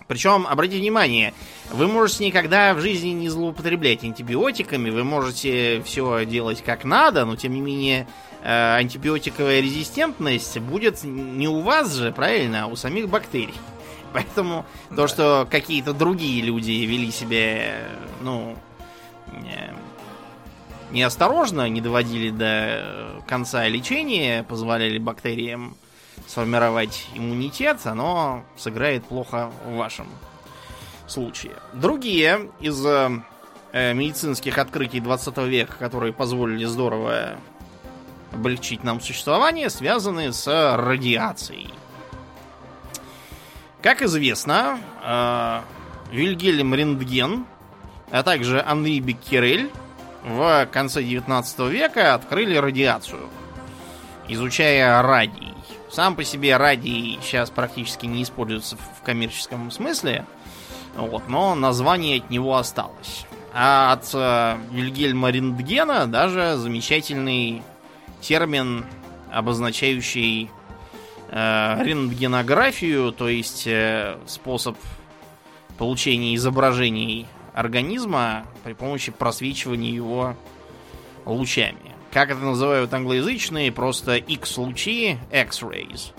Причем, 0.08 0.48
обратите 0.48 0.80
внимание, 0.80 1.36
вы 1.72 1.88
можете 1.88 2.26
никогда 2.26 2.74
в 2.74 2.80
жизни 2.80 3.10
не 3.10 3.30
злоупотреблять 3.30 4.04
антибиотиками, 4.04 4.90
вы 4.90 5.04
можете 5.04 5.84
все 5.86 6.26
делать 6.26 6.64
как 6.64 6.84
надо, 6.84 7.26
но 7.26 7.36
тем 7.36 7.54
не 7.54 7.62
менее 7.62 8.08
э, 8.42 8.76
антибиотиковая 8.78 9.60
резистентность 9.62 10.58
будет 10.60 11.04
не 11.04 11.48
у 11.48 11.60
вас 11.60 11.94
же, 11.94 12.12
правильно, 12.12 12.64
а 12.64 12.68
у 12.68 12.76
самих 12.76 13.08
бактерий. 13.08 13.54
Поэтому 14.14 14.66
да. 14.90 14.96
то, 14.96 15.08
что 15.08 15.48
какие-то 15.50 15.94
другие 15.94 16.42
люди 16.42 16.72
вели 16.72 17.12
себя, 17.12 17.88
ну, 18.22 18.56
неосторожно, 20.92 21.70
не 21.70 21.82
доводили 21.82 22.30
до 22.30 23.22
конца 23.28 23.68
лечения, 23.68 24.44
позволяли 24.44 24.98
бактериям 24.98 25.76
сформировать 26.28 27.08
иммунитет, 27.16 27.80
оно 27.86 28.44
сыграет 28.58 29.06
плохо 29.06 29.52
в 29.66 29.76
вашем 29.76 30.08
случае. 31.08 31.54
Другие 31.74 32.52
из 32.60 32.84
э, 32.86 33.10
медицинских 33.74 34.58
открытий 34.58 35.00
20 35.00 35.38
века, 35.38 35.76
которые 35.78 36.14
позволили 36.14 36.66
здорово 36.66 37.38
облегчить 38.32 38.84
нам 38.84 39.02
существование, 39.02 39.70
связаны 39.70 40.32
с 40.32 40.76
радиацией. 40.78 41.74
Как 43.82 44.02
известно, 44.02 44.78
э, 45.04 45.62
Вильгельм 46.12 46.76
Рентген, 46.76 47.46
а 48.12 48.24
также 48.24 48.62
Анри 48.62 49.00
Беккерель 49.00 49.72
в 50.24 50.68
конце 50.70 51.02
19 51.02 51.70
века 51.70 52.14
открыли 52.14 52.58
радиацию, 52.58 53.30
изучая 54.28 55.02
радий. 55.02 55.54
Сам 55.90 56.18
по 56.18 56.26
себе 56.26 56.58
радий 56.58 57.20
сейчас 57.24 57.50
практически 57.52 58.06
не 58.06 58.24
используется 58.24 58.76
в 58.76 59.02
коммерческом 59.06 59.72
смысле, 59.72 60.26
вот, 60.98 61.30
но 61.30 61.56
название 61.56 62.18
от 62.18 62.30
него 62.30 62.58
осталось. 62.58 63.26
А 63.54 63.94
от 63.94 64.10
э, 64.14 64.58
Вильгельма 64.72 65.32
Рентгена 65.32 66.06
даже 66.06 66.58
замечательный 66.58 67.64
термин, 68.20 68.86
обозначающий 69.32 70.52
рентгенографию, 71.32 73.12
то 73.12 73.30
есть 73.30 73.68
э, 73.68 74.18
способ 74.26 74.78
получения 75.78 76.36
изображений 76.36 77.28
организма 77.54 78.46
при 78.64 78.74
помощи 78.74 79.12
просвечивания 79.12 79.92
его 79.92 80.36
лучами. 81.26 81.96
Как 82.12 82.32
это 82.32 82.40
называют 82.40 82.94
англоязычные, 82.94 83.72
просто 83.72 84.16
X-лучи, 84.16 85.18
X-rays. 85.32 86.14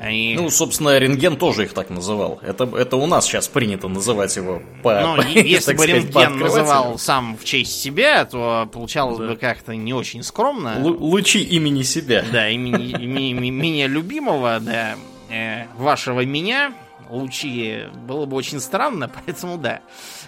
Они... 0.00 0.36
Ну, 0.36 0.48
собственно, 0.48 0.96
рентген 0.96 1.36
тоже 1.36 1.64
их 1.64 1.72
так 1.72 1.90
называл. 1.90 2.38
Это, 2.42 2.64
это 2.64 2.96
у 2.96 3.06
нас 3.06 3.26
сейчас 3.26 3.48
принято 3.48 3.88
называть 3.88 4.36
его 4.36 4.62
по 4.82 5.00
Ну, 5.00 5.22
если 5.28 5.72
бы 5.72 5.78
сказать, 5.78 6.04
рентген 6.04 6.38
называл 6.38 6.98
сам 6.98 7.36
в 7.36 7.44
честь 7.44 7.80
себя, 7.80 8.24
то 8.24 8.68
получалось 8.72 9.18
да. 9.18 9.26
бы 9.26 9.36
как-то 9.36 9.74
не 9.74 9.92
очень 9.92 10.22
скромно. 10.22 10.76
Л- 10.78 10.96
лучи 11.02 11.42
имени 11.42 11.82
себя. 11.82 12.24
Да, 12.30 12.48
имени, 12.48 12.90
имени 12.90 13.50
меня 13.50 13.88
любимого, 13.88 14.60
да, 14.60 14.94
э, 15.30 15.66
вашего 15.76 16.24
меня, 16.24 16.72
лучи, 17.10 17.84
было 18.06 18.24
бы 18.26 18.36
очень 18.36 18.60
странно, 18.60 19.10
поэтому 19.26 19.58
да. 19.58 19.80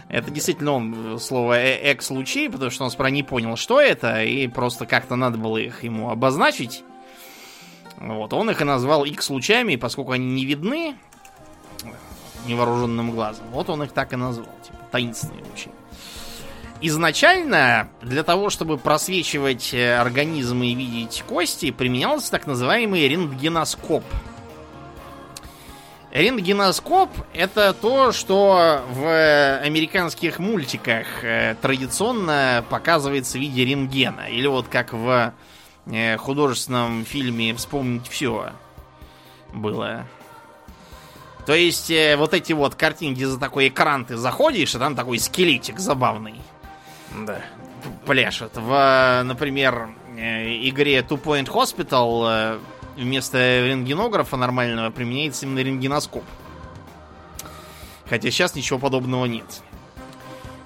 Это 0.08 0.32
действительно 0.32 0.72
он, 0.72 1.20
слово 1.20 1.60
«э», 1.60 1.76
экс-лучи, 1.92 2.48
потому 2.48 2.72
что 2.72 2.82
он 2.82 2.90
справа 2.90 3.12
не 3.12 3.22
понял, 3.22 3.56
что 3.56 3.80
это, 3.80 4.24
и 4.24 4.48
просто 4.48 4.86
как-то 4.86 5.14
надо 5.14 5.38
было 5.38 5.58
их 5.58 5.84
ему 5.84 6.10
обозначить. 6.10 6.82
Вот, 8.01 8.32
он 8.32 8.51
их 8.51 8.61
и 8.62 8.64
назвал 8.64 9.05
X-лучами, 9.05 9.76
поскольку 9.76 10.12
они 10.12 10.26
не 10.26 10.46
видны 10.46 10.96
невооруженным 12.46 13.11
глазом. 13.11 13.44
Вот 13.53 13.68
он 13.68 13.82
их 13.82 13.92
так 13.92 14.14
и 14.14 14.16
назвал, 14.16 14.48
типа 14.64 14.78
таинственные 14.90 15.44
лучи. 15.44 15.68
Изначально 16.80 17.90
для 18.01 18.22
того, 18.22 18.48
чтобы 18.48 18.78
просвечивать 18.78 19.74
э, 19.74 19.98
организмы 19.98 20.68
и 20.68 20.74
видеть 20.74 21.22
кости, 21.28 21.70
применялся 21.70 22.30
так 22.30 22.46
называемый 22.46 23.07
рентгеноскоп. 23.07 24.03
Рентгеноскоп 26.11 27.11
это 27.34 27.74
то, 27.74 28.12
что 28.12 28.82
в 28.92 29.59
американских 29.62 30.38
мультиках 30.38 31.22
э, 31.22 31.55
традиционно 31.61 32.64
показывается 32.70 33.36
в 33.36 33.42
виде 33.42 33.66
рентгена. 33.66 34.30
Или 34.30 34.46
вот 34.46 34.68
как 34.68 34.94
в 34.94 35.34
Э, 35.34 35.49
художественном 36.18 37.05
фильме 37.05 37.55
«Вспомнить 37.55 38.09
все» 38.09 38.53
было. 39.53 40.07
То 41.47 41.55
есть, 41.55 41.91
э, 41.91 42.16
вот 42.16 42.34
эти 42.34 42.53
вот 42.53 42.74
картинки, 42.74 43.16
где 43.16 43.26
за 43.26 43.38
такой 43.38 43.68
экран 43.68 44.05
ты 44.05 44.16
заходишь, 44.16 44.74
и 44.74 44.78
там 44.78 44.95
такой 44.95 45.18
скелетик 45.18 45.78
забавный. 45.78 46.41
Да. 47.26 47.41
Пляшет. 48.07 48.53
В, 48.57 49.22
например, 49.24 49.91
э, 50.16 50.68
игре 50.68 51.01
Two 51.01 51.20
Point 51.20 51.47
Hospital 51.47 52.61
вместо 52.97 53.38
рентгенографа 53.66 54.36
нормального 54.36 54.91
применяется 54.91 55.47
именно 55.47 55.61
рентгеноскоп. 55.61 56.24
Хотя 58.09 58.30
сейчас 58.30 58.55
ничего 58.55 58.78
подобного 58.78 59.26
нет. 59.26 59.62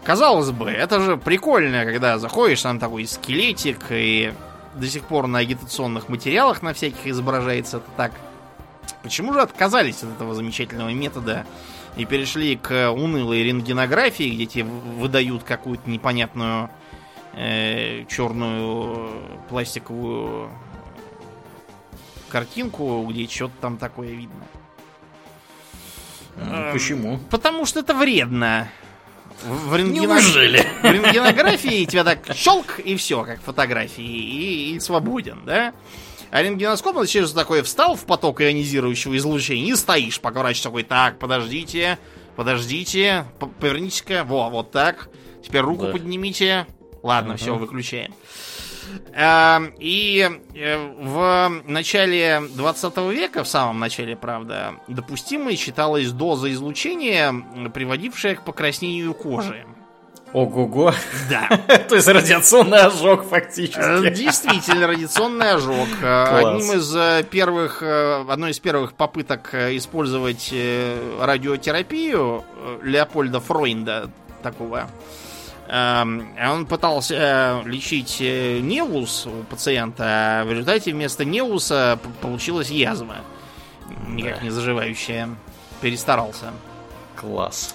Казалось 0.03 0.51
бы, 0.51 0.71
это 0.71 1.01
же 1.01 1.17
прикольно, 1.17 1.85
когда 1.85 2.19
заходишь, 2.19 2.63
там 2.63 2.79
такой 2.79 3.07
скелетик, 3.07 3.79
и 3.91 4.35
до 4.75 4.87
сих 4.87 5.05
пор 5.05 5.27
на 5.27 5.39
агитационных 5.39 6.09
материалах 6.09 6.63
на 6.63 6.75
всяких 6.75 7.07
изображается 7.07 7.79
это 7.79 7.87
так. 7.97 8.13
Почему 9.03 9.33
же 9.33 9.41
отказались 9.41 10.03
от 10.03 10.11
этого 10.11 10.35
замечательного 10.35 10.91
метода 10.91 11.47
и 11.97 12.05
перешли 12.05 12.57
к 12.57 12.91
унылой 12.91 13.43
рентгенографии, 13.43 14.35
где 14.35 14.47
тебе 14.47 14.65
выдают 14.65 15.45
какую-то 15.45 15.89
непонятную 15.89 16.71
э, 17.35 18.05
черную 18.09 19.23
пластиковую 19.49 20.51
картинку, 22.29 23.07
где 23.09 23.29
что-то 23.29 23.55
там 23.61 23.77
такое 23.77 24.09
видно. 24.09 24.45
Почему? 26.73 27.19
Потому 27.31 27.65
что 27.65 27.81
это 27.81 27.95
вредно. 27.95 28.69
В, 29.43 29.77
рентгено... 29.77 30.15
в 30.17 30.85
рентгенографии 30.85 31.85
тебя 31.85 32.05
так 32.05 32.35
щелк 32.35 32.79
и 32.79 32.97
все, 32.97 33.25
как 33.25 33.41
фотографии, 33.43 34.05
и, 34.05 34.75
и 34.75 34.81
свободен, 34.81 35.43
да? 35.45 35.75
А 36.31 36.43
рентгеноскоп, 36.43 36.97
он 36.97 37.07
через 37.07 37.33
такой 37.33 37.63
встал 37.63 37.95
в 37.95 38.05
поток 38.07 38.41
ионизирующего 38.41 39.17
излучения 39.17 39.73
и 39.73 39.77
стоишь, 39.77 40.21
пока 40.21 40.41
врач 40.41 40.61
такой, 40.63 40.83
так, 40.83 41.19
подождите, 41.19 41.99
подождите, 42.37 43.25
повернитесь-ка, 43.61 44.25
во, 44.25 44.49
вот 44.49 44.73
так, 44.73 45.09
теперь 45.45 45.61
руку 45.61 45.87
да. 45.87 45.93
поднимите. 45.93 46.67
Ладно, 47.03 47.35
uh-huh. 47.35 47.37
все, 47.37 47.55
выключаем. 47.55 48.15
Эм, 49.13 49.73
и 49.79 50.29
э, 50.55 50.77
в 50.99 51.63
начале 51.67 52.43
20 52.55 52.97
века, 53.13 53.45
в 53.45 53.49
самом 53.49 53.79
начале, 53.79 54.17
правда, 54.17 54.75
допустимой 54.89 55.57
считалась 55.57 56.11
доза 56.11 56.53
излучения, 56.53 57.33
приводившая 57.73 58.35
к 58.35 58.45
покраснению 58.45 59.15
кожи. 59.15 59.65
Ого-го. 60.33 60.93
Да. 61.31 61.49
То 61.89 61.95
есть 61.95 62.09
радиационный 62.09 62.81
ожог 62.81 63.25
фактически. 63.25 64.09
Э, 64.09 64.11
действительно, 64.11 64.89
радиационный 64.89 65.53
ожог. 65.53 65.89
Э, 66.03 66.27
Класс. 66.41 66.55
Одним 66.57 66.73
из 66.73 67.27
первых, 67.27 67.83
одной 67.83 68.51
из 68.51 68.59
первых 68.59 68.95
попыток 68.95 69.55
использовать 69.55 70.53
радиотерапию 71.21 72.45
Леопольда 72.83 73.39
Фройнда, 73.39 74.11
такого 74.43 74.89
он 75.69 76.67
пытался 76.67 77.15
э, 77.15 77.63
лечить 77.69 78.19
э, 78.21 78.61
неус 78.61 79.27
у 79.27 79.45
пациента, 79.45 80.05
а 80.07 80.45
в 80.45 80.51
результате 80.51 80.93
вместо 80.93 81.25
неуса 81.25 81.99
получилась 82.21 82.71
язва. 82.71 83.17
Никак 84.09 84.43
не 84.43 84.51
заживающая. 84.51 85.31
Перестарался. 85.81 86.53
Класс. 87.17 87.75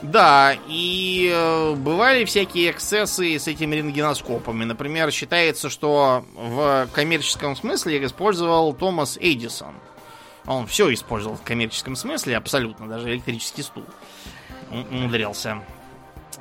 Да, 0.00 0.54
и 0.68 1.30
э, 1.32 1.74
бывали 1.74 2.24
всякие 2.24 2.70
эксцессы 2.70 3.38
с 3.38 3.48
этими 3.48 3.76
рентгеноскопами. 3.76 4.64
Например, 4.64 5.10
считается, 5.10 5.68
что 5.68 6.24
в 6.34 6.88
коммерческом 6.94 7.56
смысле 7.56 7.96
их 7.96 8.04
использовал 8.04 8.72
Томас 8.72 9.18
Эдисон. 9.20 9.74
Он 10.46 10.66
все 10.66 10.92
использовал 10.94 11.36
в 11.36 11.42
коммерческом 11.42 11.94
смысле, 11.94 12.36
абсолютно, 12.36 12.88
даже 12.88 13.10
электрический 13.10 13.62
стул. 13.62 13.84
Умудрялся. 14.70 15.62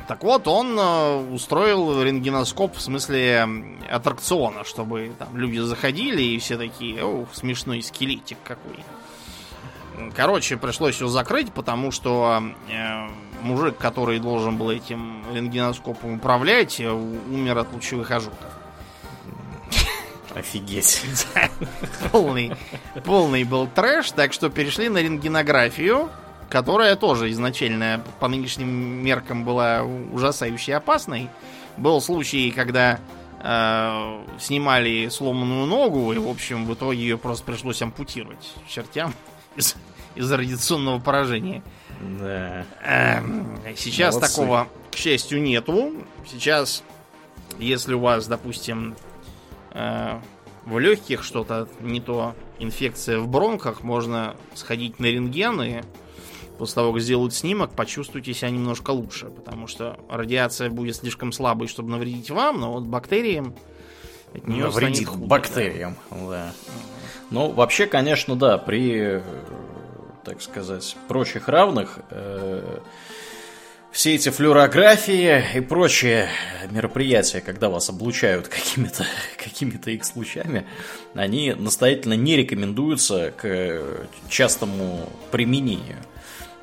Так 0.08 0.24
вот, 0.24 0.48
он 0.48 0.78
э, 0.80 1.32
устроил 1.34 2.02
рентгеноскоп 2.02 2.78
в 2.78 2.82
смысле 2.82 3.48
аттракциона, 3.90 4.64
чтобы 4.64 5.12
там 5.20 5.36
люди 5.36 5.60
заходили 5.60 6.22
и 6.22 6.40
все 6.40 6.58
такие, 6.58 7.04
о, 7.04 7.26
смешной 7.34 7.82
скелетик 7.82 8.38
какой. 8.44 8.84
Короче, 10.16 10.58
пришлось 10.58 11.00
его 11.00 11.10
закрыть, 11.10 11.52
потому 11.52 11.92
что 11.92 12.42
э, 12.70 13.08
мужик, 13.42 13.78
который 13.78 14.20
должен 14.20 14.58
был 14.58 14.70
этим 14.70 15.24
рентгеноскопом 15.34 16.16
управлять, 16.16 16.80
э, 16.80 16.90
умер 16.90 17.58
от 17.58 17.74
лучевых 17.74 18.10
ожогов. 18.12 18.38
Офигеть. 20.36 21.02
полный, 22.12 22.54
полный 23.04 23.44
был 23.44 23.68
трэш, 23.68 24.12
так 24.12 24.34
что 24.34 24.50
перешли 24.50 24.88
на 24.88 25.00
рентгенографию 25.00 26.10
которая 26.50 26.96
тоже 26.96 27.32
изначально 27.32 28.04
по 28.20 28.28
нынешним 28.28 28.70
меркам 28.70 29.44
была 29.46 29.84
ужасающе 29.84 30.76
опасной. 30.76 31.30
Был 31.78 32.02
случай, 32.02 32.52
когда 32.52 33.00
э, 33.42 34.24
снимали 34.40 35.10
сломанную 35.10 35.66
ногу, 35.66 36.12
и, 36.14 36.18
в 36.18 36.28
общем, 36.28 36.66
в 36.66 36.74
итоге 36.74 37.00
ее 37.00 37.18
просто 37.18 37.46
пришлось 37.46 37.82
ампутировать 37.82 38.54
чертям 38.68 39.14
из- 39.56 39.76
из-за 40.16 40.38
радиационного 40.38 41.00
поражения. 41.00 41.62
Да. 42.20 42.66
Э, 42.84 43.22
сейчас 43.76 44.16
Молодцы. 44.16 44.36
такого, 44.36 44.68
к 44.92 44.96
счастью, 44.96 45.42
нету. 45.42 45.94
Сейчас, 46.30 46.84
если 47.60 47.94
у 47.94 48.00
вас, 48.00 48.28
допустим, 48.28 48.96
э, 49.72 50.20
в 50.66 50.80
легких 50.80 51.24
что-то 51.24 51.68
не 51.80 52.02
то, 52.02 52.36
инфекция 52.60 53.20
в 53.20 53.28
бронхах, 53.28 53.84
можно 53.84 54.36
сходить 54.56 55.00
на 55.00 55.06
рентген 55.06 55.62
и 55.62 55.82
после 56.58 56.76
того, 56.76 56.94
как 56.94 57.02
сделают 57.02 57.34
снимок, 57.34 57.72
почувствуйте 57.72 58.34
себя 58.34 58.50
немножко 58.50 58.92
лучше, 58.92 59.28
потому 59.28 59.68
что 59.68 59.98
радиация 60.10 60.70
будет 60.70 60.96
слишком 60.96 61.32
слабой, 61.32 61.68
чтобы 61.68 61.90
навредить 61.90 62.30
вам, 62.30 62.60
но 62.60 62.74
вот 62.74 62.84
бактериям 62.84 63.56
от 64.34 64.48
нее 64.48 64.66
навредит 64.66 65.08
худо, 65.08 65.26
бактериям, 65.26 65.96
да. 66.12 66.28
да. 66.30 66.54
Ну, 67.30 67.52
вообще, 67.52 67.88
конечно, 67.88 68.36
да, 68.36 68.58
при, 68.58 69.22
так 70.24 70.42
сказать, 70.42 70.96
прочих 71.08 71.48
равных 71.48 72.00
э, 72.10 72.80
все 73.92 74.14
эти 74.14 74.30
флюорографии 74.30 75.44
и 75.56 75.60
прочие 75.60 76.30
мероприятия, 76.70 77.42
когда 77.42 77.70
вас 77.70 77.90
облучают 77.90 78.48
какими-то 78.48 79.06
какими 79.44 79.72
X-лучами, 79.72 80.66
они 81.16 81.54
настоятельно 81.54 82.14
не 82.14 82.36
рекомендуются 82.36 83.34
к 83.36 83.82
частому 84.30 85.10
применению. 85.32 85.98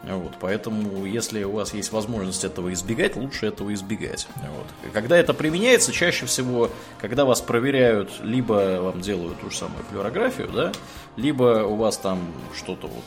Вот, 0.06 0.34
поэтому, 0.38 1.06
если 1.06 1.44
у 1.44 1.52
вас 1.52 1.72
есть 1.72 1.90
возможность 1.92 2.44
этого 2.44 2.72
избегать, 2.72 3.16
лучше 3.16 3.46
этого 3.46 3.72
избегать. 3.72 4.28
Вот. 4.36 4.92
Когда 4.92 5.16
это 5.16 5.32
применяется, 5.32 5.92
чаще 5.92 6.26
всего, 6.26 6.70
когда 7.00 7.24
вас 7.24 7.40
проверяют, 7.40 8.10
либо 8.22 8.80
вам 8.82 9.00
делают 9.00 9.40
ту 9.40 9.50
же 9.50 9.56
самую 9.56 9.82
флюорографию, 9.84 10.48
да, 10.48 10.72
либо 11.16 11.64
у 11.64 11.76
вас 11.76 11.96
там 11.96 12.18
что-то 12.54 12.88
вот 12.88 13.04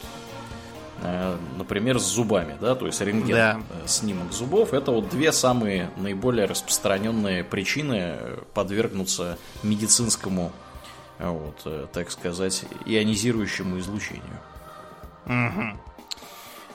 э, 1.04 1.38
например, 1.58 2.00
с 2.00 2.04
зубами, 2.06 2.58
да, 2.60 2.74
то 2.74 2.88
есть 2.88 3.00
рентген, 3.02 3.36
Да. 3.36 3.60
э, 3.84 3.88
снимок 3.88 4.32
зубов, 4.34 4.74
это 4.74 4.92
вот 4.92 5.10
две 5.10 5.32
самые 5.32 5.92
наиболее 5.98 6.46
распространенные 6.46 7.44
причины 7.44 8.16
подвергнуться 8.56 9.38
медицинскому, 9.62 10.52
э, 11.20 11.30
вот, 11.30 11.92
так 11.92 12.10
сказать, 12.10 12.66
ионизирующему 12.88 13.78
излучению. 13.78 14.40
А, 15.26 15.78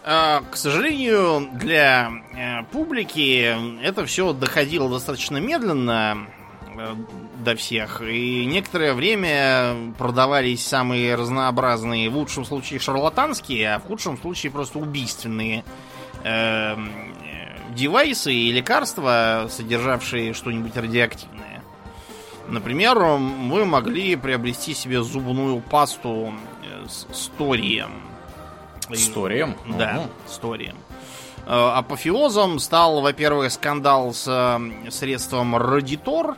К 0.03 0.55
сожалению, 0.55 1.49
для 1.53 2.11
э, 2.35 2.65
публики 2.73 3.57
это 3.85 4.05
все 4.05 4.33
доходило 4.33 4.91
достаточно 4.91 5.37
медленно 5.37 6.27
э, 6.77 6.95
до 7.39 7.55
всех. 7.55 8.03
И 8.03 8.45
некоторое 8.45 8.95
время 8.95 9.95
продавались 9.99 10.67
самые 10.67 11.15
разнообразные, 11.15 12.11
в 12.11 12.17
лучшем 12.17 12.45
случае 12.45 12.81
шарлатанские, 12.81 13.75
а 13.75 13.79
в 13.79 13.85
худшем 13.85 14.19
случае 14.19 14.51
просто 14.51 14.81
убийственные 14.81 15.65
э, 16.25 16.75
э, 16.75 16.77
девайсы 17.71 18.35
и 18.35 18.51
лекарства, 18.51 19.47
содержавшие 19.51 20.35
что-нибудь 20.35 20.77
радиоактивное. 20.77 21.63
Например, 22.49 22.99
вы 22.99 23.65
могли 23.65 24.17
приобрести 24.17 24.75
себе 24.75 25.01
зубную 25.03 25.61
пасту 25.61 26.35
э, 26.65 26.87
с 26.89 27.31
торием. 27.39 28.12
И- 28.91 28.95
Историям? 28.95 29.55
да, 29.79 29.95
Мгм. 29.95 30.11
историям. 30.29 30.77
Э, 31.47 31.71
Апофеозом 31.77 32.59
стал, 32.59 33.01
во-первых, 33.01 33.51
скандал 33.53 34.13
с 34.15 34.27
э, 34.29 34.91
средством 34.91 35.57
Радитор, 35.57 36.37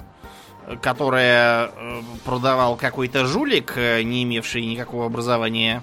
э, 0.67 0.77
которое 0.81 1.67
э, 1.77 2.01
продавал 2.25 2.77
какой-то 2.77 3.27
жулик, 3.27 3.75
э, 3.77 4.03
не 4.03 4.23
имевший 4.25 4.65
никакого 4.65 5.07
образования, 5.07 5.83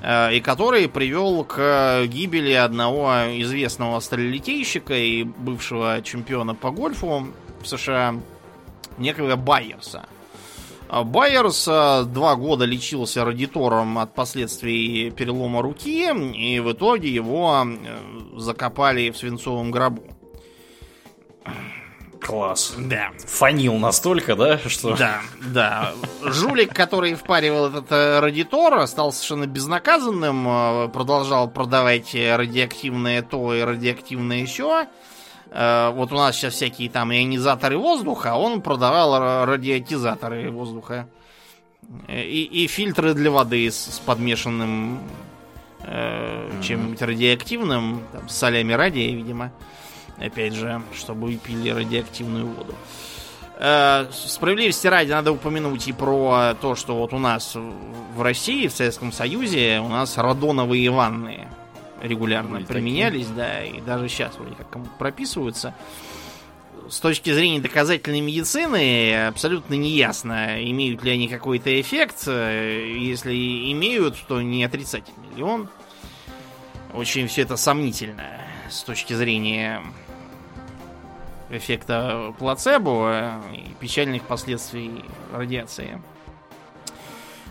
э, 0.00 0.34
и 0.36 0.40
который 0.40 0.88
привел 0.88 1.44
к 1.44 2.04
гибели 2.06 2.52
одного 2.52 3.10
известного 3.42 4.00
сталелитейщика 4.00 4.94
и 4.94 5.24
бывшего 5.24 6.00
чемпиона 6.02 6.54
по 6.54 6.70
гольфу 6.70 7.28
в 7.62 7.66
США, 7.66 8.14
некого 8.96 9.36
Байерса. 9.36 10.06
Байерс 10.88 11.68
э, 11.68 12.04
два 12.04 12.34
года 12.36 12.64
лечился 12.64 13.24
радитором 13.24 13.98
от 13.98 14.14
последствий 14.14 15.10
перелома 15.10 15.60
руки, 15.62 16.08
и 16.34 16.60
в 16.60 16.72
итоге 16.72 17.10
его 17.10 17.62
э, 17.64 18.38
закопали 18.38 19.10
в 19.10 19.16
свинцовом 19.16 19.70
гробу. 19.70 20.02
Класс. 22.20 22.74
Да. 22.78 23.10
Фанил 23.26 23.74
настолько, 23.74 24.34
да, 24.34 24.58
что... 24.58 24.96
Да, 24.96 25.20
да. 25.52 25.92
Жулик, 26.22 26.74
который 26.74 27.14
впаривал 27.14 27.66
этот 27.66 27.92
э, 27.92 28.20
радитор, 28.20 28.86
стал 28.86 29.12
совершенно 29.12 29.46
безнаказанным, 29.46 30.90
продолжал 30.90 31.48
продавать 31.50 32.14
радиоактивное 32.14 33.22
то 33.22 33.54
и 33.54 33.60
радиоактивное 33.60 34.46
все. 34.46 34.86
Вот 35.50 36.12
у 36.12 36.14
нас 36.16 36.36
сейчас 36.36 36.54
всякие 36.54 36.90
там 36.90 37.10
ионизаторы 37.12 37.78
воздуха, 37.78 38.32
а 38.32 38.36
он 38.36 38.60
продавал 38.60 39.14
ра- 39.20 39.44
радиотизаторы 39.46 40.50
воздуха. 40.50 41.06
Э, 42.06 42.22
И, 42.22 42.42
и 42.44 42.66
фильтры 42.66 43.14
для 43.14 43.30
воды 43.30 43.70
с, 43.70 43.76
с 43.76 43.98
подмешанным 43.98 45.00
э, 45.84 46.50
чем-нибудь 46.62 47.00
радиоактивным, 47.00 48.02
там, 48.12 48.28
с 48.28 48.34
солями 48.36 48.74
радия, 48.74 49.12
видимо. 49.14 49.50
Опять 50.18 50.52
же, 50.52 50.82
чтобы 50.94 51.34
пили 51.36 51.70
радиоактивную 51.70 52.46
воду. 52.46 52.74
Э, 53.58 54.06
Справедливости 54.12 54.86
ради 54.86 55.12
надо 55.12 55.32
упомянуть 55.32 55.88
и 55.88 55.92
про 55.92 56.54
то, 56.60 56.74
что 56.74 56.94
вот 56.96 57.12
у 57.14 57.18
нас 57.18 57.54
в- 57.54 57.72
в 58.16 58.22
России, 58.22 58.66
в 58.68 58.72
Советском 58.72 59.12
Союзе, 59.12 59.80
у 59.80 59.88
нас 59.88 60.18
радоновые 60.18 60.90
ванны 60.90 61.48
регулярно 62.02 62.56
Были 62.56 62.64
применялись, 62.64 63.28
да, 63.28 63.64
и 63.64 63.80
даже 63.80 64.08
сейчас 64.08 64.36
вроде 64.36 64.54
как 64.54 64.70
кому-то 64.70 64.90
прописываются. 64.98 65.74
С 66.88 67.00
точки 67.00 67.32
зрения 67.32 67.60
доказательной 67.60 68.20
медицины 68.20 69.26
абсолютно 69.26 69.74
неясно, 69.74 70.62
имеют 70.70 71.02
ли 71.02 71.10
они 71.10 71.28
какой-то 71.28 71.80
эффект. 71.80 72.26
Если 72.26 73.72
имеют, 73.72 74.16
то 74.26 74.40
не 74.40 74.64
отрицательный 74.64 75.36
ли 75.36 75.42
он. 75.42 75.68
Очень 76.94 77.26
все 77.26 77.42
это 77.42 77.56
сомнительно 77.56 78.24
с 78.70 78.82
точки 78.82 79.12
зрения 79.12 79.82
эффекта 81.50 82.34
плацебо 82.38 83.42
и 83.52 83.74
печальных 83.80 84.22
последствий 84.22 85.04
радиации. 85.32 86.00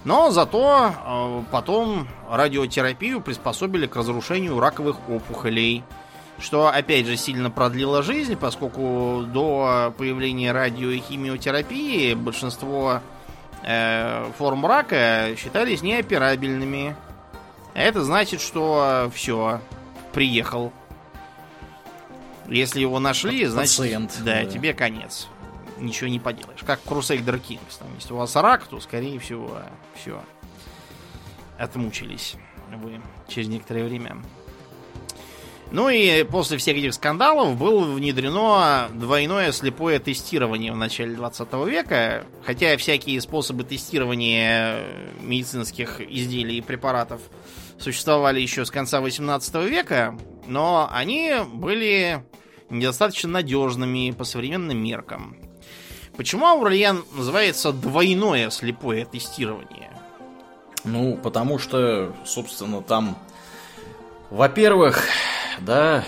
Но 0.03 0.31
зато 0.31 0.93
э, 0.93 1.43
потом 1.51 2.07
радиотерапию 2.29 3.21
приспособили 3.21 3.87
к 3.87 3.95
разрушению 3.95 4.59
раковых 4.59 5.09
опухолей, 5.09 5.83
что 6.39 6.67
опять 6.67 7.07
же 7.07 7.17
сильно 7.17 7.49
продлило 7.49 8.03
жизнь, 8.03 8.35
поскольку 8.35 9.23
до 9.27 9.93
появления 9.97 10.51
радио 10.51 10.89
и 10.89 10.99
химиотерапии 10.99 12.13
большинство 12.13 13.01
э, 13.63 14.31
форм 14.37 14.65
рака 14.65 15.35
считались 15.37 15.81
неоперабельными. 15.81 16.95
Это 17.73 18.03
значит, 18.03 18.41
что 18.41 19.11
все, 19.13 19.59
приехал. 20.13 20.71
Если 22.47 22.79
его 22.79 22.99
нашли, 22.99 23.45
значит, 23.45 23.77
Пациент, 23.77 24.17
да, 24.23 24.43
да. 24.43 24.45
тебе 24.45 24.73
конец. 24.73 25.27
Ничего 25.79 26.09
не 26.09 26.19
поделаешь. 26.19 26.63
Как 26.65 26.79
Crusader 26.85 27.41
Kings. 27.41 27.79
Там, 27.79 27.87
если 27.95 28.13
у 28.13 28.17
вас 28.17 28.35
рак, 28.35 28.67
то, 28.67 28.79
скорее 28.79 29.19
всего, 29.19 29.61
все. 29.95 30.21
Отмучились 31.57 32.35
вы 32.75 33.01
через 33.27 33.47
некоторое 33.47 33.85
время. 33.85 34.17
Ну 35.69 35.89
и 35.89 36.23
после 36.23 36.57
всех 36.57 36.77
этих 36.77 36.93
скандалов 36.93 37.57
было 37.57 37.83
внедрено 37.83 38.87
двойное 38.93 39.51
слепое 39.51 39.99
тестирование 39.99 40.71
в 40.71 40.77
начале 40.77 41.15
20 41.15 41.53
века. 41.67 42.25
Хотя 42.45 42.77
всякие 42.77 43.19
способы 43.19 43.65
тестирования 43.65 44.79
медицинских 45.19 45.99
изделий 45.99 46.59
и 46.59 46.61
препаратов 46.61 47.21
существовали 47.79 48.39
еще 48.39 48.65
с 48.65 48.71
конца 48.71 49.01
18 49.01 49.55
века, 49.69 50.17
но 50.45 50.89
они 50.91 51.33
были 51.53 52.23
недостаточно 52.69 53.29
надежными 53.29 54.11
по 54.11 54.23
современным 54.23 54.81
меркам. 54.81 55.37
Почему 56.17 56.47
Аурельян 56.47 57.03
называется 57.15 57.71
двойное 57.71 58.49
слепое 58.49 59.05
тестирование? 59.05 59.91
Ну, 60.83 61.15
потому 61.15 61.59
что, 61.59 62.13
собственно, 62.25 62.81
там, 62.81 63.17
во-первых, 64.31 65.03
да, 65.59 66.03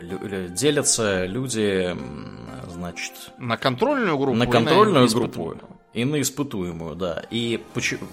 делятся 0.00 1.24
люди, 1.24 1.96
значит, 2.70 3.12
На 3.38 3.56
контрольную 3.56 4.18
группу? 4.18 4.36
на 4.36 4.44
и 4.44 4.46
контрольную 4.46 5.06
испытуемую? 5.06 5.56
группу 5.56 5.74
и 5.94 6.04
на 6.04 6.20
испытуемую, 6.20 6.94
да. 6.96 7.22
И 7.30 7.62
почему, 7.74 8.06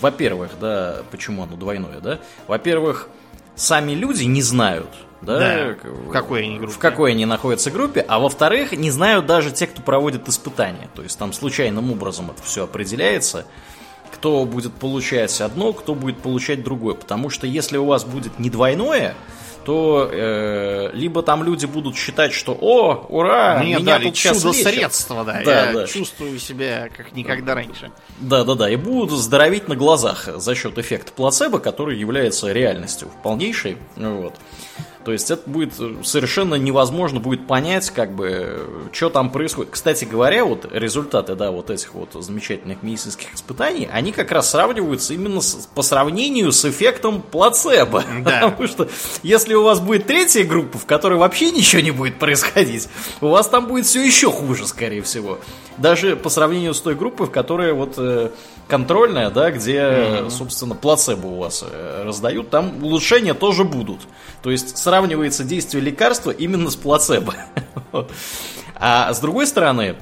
во-первых, 0.00 0.52
да, 0.60 1.02
почему 1.10 1.42
оно 1.42 1.56
двойное, 1.56 2.00
да? 2.00 2.20
Во-первых, 2.48 3.08
сами 3.54 3.92
люди 3.92 4.24
не 4.24 4.42
знают, 4.42 4.90
да, 5.22 5.38
Да, 5.38 5.76
в 6.08 6.10
какой 6.10 6.44
они 6.44 6.58
группе. 6.58 6.72
в 6.74 6.78
какой 6.78 7.10
они 7.12 7.26
находятся 7.26 7.70
группе, 7.70 8.04
а 8.06 8.18
во-вторых, 8.18 8.72
не 8.72 8.90
знают 8.90 9.26
даже 9.26 9.50
те, 9.50 9.66
кто 9.66 9.82
проводит 9.82 10.28
испытания. 10.28 10.88
То 10.94 11.02
есть 11.02 11.18
там 11.18 11.32
случайным 11.32 11.90
образом 11.90 12.30
это 12.30 12.42
все 12.42 12.64
определяется, 12.64 13.46
кто 14.12 14.44
будет 14.44 14.74
получать 14.74 15.40
одно, 15.40 15.72
кто 15.72 15.94
будет 15.94 16.18
получать 16.18 16.62
другое. 16.62 16.94
Потому 16.94 17.30
что 17.30 17.46
если 17.46 17.76
у 17.76 17.86
вас 17.86 18.04
будет 18.04 18.38
не 18.38 18.50
двойное, 18.50 19.14
то 19.64 20.08
э, 20.12 20.90
либо 20.92 21.22
там 21.24 21.42
люди 21.42 21.66
будут 21.66 21.96
считать, 21.96 22.32
что 22.32 22.56
«О, 22.60 23.04
ура, 23.08 23.58
Мне 23.58 23.74
меня 23.74 23.84
дали 23.84 24.04
тут 24.04 24.16
сейчас 24.16 24.44
лечат». 24.44 24.58
чудо-средство, 24.58 25.24
да. 25.24 25.42
Да, 25.44 25.66
я 25.66 25.72
да. 25.72 25.86
чувствую 25.88 26.38
себя 26.38 26.88
как 26.96 27.12
никогда 27.16 27.56
раньше. 27.56 27.90
Да-да-да, 28.20 28.70
и 28.70 28.76
будут 28.76 29.18
здоровить 29.18 29.66
на 29.66 29.74
глазах 29.74 30.28
за 30.36 30.54
счет 30.54 30.78
эффекта 30.78 31.10
плацебо, 31.10 31.58
который 31.58 31.98
является 31.98 32.52
реальностью 32.52 33.10
полнейшей. 33.24 33.76
Вот. 33.96 34.34
То 35.06 35.12
есть 35.12 35.30
это 35.30 35.48
будет 35.48 35.72
э, 35.78 35.94
совершенно 36.02 36.56
невозможно 36.56 37.20
будет 37.20 37.46
понять, 37.46 37.90
как 37.90 38.12
бы, 38.12 38.88
что 38.90 39.08
там 39.08 39.30
происходит. 39.30 39.70
Кстати 39.70 40.04
говоря, 40.04 40.44
вот 40.44 40.66
результаты, 40.72 41.36
да, 41.36 41.52
вот 41.52 41.70
этих 41.70 41.94
вот 41.94 42.08
замечательных 42.14 42.82
медицинских 42.82 43.32
испытаний, 43.32 43.88
они 43.92 44.10
как 44.10 44.32
раз 44.32 44.50
сравниваются 44.50 45.14
именно 45.14 45.40
с- 45.40 45.68
по 45.72 45.82
сравнению 45.82 46.50
с 46.50 46.64
эффектом 46.64 47.22
плацебо. 47.22 48.02
Да. 48.24 48.40
Потому 48.50 48.66
что 48.66 48.88
если 49.22 49.54
у 49.54 49.62
вас 49.62 49.78
будет 49.78 50.08
третья 50.08 50.42
группа, 50.42 50.76
в 50.76 50.86
которой 50.86 51.18
вообще 51.18 51.52
ничего 51.52 51.82
не 51.82 51.92
будет 51.92 52.18
происходить, 52.18 52.88
у 53.20 53.28
вас 53.28 53.46
там 53.46 53.68
будет 53.68 53.86
все 53.86 54.04
еще 54.04 54.32
хуже, 54.32 54.66
скорее 54.66 55.02
всего. 55.02 55.38
Даже 55.78 56.16
по 56.16 56.30
сравнению 56.30 56.74
с 56.74 56.80
той 56.80 56.96
группой, 56.96 57.26
в 57.26 57.30
которой 57.30 57.74
вот 57.74 57.94
э, 57.98 58.30
контрольная, 58.66 59.30
да, 59.30 59.50
где, 59.50 60.24
собственно, 60.30 60.74
плацебо 60.74 61.26
у 61.26 61.36
вас 61.38 61.62
э, 61.70 62.02
раздают, 62.04 62.50
там 62.50 62.82
улучшения 62.82 63.34
тоже 63.34 63.62
будут. 63.62 64.00
То 64.42 64.50
есть 64.50 64.78
сравнивается 64.96 65.44
действие 65.44 65.84
лекарства 65.84 66.30
именно 66.30 66.70
с 66.70 66.76
плацебо. 66.76 67.34
А 68.74 69.12
с 69.12 69.20
другой 69.20 69.46
стороны, 69.46 69.96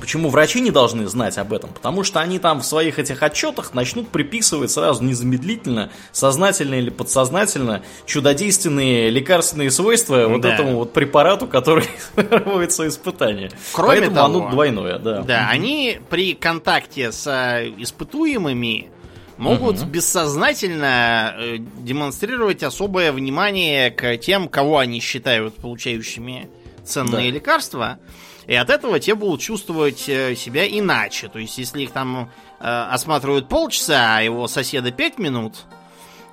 Почему 0.00 0.28
врачи 0.28 0.60
не 0.60 0.72
должны 0.72 1.06
знать 1.06 1.38
об 1.38 1.52
этом? 1.52 1.70
Потому 1.72 2.02
что 2.02 2.20
они 2.20 2.40
там 2.40 2.60
в 2.60 2.66
своих 2.66 2.98
этих 2.98 3.22
отчетах 3.22 3.74
начнут 3.74 4.08
приписывать 4.08 4.72
сразу 4.72 5.04
незамедлительно, 5.04 5.90
сознательно 6.10 6.74
или 6.74 6.90
подсознательно, 6.90 7.80
чудодейственные 8.04 9.08
лекарственные 9.10 9.70
свойства 9.70 10.18
да. 10.18 10.28
вот 10.28 10.44
этому 10.44 10.76
вот 10.78 10.92
препарату, 10.92 11.46
который 11.46 11.84
проводится 12.16 12.88
испытание. 12.88 13.52
Кроме 13.72 14.00
Поэтому 14.00 14.16
того, 14.16 14.26
оно 14.26 14.50
двойное, 14.50 14.98
да. 14.98 15.22
Да, 15.22 15.48
они 15.48 16.00
при 16.10 16.34
контакте 16.34 17.12
с 17.12 17.26
э, 17.28 17.72
испытуемыми 17.78 18.90
могут 19.36 19.80
угу. 19.80 19.86
бессознательно 19.86 21.34
э, 21.36 21.56
демонстрировать 21.58 22.62
особое 22.62 23.12
внимание 23.12 23.90
к 23.90 24.16
тем, 24.18 24.48
кого 24.48 24.78
они 24.78 25.00
считают 25.00 25.56
получающими 25.56 26.48
ценные 26.84 27.30
да. 27.30 27.34
лекарства. 27.36 27.98
И 28.46 28.54
от 28.54 28.70
этого 28.70 29.00
те 29.00 29.14
будут 29.14 29.40
чувствовать 29.40 30.08
э, 30.08 30.34
себя 30.36 30.66
иначе. 30.68 31.28
То 31.28 31.38
есть, 31.38 31.56
если 31.58 31.82
их 31.82 31.92
там 31.92 32.30
э, 32.60 32.64
осматривают 32.64 33.48
полчаса, 33.48 34.18
а 34.18 34.20
его 34.20 34.46
соседа 34.48 34.90
пять 34.90 35.18
минут, 35.18 35.64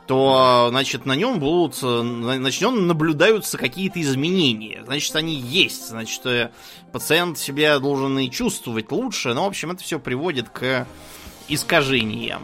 то, 0.07 0.67
значит, 0.71 1.05
на 1.05 1.15
нем 1.15 1.39
будут, 1.39 1.79
э, 1.81 2.37
значит, 2.39 2.69
наблюдаются 2.69 3.57
какие-то 3.57 4.01
изменения. 4.01 4.83
Значит, 4.85 5.15
они 5.15 5.35
есть. 5.35 5.87
Значит, 5.87 6.51
пациент 6.91 7.37
себя 7.37 7.79
должен 7.79 8.19
и 8.19 8.29
чувствовать 8.29 8.91
лучше. 8.91 9.33
Но, 9.33 9.45
в 9.45 9.47
общем, 9.47 9.71
это 9.71 9.81
все 9.81 9.97
приводит 9.97 10.49
к 10.49 10.85
искажениям. 11.47 12.41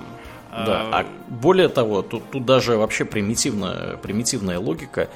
Да, 0.65 0.87
а 0.91 1.05
более 1.27 1.69
того, 1.69 2.01
тут, 2.01 2.23
тут 2.31 2.45
даже 2.45 2.77
вообще 2.77 3.05
примитивная, 3.05 3.97
примитивная 3.97 4.59
логика. 4.59 5.09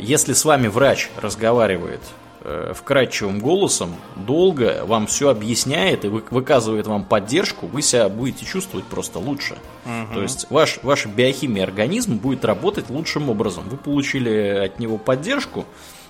Если 0.00 0.32
с 0.32 0.44
вами 0.44 0.66
врач 0.66 1.08
разговаривает 1.20 2.00
э, 2.40 2.72
вкрадчивым 2.74 3.38
голосом 3.38 3.94
долго 4.16 4.84
вам 4.84 5.06
все 5.06 5.28
объясняет 5.28 6.04
и 6.04 6.08
вы, 6.08 6.24
выказывает 6.30 6.86
вам 6.86 7.04
поддержку, 7.04 7.66
вы 7.66 7.82
себя 7.82 8.08
будете 8.08 8.44
чувствовать 8.44 8.86
просто 8.86 9.20
лучше. 9.20 9.56
Угу. 9.84 10.14
То 10.14 10.22
есть 10.22 10.46
ваш, 10.50 10.80
ваша 10.82 11.08
биохимия 11.08 11.62
организма 11.62 12.16
будет 12.16 12.44
работать 12.44 12.90
лучшим 12.90 13.30
образом. 13.30 13.68
Вы 13.68 13.76
получили 13.76 14.64
от 14.64 14.80
него 14.80 14.98
поддержку, 14.98 15.64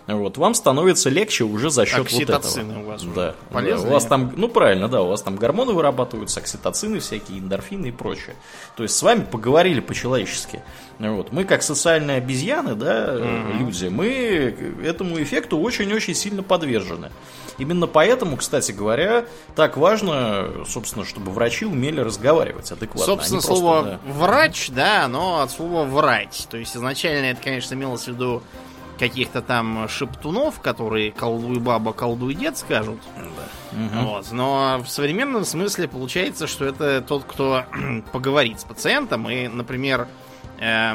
вот, 0.07 0.37
вам 0.37 0.55
становится 0.55 1.11
легче 1.11 1.45
уже 1.45 1.71
за 1.71 1.87
счет 1.87 2.11
вот 2.11 2.23
этого. 2.23 2.81
у 2.81 2.85
вас 2.85 3.03
да, 3.05 3.35
да, 3.51 3.79
у 3.79 3.87
вас 3.87 4.05
там, 4.07 4.33
ну 4.37 4.49
правильно, 4.49 4.89
да, 4.89 5.03
у 5.03 5.09
вас 5.09 5.23
там 5.23 5.37
гормоны 5.37 5.73
вырабатываются, 5.73 6.41
окситоцины 6.41 6.99
всякие, 6.99 7.39
эндорфины 7.39 7.87
и 7.87 7.93
прочее. 7.93 8.35
То 8.77 8.83
есть 8.83 8.97
с 8.97 9.03
вами 9.03 9.25
поговорили 9.25 9.81
по-человечески. 9.81 10.63
Вот. 10.99 11.33
Мы 11.33 11.45
как 11.45 11.63
социальные 11.63 12.19
обезьяны, 12.19 12.75
да, 12.75 13.15
mm-hmm. 13.15 13.59
люди, 13.59 13.87
мы 13.87 14.57
этому 14.85 15.23
эффекту 15.23 15.59
очень-очень 15.59 16.15
сильно 16.15 16.43
подвержены. 16.43 17.11
Именно 17.59 17.87
поэтому, 17.87 18.37
кстати 18.37 18.73
говоря, 18.73 19.27
так 19.55 19.77
важно, 19.77 20.49
собственно, 20.67 21.05
чтобы 21.05 21.31
врачи 21.31 21.65
умели 21.65 22.01
разговаривать 22.01 22.73
адекватно. 22.73 23.05
Собственно, 23.05 23.39
Они 23.39 23.47
слово 23.47 23.83
просто, 23.83 24.01
да... 24.05 24.13
врач, 24.13 24.71
да, 24.71 25.09
но 25.09 25.41
от 25.41 25.51
слова 25.51 25.85
врать. 25.85 26.47
То 26.51 26.57
есть 26.57 26.77
изначально 26.77 27.27
это, 27.27 27.43
конечно, 27.43 27.75
имелось 27.75 28.05
в 28.05 28.09
виду 28.09 28.43
каких-то 29.03 29.43
там 29.43 29.89
шептунов, 29.89 30.61
которые 30.61 31.11
колдуй 31.11 31.59
баба, 31.59 31.93
колдуй 31.93 32.35
дед 32.35 32.57
скажут. 32.57 33.01
Да. 33.17 33.77
Угу. 33.77 34.07
Вот. 34.07 34.31
Но 34.31 34.81
в 34.85 34.89
современном 34.89 35.45
смысле 35.45 35.89
получается, 35.89 36.47
что 36.47 36.67
это 36.67 37.01
тот, 37.01 37.25
кто 37.25 37.65
поговорит 38.13 38.61
с 38.61 38.65
пациентом. 38.65 39.29
И, 39.29 39.49
например, 39.49 40.07
э, 40.61 40.95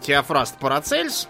Теофраст 0.00 0.58
Парацельс 0.58 1.28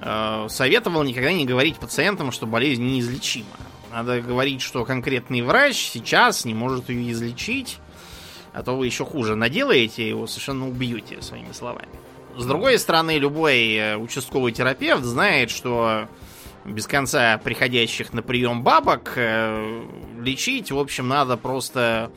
э, 0.00 0.46
советовал 0.48 1.02
никогда 1.02 1.34
не 1.34 1.44
говорить 1.44 1.76
пациентам, 1.76 2.32
что 2.32 2.46
болезнь 2.46 2.82
неизлечима. 2.82 3.58
Надо 3.92 4.22
говорить, 4.22 4.62
что 4.62 4.86
конкретный 4.86 5.42
врач 5.42 5.76
сейчас 5.76 6.46
не 6.46 6.54
может 6.54 6.88
ее 6.88 7.12
излечить, 7.12 7.76
а 8.54 8.62
то 8.62 8.74
вы 8.74 8.86
еще 8.86 9.04
хуже 9.04 9.34
наделаете, 9.34 10.08
его 10.08 10.26
совершенно 10.26 10.66
убьете 10.66 11.20
своими 11.20 11.52
словами. 11.52 11.90
С 12.36 12.44
другой 12.44 12.78
стороны, 12.78 13.18
любой 13.18 13.74
э, 13.74 13.96
участковый 13.96 14.52
терапевт 14.52 15.04
знает, 15.04 15.50
что 15.50 16.06
без 16.66 16.86
конца 16.86 17.38
приходящих 17.38 18.12
на 18.12 18.22
прием 18.22 18.62
бабок 18.62 19.12
э, 19.16 19.82
лечить, 20.20 20.70
в 20.70 20.78
общем, 20.78 21.08
надо 21.08 21.36
просто 21.38 22.10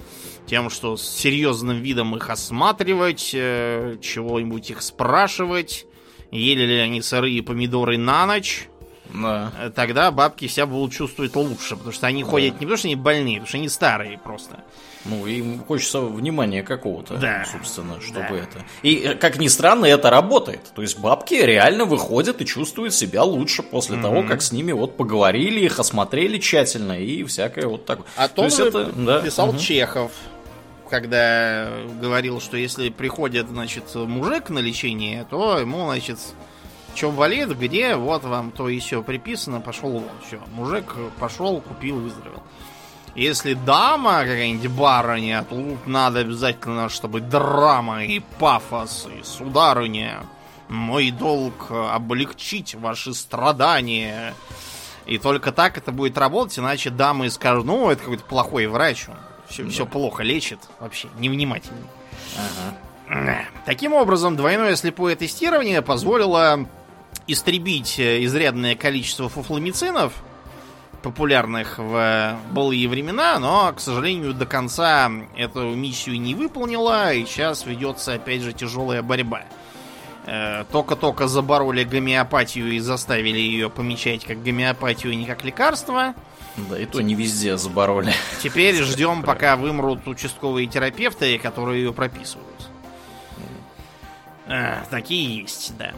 тем, 0.45 0.69
что 0.69 0.97
с 0.97 1.07
серьезным 1.07 1.77
видом 1.77 2.15
их 2.17 2.29
осматривать, 2.29 3.31
э, 3.33 3.97
чего-нибудь 4.01 4.69
их 4.71 4.81
спрашивать, 4.81 5.85
ели 6.31 6.65
ли 6.65 6.77
они 6.79 7.01
сырые 7.01 7.41
помидоры 7.41 7.97
на 7.97 8.25
ночь. 8.25 8.67
Да. 9.13 9.71
Тогда 9.73 10.11
бабки 10.11 10.47
себя 10.47 10.65
будут 10.65 10.91
чувствовать 10.91 11.35
лучше, 11.35 11.75
потому 11.75 11.93
что 11.93 12.07
они 12.07 12.23
да. 12.23 12.29
ходят 12.29 12.53
не 12.55 12.65
потому, 12.65 12.77
что 12.77 12.87
они 12.87 12.95
больные, 12.95 13.35
потому 13.35 13.47
что 13.47 13.57
они 13.57 13.69
старые 13.69 14.17
просто. 14.17 14.63
Ну, 15.05 15.25
им 15.25 15.63
хочется 15.65 16.01
внимания 16.01 16.61
какого-то, 16.61 17.15
да. 17.15 17.45
собственно, 17.49 18.01
чтобы 18.01 18.27
да. 18.29 18.35
это. 18.35 18.65
И, 18.83 18.95
э, 18.95 19.15
как 19.15 19.37
ни 19.37 19.47
странно, 19.47 19.85
это 19.85 20.09
работает. 20.09 20.61
То 20.75 20.81
есть 20.81 20.99
бабки 20.99 21.35
реально 21.35 21.85
выходят 21.85 22.41
и 22.41 22.45
чувствуют 22.45 22.93
себя 22.93 23.23
лучше 23.23 23.63
после 23.63 23.97
mm-hmm. 23.97 24.01
того, 24.01 24.23
как 24.23 24.41
с 24.41 24.51
ними 24.51 24.73
вот 24.73 24.97
поговорили, 24.97 25.61
их 25.61 25.79
осмотрели 25.79 26.37
тщательно 26.37 26.99
и 26.99 27.23
всякое 27.23 27.67
вот 27.67 27.85
такое. 27.85 28.05
Том 28.35 28.49
То 28.49 28.67
это, 28.67 28.85
да. 28.93 29.21
писал 29.21 29.49
угу. 29.49 29.57
Чехов, 29.57 30.11
когда 30.89 31.69
говорил, 32.01 32.41
что 32.41 32.57
если 32.57 32.89
приходит, 32.89 33.47
значит, 33.47 33.93
мужик 33.95 34.49
на 34.49 34.59
лечение, 34.59 35.25
то 35.29 35.59
ему, 35.59 35.85
значит, 35.85 36.19
что 36.95 37.11
болит, 37.11 37.49
где, 37.57 37.95
вот 37.95 38.23
вам 38.23 38.51
то 38.51 38.69
и 38.69 38.79
все 38.79 39.01
приписано, 39.03 39.61
пошел 39.61 39.89
вон. 39.91 40.03
Все, 40.27 40.39
мужик 40.53 40.95
пошел, 41.19 41.61
купил, 41.61 41.99
выздоровел. 41.99 42.43
Если 43.15 43.53
дама 43.53 44.19
какая-нибудь 44.19 44.71
барыня, 44.71 45.43
то 45.43 45.55
тут 45.55 45.87
надо 45.87 46.19
обязательно, 46.19 46.89
чтобы 46.89 47.21
драма 47.21 48.03
и 48.05 48.19
пафос, 48.19 49.07
и 49.19 49.23
сударыня. 49.23 50.23
Мой 50.67 51.11
долг 51.11 51.71
облегчить 51.71 52.75
ваши 52.75 53.13
страдания. 53.13 54.35
И 55.05 55.17
только 55.17 55.51
так 55.51 55.77
это 55.77 55.91
будет 55.91 56.17
работать, 56.17 56.59
иначе 56.59 56.91
дамы 56.91 57.31
скажут, 57.31 57.65
ну, 57.65 57.89
это 57.89 58.01
какой-то 58.01 58.23
плохой 58.23 58.67
врач, 58.67 59.09
он 59.09 59.15
все, 59.47 59.63
да. 59.63 59.69
все 59.71 59.85
плохо 59.87 60.21
лечит, 60.21 60.59
вообще 60.79 61.07
невнимательный. 61.17 61.87
Ага. 62.37 63.45
Таким 63.65 63.93
образом, 63.93 64.35
двойное 64.35 64.75
слепое 64.75 65.15
тестирование 65.15 65.81
позволило 65.81 66.67
истребить 67.25 67.99
изрядное 67.99 68.75
количество 68.75 69.29
фуфломицинов, 69.29 70.13
популярных 71.01 71.77
в 71.77 72.37
былые 72.51 72.87
времена, 72.87 73.39
но, 73.39 73.71
к 73.73 73.79
сожалению, 73.79 74.33
до 74.33 74.45
конца 74.45 75.11
эту 75.35 75.73
миссию 75.75 76.19
не 76.19 76.35
выполнила, 76.35 77.13
и 77.13 77.25
сейчас 77.25 77.65
ведется, 77.65 78.13
опять 78.13 78.41
же, 78.41 78.53
тяжелая 78.53 79.01
борьба. 79.01 79.43
Э, 80.25 80.65
только-только 80.71 81.27
забороли 81.27 81.83
гомеопатию 81.83 82.71
и 82.71 82.79
заставили 82.79 83.39
ее 83.39 83.69
помечать 83.69 84.25
как 84.25 84.43
гомеопатию, 84.43 85.13
а 85.13 85.15
не 85.15 85.25
как 85.25 85.43
лекарство. 85.43 86.13
Да, 86.57 86.77
и 86.77 86.85
то 86.85 87.01
не 87.01 87.15
везде 87.15 87.57
забороли. 87.57 88.13
Теперь 88.43 88.75
ждем, 88.83 89.23
пока 89.23 89.55
вымрут 89.55 90.07
участковые 90.07 90.67
терапевты, 90.67 91.39
которые 91.39 91.83
ее 91.83 91.93
прописывают. 91.93 92.69
Э, 94.47 94.83
такие 94.89 95.41
есть, 95.41 95.75
да. 95.77 95.93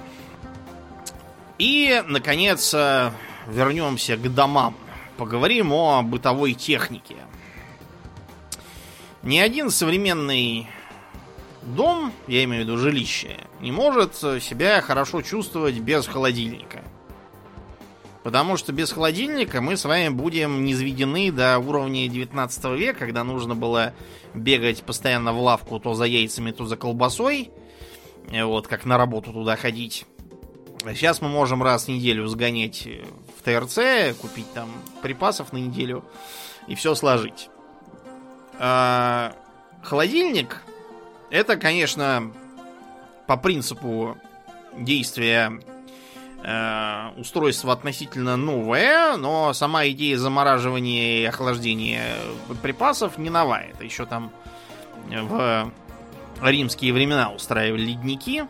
И, 1.58 2.02
наконец, 2.08 2.74
э, 2.74 3.12
вернемся 3.48 4.18
к 4.18 4.34
домам 4.34 4.76
поговорим 5.18 5.74
о 5.74 6.02
бытовой 6.02 6.54
технике. 6.54 7.16
Ни 9.24 9.38
один 9.38 9.70
современный 9.70 10.68
дом, 11.62 12.12
я 12.28 12.44
имею 12.44 12.64
в 12.64 12.68
виду 12.68 12.78
жилище, 12.78 13.38
не 13.60 13.72
может 13.72 14.16
себя 14.16 14.82
хорошо 14.82 15.22
чувствовать 15.22 15.80
без 15.80 16.08
холодильника. 16.08 16.84
Потому 18.24 18.56
что 18.56 18.72
без 18.72 18.92
холодильника 18.92 19.62
мы 19.62 19.78
с 19.78 19.86
вами 19.86 20.10
будем 20.10 20.64
низведены 20.64 21.32
до 21.32 21.58
уровня 21.58 22.08
19 22.08 22.66
века, 22.78 23.00
когда 23.00 23.24
нужно 23.24 23.56
было 23.56 23.94
бегать 24.36 24.84
постоянно 24.84 25.34
в 25.34 25.40
лавку 25.40 25.80
то 25.80 25.96
за 25.96 26.06
яйцами, 26.06 26.52
то 26.52 26.66
за 26.66 26.78
колбасой. 26.78 27.50
Вот, 28.32 28.68
как 28.68 28.86
на 28.86 28.98
работу 28.98 29.34
туда 29.34 29.56
ходить. 29.56 30.06
Сейчас 30.84 31.22
мы 31.22 31.30
можем 31.30 31.64
раз 31.64 31.86
в 31.86 31.88
неделю 31.90 32.28
сгонять 32.28 32.88
ТРЦ, 33.44 34.18
купить 34.20 34.52
там 34.54 34.72
припасов 35.02 35.54
на 35.54 35.58
неделю 35.58 36.04
и 36.68 36.76
все 36.76 36.96
сложить. 36.96 37.50
А, 38.60 39.34
холодильник 39.84 40.62
это, 41.30 41.58
конечно, 41.58 42.32
по 43.28 43.38
принципу 43.38 44.18
действия 44.78 45.60
э, 46.44 47.10
устройство 47.18 47.74
относительно 47.74 48.36
новое, 48.38 49.16
но 49.18 49.54
сама 49.54 49.88
идея 49.88 50.18
замораживания 50.18 51.22
и 51.22 51.26
охлаждения 51.26 52.16
припасов 52.62 53.18
не 53.18 53.30
новая. 53.30 53.70
Это 53.74 53.84
еще 53.84 54.06
там 54.06 54.32
в 55.10 55.72
римские 56.42 56.94
времена 56.94 57.32
устраивали 57.32 57.82
ледники 57.82 58.44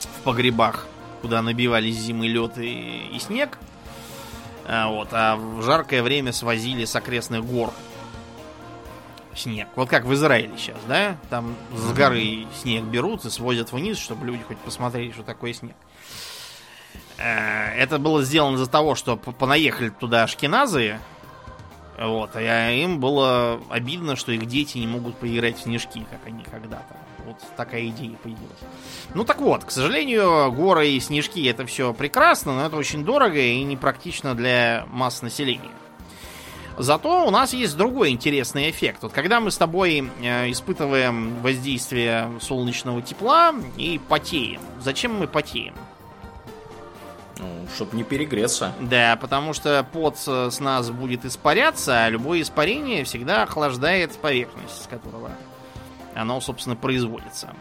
в 0.00 0.22
погребах 0.22 0.86
куда 1.26 1.42
набивались 1.42 1.96
зимы 1.96 2.28
лед 2.28 2.56
и, 2.58 3.08
и 3.12 3.18
снег. 3.18 3.58
А, 4.68 4.88
вот, 4.88 5.08
а 5.12 5.36
в 5.36 5.62
жаркое 5.62 6.02
время 6.02 6.32
свозили 6.32 6.84
с 6.84 6.96
окрестных 6.96 7.44
гор 7.44 7.72
снег. 9.34 9.68
Вот 9.76 9.88
как 9.88 10.04
в 10.04 10.14
Израиле 10.14 10.52
сейчас, 10.56 10.78
да? 10.88 11.16
Там 11.30 11.54
с 11.72 11.92
горы 11.92 12.46
снег 12.60 12.84
берут 12.84 13.24
и 13.24 13.30
свозят 13.30 13.72
вниз, 13.72 13.98
чтобы 13.98 14.26
люди 14.26 14.42
хоть 14.42 14.58
посмотрели, 14.58 15.12
что 15.12 15.22
такое 15.22 15.52
снег. 15.52 15.76
Э, 17.18 17.74
это 17.76 17.98
было 17.98 18.22
сделано 18.22 18.56
из-за 18.56 18.68
того, 18.68 18.94
что 18.94 19.16
понаехали 19.16 19.90
туда 19.90 20.24
ашкеназы, 20.24 20.98
вот, 21.98 22.30
а 22.34 22.70
им 22.72 23.00
было 23.00 23.60
обидно, 23.70 24.16
что 24.16 24.32
их 24.32 24.46
дети 24.46 24.78
не 24.78 24.86
могут 24.86 25.16
поиграть 25.16 25.58
в 25.58 25.62
снежки, 25.62 26.04
как 26.10 26.26
они 26.26 26.42
когда-то. 26.42 26.96
Вот 27.26 27.36
такая 27.56 27.88
идея 27.88 28.16
появилась. 28.22 28.58
Ну 29.14 29.24
так 29.24 29.40
вот, 29.40 29.64
к 29.64 29.70
сожалению, 29.72 30.52
горы 30.52 30.90
и 30.90 31.00
снежки 31.00 31.44
это 31.48 31.66
все 31.66 31.92
прекрасно, 31.92 32.54
но 32.54 32.66
это 32.66 32.76
очень 32.76 33.04
дорого 33.04 33.38
и 33.38 33.64
непрактично 33.64 34.34
для 34.36 34.86
масс 34.90 35.22
населения. 35.22 35.72
Зато 36.78 37.26
у 37.26 37.30
нас 37.30 37.52
есть 37.54 37.76
другой 37.76 38.10
интересный 38.10 38.70
эффект. 38.70 38.98
Вот 39.02 39.12
когда 39.12 39.40
мы 39.40 39.50
с 39.50 39.56
тобой 39.56 40.10
э, 40.22 40.50
испытываем 40.50 41.40
воздействие 41.40 42.30
солнечного 42.40 43.00
тепла 43.02 43.54
и 43.76 43.98
потеем. 44.08 44.60
Зачем 44.80 45.14
мы 45.14 45.26
потеем? 45.26 45.74
Ну, 47.38 47.66
чтобы 47.74 47.96
не 47.96 48.04
перегреться. 48.04 48.72
Да, 48.80 49.16
потому 49.16 49.52
что 49.52 49.86
пот 49.90 50.18
с 50.18 50.60
нас 50.60 50.90
будет 50.90 51.24
испаряться, 51.24 52.04
а 52.04 52.08
любое 52.08 52.42
испарение 52.42 53.04
всегда 53.04 53.42
охлаждает 53.42 54.12
поверхность, 54.18 54.84
с 54.84 54.86
которого 54.86 55.30
оно, 56.16 56.40
собственно, 56.40 56.76
производится. 56.76 57.54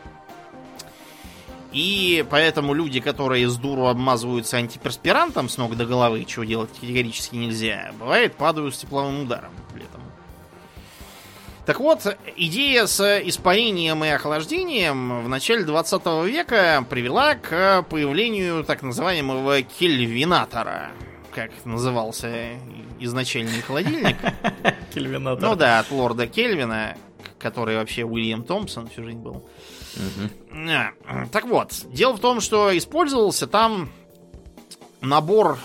И 1.75 2.25
поэтому 2.29 2.73
люди, 2.73 3.01
которые 3.01 3.49
с 3.49 3.57
дуру 3.57 3.87
обмазываются 3.87 4.55
антиперспирантом 4.55 5.49
с 5.49 5.57
ног 5.57 5.75
до 5.75 5.85
головы, 5.85 6.23
чего 6.23 6.45
делать 6.45 6.69
категорически 6.73 7.35
нельзя, 7.35 7.91
бывает 7.99 8.35
падают 8.35 8.75
с 8.75 8.77
тепловым 8.77 9.23
ударом 9.23 9.51
летом. 9.75 10.01
Так 11.65 11.81
вот, 11.81 12.17
идея 12.37 12.85
с 12.85 13.01
испарением 13.25 14.05
и 14.05 14.07
охлаждением 14.07 15.25
в 15.25 15.27
начале 15.27 15.65
20 15.65 16.05
века 16.25 16.85
привела 16.89 17.35
к 17.35 17.83
появлению 17.89 18.63
так 18.63 18.81
называемого 18.81 19.61
кельвинатора, 19.63 20.91
как 21.33 21.51
назывался 21.65 22.51
изначальный 22.99 23.61
холодильник. 23.61 24.15
Кельвинатор. 24.93 25.49
Ну 25.49 25.55
да, 25.55 25.79
от 25.79 25.91
лорда 25.91 26.27
Кельвина, 26.27 26.95
который 27.45 27.77
вообще 27.77 28.03
Уильям 28.03 28.41
Томпсон 28.41 28.87
всю 28.87 29.03
жизнь 29.03 29.19
был. 29.19 29.47
Угу. 29.97 30.67
Так 31.31 31.45
вот, 31.45 31.73
дело 31.91 32.13
в 32.13 32.19
том, 32.19 32.41
что 32.41 32.75
использовался 32.75 33.45
там 33.45 33.91
набор 34.99 35.59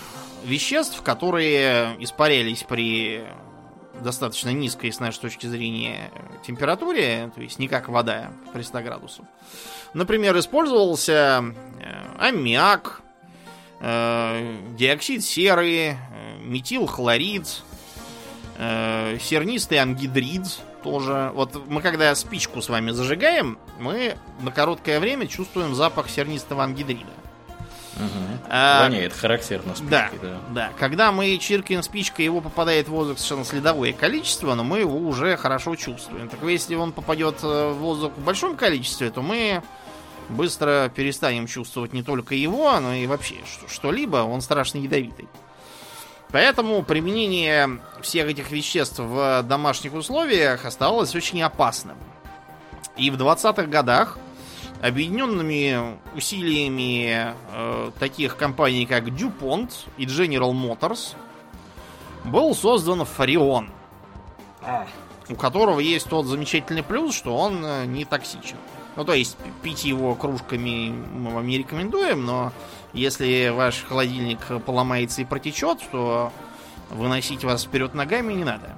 веществ, 0.45 1.01
которые 1.01 1.95
испарялись 1.97 2.61
при 2.69 3.23
достаточно 3.99 4.49
низкой, 4.49 4.91
с 4.91 4.99
нашей 4.99 5.21
точки 5.21 5.47
зрения, 5.47 6.11
температуре, 6.45 7.31
то 7.33 7.41
есть 7.41 7.57
не 7.57 7.67
как 7.67 7.89
вода 7.89 8.31
при 8.53 8.61
100 8.61 8.81
градусов. 8.81 9.25
Например, 9.95 10.37
использовался 10.37 11.43
э, 11.79 11.93
аммиак, 12.19 13.01
э, 13.79 14.55
диоксид 14.77 15.23
серы, 15.23 15.97
метилхлорид, 16.43 17.63
сернистый 19.19 19.79
ангидрид, 19.79 20.45
тоже. 20.81 21.31
Вот 21.33 21.67
мы 21.67 21.81
когда 21.81 22.13
спичку 22.15 22.61
с 22.61 22.69
вами 22.69 22.91
зажигаем, 22.91 23.57
мы 23.79 24.17
на 24.41 24.51
короткое 24.51 24.99
время 24.99 25.27
чувствуем 25.27 25.75
запах 25.75 26.09
сернистого 26.09 26.63
ангидрида. 26.63 27.11
Угу. 27.97 28.47
А, 28.49 28.83
Воняет 28.83 29.13
характерно 29.13 29.75
спичкой, 29.75 30.19
да, 30.21 30.29
да. 30.29 30.37
Да, 30.53 30.71
когда 30.79 31.11
мы 31.11 31.37
чиркаем 31.37 31.83
спичкой, 31.83 32.25
его 32.25 32.41
попадает 32.41 32.87
в 32.87 32.91
воздух 32.91 33.17
совершенно 33.17 33.45
следовое 33.45 33.93
количество, 33.93 34.55
но 34.55 34.63
мы 34.63 34.79
его 34.79 34.97
уже 34.97 35.35
хорошо 35.37 35.75
чувствуем. 35.75 36.29
Так 36.29 36.41
если 36.43 36.75
он 36.75 36.93
попадет 36.93 37.35
э, 37.43 37.71
в 37.71 37.77
воздух 37.77 38.13
в 38.15 38.23
большом 38.23 38.55
количестве, 38.55 39.11
то 39.11 39.21
мы 39.21 39.61
быстро 40.29 40.89
перестанем 40.93 41.47
чувствовать 41.47 41.93
не 41.93 42.01
только 42.01 42.33
его, 42.33 42.79
но 42.79 42.93
и 42.93 43.07
вообще 43.07 43.35
что-либо. 43.69 44.17
Он 44.17 44.41
страшно 44.41 44.77
ядовитый. 44.79 45.27
Поэтому 46.31 46.81
применение 46.83 47.79
всех 48.01 48.27
этих 48.27 48.51
веществ 48.51 48.99
в 48.99 49.43
домашних 49.43 49.93
условиях 49.93 50.65
оставалось 50.65 51.13
очень 51.15 51.41
опасным. 51.41 51.97
И 52.95 53.11
в 53.11 53.15
20-х 53.15 53.63
годах 53.63 54.17
объединенными 54.81 55.97
усилиями 56.15 57.33
э, 57.51 57.91
таких 57.99 58.37
компаний, 58.37 58.85
как 58.85 59.05
DuPont 59.05 59.71
и 59.97 60.05
General 60.05 60.51
Motors, 60.51 61.15
был 62.23 62.55
создан 62.55 63.05
Фарион, 63.05 63.69
у 65.29 65.35
которого 65.35 65.79
есть 65.79 66.09
тот 66.09 66.25
замечательный 66.25 66.83
плюс, 66.83 67.15
что 67.15 67.35
он 67.35 67.63
э, 67.63 67.85
не 67.85 68.05
токсичен. 68.05 68.57
Ну, 69.01 69.05
то 69.05 69.13
есть, 69.13 69.35
пить 69.63 69.83
его 69.83 70.13
кружками 70.13 70.89
мы 70.91 71.31
вам 71.31 71.47
не 71.47 71.57
рекомендуем, 71.57 72.23
но 72.23 72.53
если 72.93 73.49
ваш 73.49 73.81
холодильник 73.81 74.37
поломается 74.63 75.23
и 75.23 75.25
протечет, 75.25 75.79
то 75.91 76.31
выносить 76.91 77.43
вас 77.43 77.63
вперед 77.63 77.95
ногами 77.95 78.31
не 78.33 78.43
надо. 78.43 78.77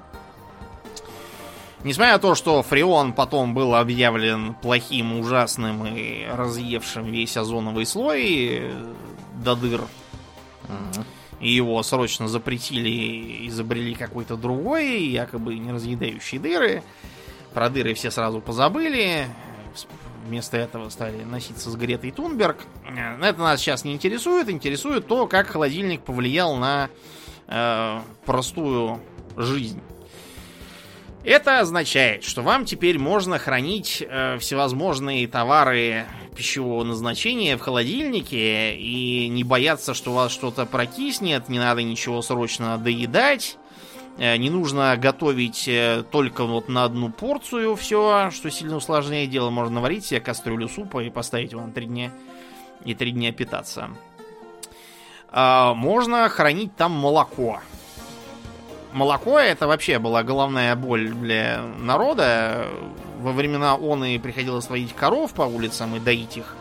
Несмотря 1.84 2.14
на 2.14 2.20
то, 2.20 2.36
что 2.36 2.64
Фреон 2.64 3.12
потом 3.12 3.54
был 3.54 3.76
объявлен 3.76 4.54
плохим, 4.54 5.20
ужасным 5.20 5.86
и 5.86 6.26
разъевшим 6.26 7.04
весь 7.04 7.36
озоновый 7.36 7.86
слой 7.86 8.72
до 9.44 9.58
дыр, 9.58 9.82
и 11.42 11.52
его 11.52 11.84
срочно 11.84 12.30
запретили 12.30 13.46
изобрели 13.50 13.94
какой-то 13.94 14.38
другой, 14.38 15.04
якобы 15.04 15.56
не 15.60 15.74
разъедающий 15.74 16.38
дыры. 16.38 16.82
Про 17.54 17.70
дыры 17.70 17.94
все 17.94 18.10
сразу 18.10 18.40
позабыли 18.40 19.28
вместо 20.24 20.58
этого 20.58 20.90
стали 20.90 21.24
носиться 21.24 21.70
с 21.70 21.76
Гретой 21.76 22.12
Тунберг. 22.12 22.58
Э, 22.88 23.24
это 23.24 23.40
нас 23.40 23.60
сейчас 23.60 23.84
не 23.84 23.94
интересует. 23.94 24.50
Интересует 24.50 25.08
то, 25.08 25.28
как 25.28 25.48
холодильник 25.48 26.02
повлиял 26.02 26.56
на 26.56 26.90
э, 27.48 28.00
простую 28.26 29.02
жизнь. 29.38 29.82
Это 31.24 31.60
означает, 31.60 32.24
что 32.26 32.42
вам 32.42 32.66
теперь 32.66 33.00
можно 33.00 33.40
хранить 33.40 34.04
э, 34.06 34.38
всевозможные 34.40 35.26
товары 35.28 36.06
пищевого 36.36 36.84
назначения 36.84 37.56
в 37.56 37.62
холодильнике 37.62 38.76
и 38.76 39.30
не 39.30 39.46
бояться, 39.46 39.94
что 39.94 40.12
у 40.12 40.16
вас 40.16 40.34
что-то 40.34 40.66
прокиснет, 40.66 41.48
не 41.48 41.60
надо 41.60 41.82
ничего 41.82 42.22
срочно 42.22 42.78
доедать. 42.78 43.58
Э, 44.18 44.38
не 44.38 44.50
нужно 44.50 44.96
готовить 44.98 45.68
э, 45.68 46.04
только 46.12 46.44
вот 46.46 46.70
на 46.70 46.84
одну 46.84 47.10
порцию 47.10 47.76
все, 47.76 48.30
что 48.32 48.52
сильно 48.52 48.78
усложняет 48.78 49.30
дело. 49.30 49.50
Можно 49.50 49.76
наварить 49.76 50.06
себе 50.06 50.20
кастрюлю 50.20 50.70
супа 50.70 51.04
и 51.04 51.10
поставить 51.10 51.52
его 51.52 51.62
на 51.62 51.72
три 51.72 51.88
дня 51.88 52.12
и 52.86 52.94
три 52.94 53.12
дня 53.12 53.32
питаться. 53.32 53.90
А, 55.32 55.74
можно 55.74 56.30
хранить 56.30 56.76
там 56.76 56.92
молоко. 56.92 57.60
Молоко 58.92 59.40
это 59.40 59.66
вообще 59.66 59.98
была 59.98 60.22
головная 60.22 60.76
боль 60.76 61.10
для 61.10 61.64
народа. 61.80 62.68
Во 63.20 63.32
времена 63.32 63.76
он 63.76 64.06
и 64.06 64.20
приходилось 64.20 64.70
водить 64.70 64.94
коров 64.94 65.34
по 65.34 65.44
улицам 65.44 65.96
и 65.96 66.00
доить 66.00 66.38
их. 66.38 66.56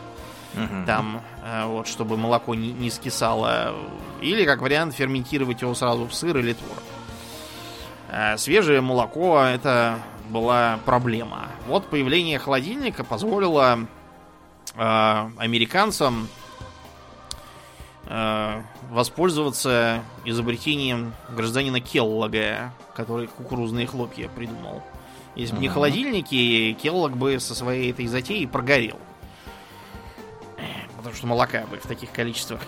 Угу. 0.55 0.85
Там, 0.87 1.21
э, 1.43 1.65
вот, 1.65 1.87
чтобы 1.87 2.17
молоко 2.17 2.55
не, 2.55 2.71
не 2.71 2.89
скисало. 2.89 3.75
Или, 4.21 4.45
как 4.45 4.61
вариант, 4.61 4.95
ферментировать 4.95 5.61
его 5.61 5.75
сразу 5.75 6.07
в 6.07 6.13
сыр 6.13 6.37
или 6.37 6.53
творог. 6.53 6.81
А 8.15 8.37
свежее 8.37 8.79
молоко 8.79 9.41
это 9.41 9.99
была 10.29 10.79
проблема. 10.85 11.47
Вот 11.65 11.87
появление 11.87 12.37
холодильника 12.37 13.03
позволило 13.03 13.87
э, 14.75 15.29
американцам 15.37 16.27
э, 18.05 18.61
воспользоваться 18.91 20.03
изобретением 20.25 21.13
гражданина 21.35 21.79
Келлога, 21.81 22.71
который 22.93 23.25
кукурузные 23.25 23.87
хлопья 23.87 24.29
придумал. 24.29 24.83
Если 25.33 25.55
бы 25.55 25.61
не 25.61 25.67
холодильники, 25.67 26.73
Келлог 26.73 27.17
бы 27.17 27.39
со 27.39 27.55
своей 27.55 27.91
этой 27.91 28.05
затеей 28.05 28.47
прогорел. 28.47 28.99
Потому 30.97 31.15
что 31.15 31.25
молока 31.25 31.63
бы 31.65 31.77
в 31.77 31.87
таких 31.87 32.11
количествах 32.11 32.61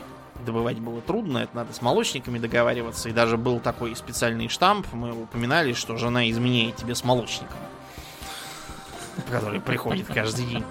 добывать 0.45 0.79
было 0.79 1.01
трудно, 1.01 1.39
это 1.39 1.55
надо 1.55 1.73
с 1.73 1.81
молочниками 1.81 2.39
договариваться. 2.39 3.09
И 3.09 3.11
даже 3.11 3.38
был 3.38 3.59
такой 3.59 3.95
специальный 3.95 4.49
штамп, 4.49 4.88
мы 4.93 5.11
упоминали, 5.11 5.73
что 5.73 5.97
жена 5.97 6.29
изменяет 6.29 6.75
тебе 6.75 6.95
с 6.95 7.03
молочником, 7.03 7.57
который 9.29 9.59
приходит 9.59 10.07
каждый 10.07 10.45
день. 10.45 10.63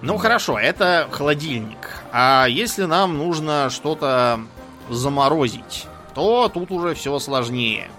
Ну 0.00 0.16
хорошо, 0.16 0.58
это 0.58 1.08
холодильник. 1.10 2.02
А 2.12 2.46
если 2.48 2.84
нам 2.84 3.18
нужно 3.18 3.68
что-то 3.68 4.40
заморозить, 4.88 5.86
то 6.14 6.48
тут 6.48 6.70
уже 6.70 6.94
все 6.94 7.18
сложнее. 7.18 7.90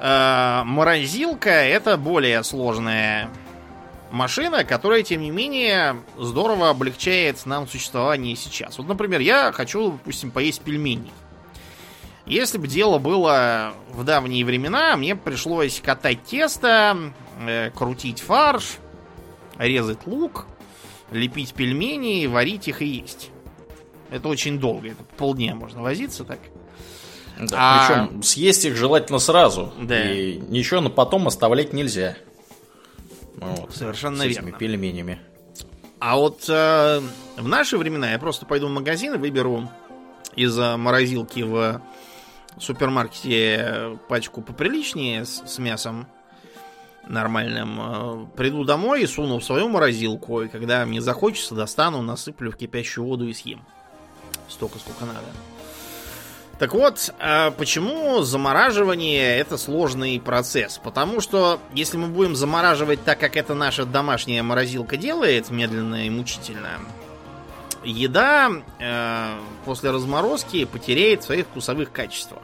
Э, 0.00 0.62
морозилка 0.64 1.50
это 1.50 1.96
более 1.96 2.44
сложная 2.44 3.28
машина, 4.14 4.64
которая, 4.64 5.02
тем 5.02 5.20
не 5.20 5.30
менее, 5.30 5.96
здорово 6.16 6.70
облегчает 6.70 7.44
нам 7.44 7.68
существование 7.68 8.36
сейчас. 8.36 8.78
Вот, 8.78 8.86
например, 8.86 9.20
я 9.20 9.52
хочу, 9.52 9.92
допустим, 9.92 10.30
поесть 10.30 10.62
пельмени. 10.62 11.12
Если 12.24 12.56
бы 12.56 12.66
дело 12.66 12.98
было 12.98 13.74
в 13.92 14.02
давние 14.04 14.44
времена, 14.46 14.96
мне 14.96 15.14
пришлось 15.14 15.80
катать 15.80 16.24
тесто, 16.24 17.12
э, 17.40 17.70
крутить 17.74 18.20
фарш, 18.20 18.78
резать 19.58 20.06
лук, 20.06 20.46
лепить 21.10 21.52
пельмени, 21.52 22.26
варить 22.26 22.68
их 22.68 22.80
и 22.80 22.86
есть. 22.86 23.30
Это 24.10 24.28
очень 24.28 24.58
долго, 24.58 24.88
это 24.88 25.02
полдня 25.18 25.54
можно 25.54 25.82
возиться 25.82 26.24
так. 26.24 26.38
Да, 27.38 27.56
а... 27.58 28.06
Причем 28.06 28.22
съесть 28.22 28.64
их 28.64 28.76
желательно 28.76 29.18
сразу. 29.18 29.74
Да. 29.78 30.10
И 30.10 30.38
ничего 30.48 30.80
на 30.80 30.88
потом 30.88 31.26
оставлять 31.26 31.72
нельзя. 31.72 32.16
Вот, 33.36 33.74
Совершенно 33.74 34.24
с 34.24 34.26
верно. 34.26 34.52
пельменями. 34.52 35.20
А 35.98 36.16
вот 36.16 36.44
э, 36.48 37.00
в 37.36 37.48
наши 37.48 37.78
времена 37.78 38.12
я 38.12 38.18
просто 38.18 38.46
пойду 38.46 38.68
в 38.68 38.70
магазин 38.70 39.14
и 39.14 39.18
выберу 39.18 39.70
из 40.36 40.56
морозилки 40.56 41.40
в 41.40 41.80
супермаркете 42.58 43.98
пачку 44.08 44.42
поприличнее 44.42 45.24
с, 45.24 45.42
с 45.46 45.58
мясом 45.58 46.06
нормальным. 47.06 47.80
Э, 47.80 48.26
приду 48.36 48.64
домой 48.64 49.02
и 49.02 49.06
суну 49.06 49.38
в 49.38 49.44
свою 49.44 49.68
морозилку, 49.68 50.42
и 50.42 50.48
когда 50.48 50.84
мне 50.84 51.00
захочется, 51.00 51.54
достану, 51.54 52.02
насыплю 52.02 52.50
в 52.50 52.56
кипящую 52.56 53.06
воду 53.06 53.26
и 53.28 53.32
съем. 53.32 53.62
Столько, 54.48 54.78
сколько 54.78 55.04
надо. 55.06 55.20
Так 56.58 56.72
вот, 56.72 57.12
а 57.18 57.50
почему 57.50 58.22
замораживание 58.22 59.38
это 59.38 59.58
сложный 59.58 60.20
процесс? 60.20 60.78
Потому 60.82 61.20
что 61.20 61.60
если 61.72 61.96
мы 61.96 62.06
будем 62.06 62.36
замораживать 62.36 63.02
так, 63.04 63.18
как 63.18 63.36
это 63.36 63.54
наша 63.54 63.84
домашняя 63.84 64.42
морозилка 64.42 64.96
делает, 64.96 65.50
медленно 65.50 66.06
и 66.06 66.10
мучительно, 66.10 66.78
еда 67.82 68.50
э, 68.78 69.38
после 69.64 69.90
разморозки 69.90 70.64
потеряет 70.64 71.22
в 71.22 71.26
своих 71.26 71.46
вкусовых 71.46 71.90
качествах. 71.90 72.42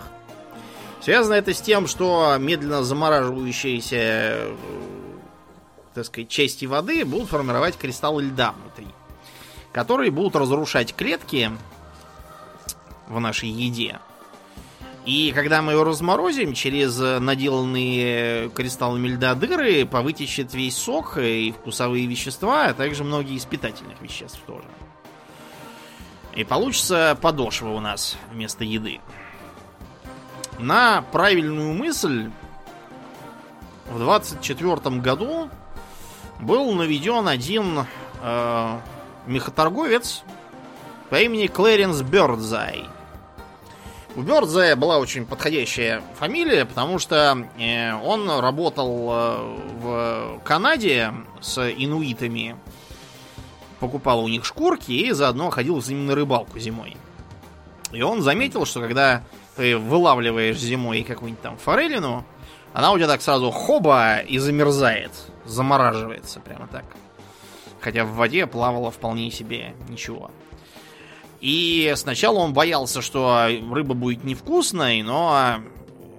Связано 1.01 1.35
это 1.35 1.55
с 1.55 1.61
тем, 1.61 1.87
что 1.87 2.37
медленно 2.39 2.83
замораживающиеся 2.83 3.97
э, 3.97 4.57
так 5.95 6.05
сказать, 6.05 6.29
части 6.29 6.67
воды 6.67 7.05
будут 7.05 7.29
формировать 7.29 7.77
кристаллы 7.77 8.25
льда 8.25 8.53
внутри, 8.53 8.87
которые 9.73 10.11
будут 10.11 10.37
разрушать 10.37 10.95
клетки 10.95 11.51
в 13.11 13.21
нашей 13.21 13.51
еде. 13.51 13.99
И 15.05 15.33
когда 15.35 15.63
мы 15.63 15.73
ее 15.73 15.83
разморозим, 15.83 16.53
через 16.53 16.99
наделанные 16.99 18.51
кристаллами 18.51 19.09
льда 19.09 19.35
дыры 19.35 19.87
повытечет 19.87 20.55
весь 20.55 20.77
сок 20.77 21.19
и 21.19 21.53
вкусовые 21.53 22.07
вещества, 22.07 22.67
а 22.67 22.75
также 22.75 23.03
многие 23.03 23.37
из 23.37 23.45
питательных 23.45 24.01
веществ 24.01 24.39
тоже. 24.47 24.69
И 26.35 26.45
получится 26.45 27.19
подошва 27.21 27.71
у 27.71 27.81
нас 27.81 28.17
вместо 28.31 28.63
еды. 28.63 29.01
На 30.59 31.03
правильную 31.03 31.73
мысль 31.73 32.31
в 33.91 33.99
24 33.99 34.97
году 35.01 35.49
был 36.39 36.73
наведен 36.75 37.27
один 37.27 37.87
э, 38.23 38.79
мехоторговец 39.27 40.23
по 41.09 41.19
имени 41.21 41.47
Клэренс 41.49 42.03
Бёрдзай– 42.03 42.85
у 44.17 44.23
Бёрдзая 44.23 44.77
была 44.77 44.99
очень 44.99 45.25
подходящая 45.25 46.03
фамилия, 46.19 46.65
потому 46.65 46.99
что 46.99 47.47
э, 47.59 47.95
он 47.95 48.29
работал 48.41 49.09
э, 49.11 49.57
в 49.81 50.41
Канаде 50.45 51.13
с 51.41 51.59
инуитами, 51.71 52.57
покупал 53.79 54.25
у 54.25 54.29
них 54.29 54.45
шкурки 54.45 54.93
и 54.93 55.13
заодно 55.13 55.51
ходил 55.51 55.81
с 55.81 55.89
ними 55.89 56.03
на 56.03 56.15
рыбалку 56.15 56.59
зимой. 56.59 56.97
И 57.93 58.03
он 58.03 58.23
заметил, 58.23 58.67
что 58.67 58.81
когда 58.81 59.23
ты 59.57 59.77
вылавливаешь 59.77 60.59
зимой 60.59 61.03
какую-нибудь 61.03 61.43
там 61.43 61.57
форелину, 61.57 62.25
она 62.73 62.93
у 62.93 62.99
тебя 62.99 63.09
так 63.09 63.23
сразу 63.23 63.51
хоба 63.51 64.19
и 64.19 64.39
замерзает, 64.39 65.13
замораживается 65.45 66.41
прямо 66.41 66.69
так. 66.69 66.85
Хотя 67.81 68.05
в 68.05 68.15
воде 68.15 68.47
плавала 68.47 68.91
вполне 68.91 69.31
себе 69.31 69.75
ничего. 69.89 70.31
И 71.41 71.93
сначала 71.97 72.39
он 72.39 72.53
боялся, 72.53 73.01
что 73.01 73.49
рыба 73.71 73.95
будет 73.95 74.25
невкусной, 74.25 75.03
но 75.03 75.61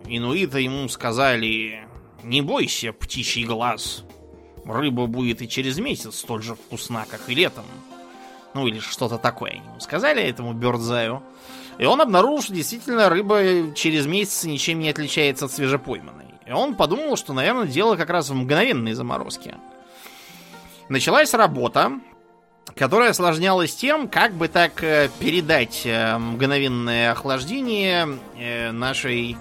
инуиты 0.08 0.62
ему 0.62 0.90
сказали, 0.90 1.88
не 2.24 2.42
бойся, 2.42 2.92
птичий 2.92 3.46
глаз. 3.46 4.04
Рыба 4.66 5.08
будет 5.08 5.42
и 5.42 5.48
через 5.48 5.80
месяц 5.80 6.18
столь 6.18 6.44
же 6.44 6.56
вкусна, 6.56 7.06
как 7.10 7.30
и 7.30 7.36
летом. 7.36 7.66
Ну 8.54 8.68
или 8.68 8.80
что-то 8.80 9.18
такое 9.18 9.54
ему 9.54 9.80
сказали 9.80 10.22
этому 10.22 10.54
Бёрдзаю. 10.54 11.24
И 11.78 11.86
он 11.86 12.02
обнаружил, 12.02 12.42
что 12.42 12.54
действительно 12.54 13.10
рыба 13.10 13.74
через 13.76 14.06
месяц 14.06 14.44
ничем 14.44 14.80
не 14.80 14.90
отличается 14.90 15.46
от 15.46 15.52
свежепойманной. 15.52 16.26
И 16.46 16.52
он 16.52 16.76
подумал, 16.76 17.16
что, 17.16 17.34
наверное, 17.34 17.66
дело 17.66 17.96
как 17.96 18.10
раз 18.10 18.30
в 18.30 18.36
мгновенной 18.36 18.94
заморозке. 18.94 19.56
Началась 20.90 21.34
работа, 21.34 21.94
которая 22.76 23.12
осложнялась 23.12 23.76
тем, 23.76 24.08
как 24.08 24.34
бы 24.34 24.48
так 24.48 24.84
э, 24.84 25.10
передать 25.20 25.82
э, 25.86 26.18
мгновенное 26.18 27.12
охлаждение 27.12 28.18
э, 28.38 28.72
нашей 28.72 29.38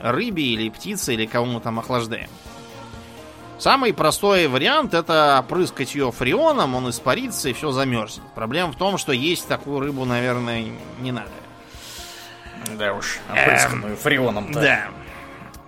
рыбе 0.00 0.42
или 0.42 0.68
птице, 0.68 1.14
или 1.14 1.26
кому 1.26 1.52
мы 1.52 1.60
там 1.60 1.78
охлаждаем. 1.78 2.28
Самый 3.58 3.94
простой 3.94 4.48
вариант 4.48 4.92
это 4.92 5.38
опрыскать 5.38 5.94
ее 5.94 6.10
фреоном, 6.10 6.74
он 6.74 6.90
испарится 6.90 7.48
и 7.48 7.52
все 7.52 7.70
замерзнет. 7.70 8.24
Проблема 8.34 8.72
в 8.72 8.76
том, 8.76 8.98
что 8.98 9.12
есть 9.12 9.46
такую 9.46 9.78
рыбу, 9.78 10.04
наверное, 10.04 10.64
не 11.00 11.12
надо. 11.12 11.30
Да 12.76 12.94
уж, 12.94 13.20
опрысканную 13.30 13.92
эм, 13.92 13.98
фреоном-то. 13.98 14.90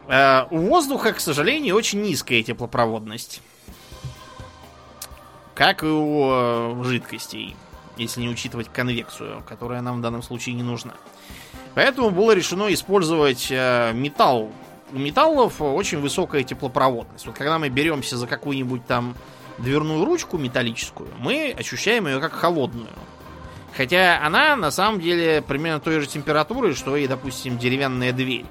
Да. 0.06 0.46
У 0.50 0.58
воздуха, 0.58 1.12
к 1.12 1.20
сожалению, 1.20 1.76
очень 1.76 2.02
низкая 2.02 2.42
теплопроводность 2.42 3.40
как 5.54 5.82
и 5.82 5.86
у 5.86 6.30
э, 6.30 6.84
жидкостей, 6.84 7.56
если 7.96 8.20
не 8.20 8.28
учитывать 8.28 8.68
конвекцию, 8.72 9.42
которая 9.48 9.80
нам 9.80 9.98
в 9.98 10.00
данном 10.02 10.22
случае 10.22 10.54
не 10.54 10.62
нужна. 10.62 10.94
Поэтому 11.74 12.10
было 12.10 12.32
решено 12.32 12.72
использовать 12.72 13.48
э, 13.50 13.92
металл. 13.94 14.50
У 14.92 14.98
металлов 14.98 15.60
очень 15.60 16.00
высокая 16.00 16.42
теплопроводность. 16.44 17.26
Вот 17.26 17.36
когда 17.36 17.58
мы 17.58 17.68
беремся 17.68 18.16
за 18.16 18.26
какую-нибудь 18.26 18.86
там 18.86 19.14
дверную 19.58 20.04
ручку 20.04 20.38
металлическую, 20.38 21.08
мы 21.18 21.54
ощущаем 21.56 22.06
ее 22.06 22.20
как 22.20 22.32
холодную. 22.32 22.90
Хотя 23.76 24.24
она 24.24 24.54
на 24.54 24.70
самом 24.70 25.00
деле 25.00 25.42
примерно 25.42 25.80
той 25.80 26.00
же 26.00 26.06
температуры, 26.06 26.74
что 26.74 26.96
и, 26.96 27.08
допустим, 27.08 27.58
деревянная 27.58 28.12
дверь. 28.12 28.46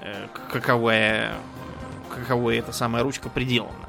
Э, 0.00 0.26
каковая, 0.50 1.34
каковая 2.14 2.58
эта 2.58 2.72
самая 2.72 3.02
ручка 3.02 3.28
приделана. 3.28 3.87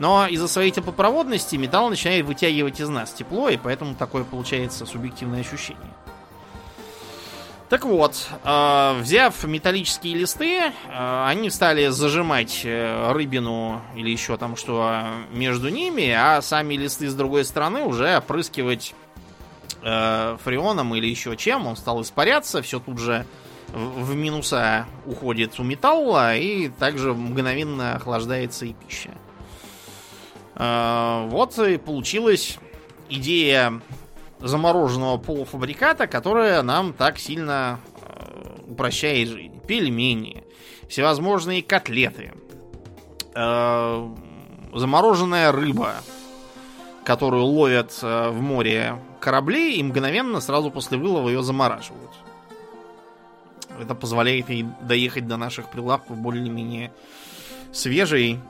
Но 0.00 0.26
из-за 0.26 0.48
своей 0.48 0.70
теплопроводности 0.70 1.56
металл 1.56 1.90
начинает 1.90 2.24
вытягивать 2.24 2.80
из 2.80 2.88
нас 2.88 3.12
тепло, 3.12 3.50
и 3.50 3.58
поэтому 3.58 3.94
такое 3.94 4.24
получается 4.24 4.86
субъективное 4.86 5.40
ощущение. 5.40 5.92
Так 7.68 7.84
вот, 7.84 8.26
э, 8.42 8.98
взяв 8.98 9.44
металлические 9.44 10.14
листы, 10.14 10.58
э, 10.58 11.24
они 11.26 11.50
стали 11.50 11.88
зажимать 11.88 12.62
э, 12.64 13.12
рыбину 13.12 13.82
или 13.94 14.08
еще 14.08 14.38
там 14.38 14.56
что 14.56 15.04
между 15.32 15.68
ними, 15.68 16.10
а 16.10 16.40
сами 16.40 16.74
листы 16.74 17.08
с 17.08 17.14
другой 17.14 17.44
стороны 17.44 17.82
уже 17.82 18.16
опрыскивать 18.16 18.94
фреоном 19.82 20.94
или 20.94 21.06
еще 21.06 21.36
чем. 21.36 21.66
Он 21.66 21.74
стал 21.74 22.02
испаряться, 22.02 22.60
все 22.60 22.80
тут 22.80 22.98
же 22.98 23.24
в, 23.68 24.14
минуса 24.14 24.84
уходит 25.06 25.58
у 25.58 25.62
металла, 25.62 26.36
и 26.36 26.68
также 26.68 27.14
мгновенно 27.14 27.94
охлаждается 27.94 28.66
и 28.66 28.74
пища. 28.74 29.10
Вот 30.60 31.58
и 31.58 31.78
получилась 31.78 32.58
идея 33.08 33.80
замороженного 34.40 35.16
полуфабриката, 35.16 36.06
которая 36.06 36.62
нам 36.62 36.92
так 36.92 37.18
сильно 37.18 37.80
а, 38.02 38.56
упрощает 38.68 39.28
жизнь. 39.28 39.58
Пельмени, 39.66 40.44
всевозможные 40.88 41.62
котлеты, 41.62 42.34
а, 43.34 44.14
замороженная 44.74 45.50
рыба, 45.50 45.94
которую 47.04 47.44
ловят 47.44 47.98
в 48.02 48.40
море 48.40 48.98
корабли 49.20 49.76
и 49.76 49.82
мгновенно 49.82 50.40
сразу 50.40 50.70
после 50.70 50.98
вылова 50.98 51.28
ее 51.28 51.42
замораживают. 51.42 52.10
Это 53.80 53.94
позволяет 53.94 54.50
ей 54.50 54.66
доехать 54.82 55.26
до 55.26 55.36
наших 55.36 55.70
прилавков 55.70 56.18
более-менее 56.18 56.92
свежей 57.72 58.40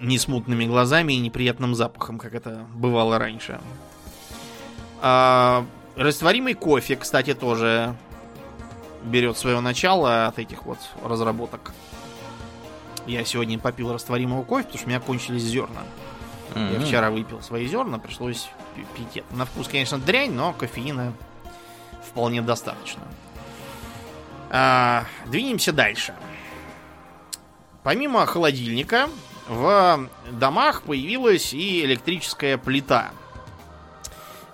несмутными 0.00 0.64
глазами 0.66 1.12
и 1.14 1.18
неприятным 1.18 1.74
запахом, 1.74 2.18
как 2.18 2.34
это 2.34 2.66
бывало 2.74 3.18
раньше. 3.18 3.60
А, 5.02 5.64
растворимый 5.96 6.54
кофе, 6.54 6.96
кстати, 6.96 7.34
тоже 7.34 7.94
берет 9.04 9.36
свое 9.38 9.60
начало 9.60 10.26
от 10.26 10.38
этих 10.38 10.64
вот 10.64 10.78
разработок. 11.04 11.72
Я 13.06 13.24
сегодня 13.24 13.58
попил 13.58 13.92
растворимого 13.92 14.42
кофе, 14.42 14.64
потому 14.64 14.78
что 14.78 14.86
у 14.86 14.90
меня 14.90 15.00
кончились 15.00 15.42
зерна. 15.42 15.82
Мгм. 16.54 16.72
Я 16.74 16.80
вчера 16.80 17.10
выпил 17.10 17.40
свои 17.42 17.66
зерна, 17.66 17.98
пришлось 17.98 18.50
пи- 18.76 18.86
пить 18.96 19.16
это. 19.16 19.34
На 19.36 19.44
вкус, 19.44 19.68
конечно, 19.68 19.98
дрянь, 19.98 20.32
но 20.32 20.52
кофеина 20.52 21.12
вполне 22.08 22.42
достаточно. 22.42 23.02
А, 24.50 25.04
двинемся 25.26 25.72
дальше. 25.72 26.14
Помимо 27.82 28.26
холодильника, 28.26 29.08
в 29.50 30.08
домах 30.30 30.82
появилась 30.82 31.52
и 31.52 31.84
электрическая 31.84 32.56
плита. 32.56 33.10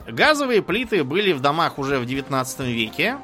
Газовые 0.06 0.62
плиты 0.62 1.04
были 1.04 1.32
в 1.32 1.40
домах 1.40 1.78
уже 1.78 1.98
в 1.98 2.06
19 2.06 2.60
веке, 2.60 3.18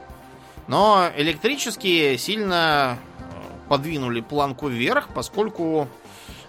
но 0.66 1.08
электрические 1.16 2.18
сильно 2.18 2.98
э, 2.98 3.22
подвинули 3.70 4.20
планку 4.20 4.68
вверх, 4.68 5.08
поскольку 5.14 5.88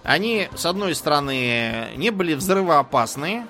они, 0.02 0.50
с 0.54 0.66
одной 0.66 0.94
стороны, 0.94 1.88
не 1.96 2.10
были 2.10 2.34
взрывоопасны. 2.34 3.46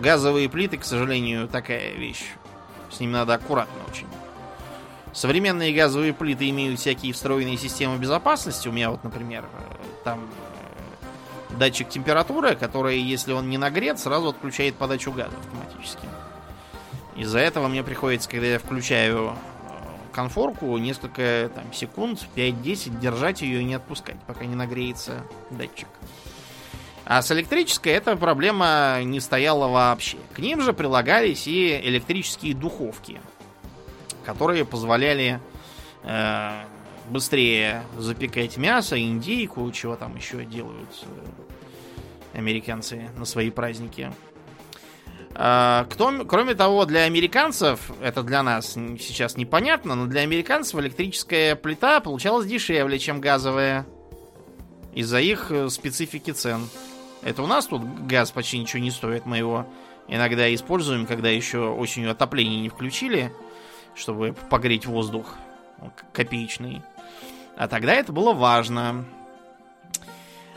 Газовые 0.00 0.48
плиты, 0.48 0.78
к 0.78 0.84
сожалению, 0.84 1.46
такая 1.46 1.92
вещь. 1.92 2.24
С 2.90 2.98
ними 2.98 3.12
надо 3.12 3.34
аккуратно 3.34 3.78
очень. 3.88 4.08
Современные 5.12 5.72
газовые 5.72 6.12
плиты 6.12 6.48
имеют 6.50 6.80
всякие 6.80 7.12
встроенные 7.12 7.56
системы 7.56 7.98
безопасности. 7.98 8.66
У 8.66 8.72
меня 8.72 8.90
вот, 8.90 9.04
например, 9.04 9.44
э, 9.44 9.74
там 10.02 10.28
датчик 11.50 11.88
температуры, 11.88 12.56
который, 12.56 13.00
если 13.00 13.32
он 13.32 13.48
не 13.48 13.58
нагрет, 13.58 13.98
сразу 13.98 14.28
отключает 14.28 14.74
подачу 14.76 15.12
газа 15.12 15.36
автоматически. 15.36 16.06
Из-за 17.16 17.40
этого 17.40 17.68
мне 17.68 17.82
приходится, 17.82 18.28
когда 18.28 18.46
я 18.46 18.58
включаю 18.58 19.32
э, 19.32 19.34
конфорку, 20.12 20.76
несколько 20.78 21.50
там, 21.54 21.72
секунд, 21.72 22.24
5-10, 22.36 23.00
держать 23.00 23.42
ее 23.42 23.62
и 23.62 23.64
не 23.64 23.74
отпускать, 23.74 24.16
пока 24.26 24.44
не 24.44 24.54
нагреется 24.54 25.24
датчик. 25.50 25.88
А 27.04 27.22
с 27.22 27.32
электрической 27.32 27.92
эта 27.94 28.16
проблема 28.16 29.00
не 29.02 29.18
стояла 29.18 29.66
вообще. 29.66 30.18
К 30.34 30.40
ним 30.40 30.60
же 30.60 30.74
прилагались 30.74 31.46
и 31.46 31.80
электрические 31.80 32.54
духовки, 32.54 33.20
которые 34.24 34.66
позволяли 34.66 35.40
э, 36.04 36.64
быстрее 37.10 37.82
запекать 37.96 38.56
мясо, 38.56 39.00
индейку, 39.00 39.70
чего 39.72 39.96
там 39.96 40.16
еще 40.16 40.44
делают 40.44 40.88
э, 42.34 42.38
американцы 42.38 43.08
на 43.16 43.24
свои 43.24 43.50
праздники. 43.50 44.12
А, 45.34 45.86
кто- 45.90 46.24
кроме 46.24 46.54
того, 46.54 46.84
для 46.84 47.02
американцев, 47.02 47.90
это 48.00 48.22
для 48.22 48.42
нас 48.42 48.72
сейчас 48.72 49.36
непонятно, 49.36 49.94
но 49.94 50.06
для 50.06 50.22
американцев 50.22 50.80
электрическая 50.80 51.54
плита 51.54 52.00
получалась 52.00 52.46
дешевле, 52.46 52.98
чем 52.98 53.20
газовая. 53.20 53.86
Из-за 54.94 55.20
их 55.20 55.50
э, 55.52 55.68
специфики 55.68 56.32
цен. 56.32 56.68
Это 57.22 57.42
у 57.42 57.46
нас 57.46 57.66
тут 57.66 57.82
газ 58.06 58.30
почти 58.32 58.58
ничего 58.58 58.82
не 58.82 58.90
стоит. 58.90 59.26
Мы 59.26 59.38
его 59.38 59.66
иногда 60.08 60.52
используем, 60.52 61.06
когда 61.06 61.28
еще 61.28 61.68
осенью 61.68 62.10
отопление 62.10 62.60
не 62.60 62.68
включили, 62.68 63.32
чтобы 63.94 64.34
погреть 64.50 64.86
воздух 64.86 65.36
к- 65.96 66.12
копеечный. 66.12 66.82
А 67.58 67.66
тогда 67.66 67.92
это 67.94 68.12
было 68.12 68.32
важно. 68.32 69.04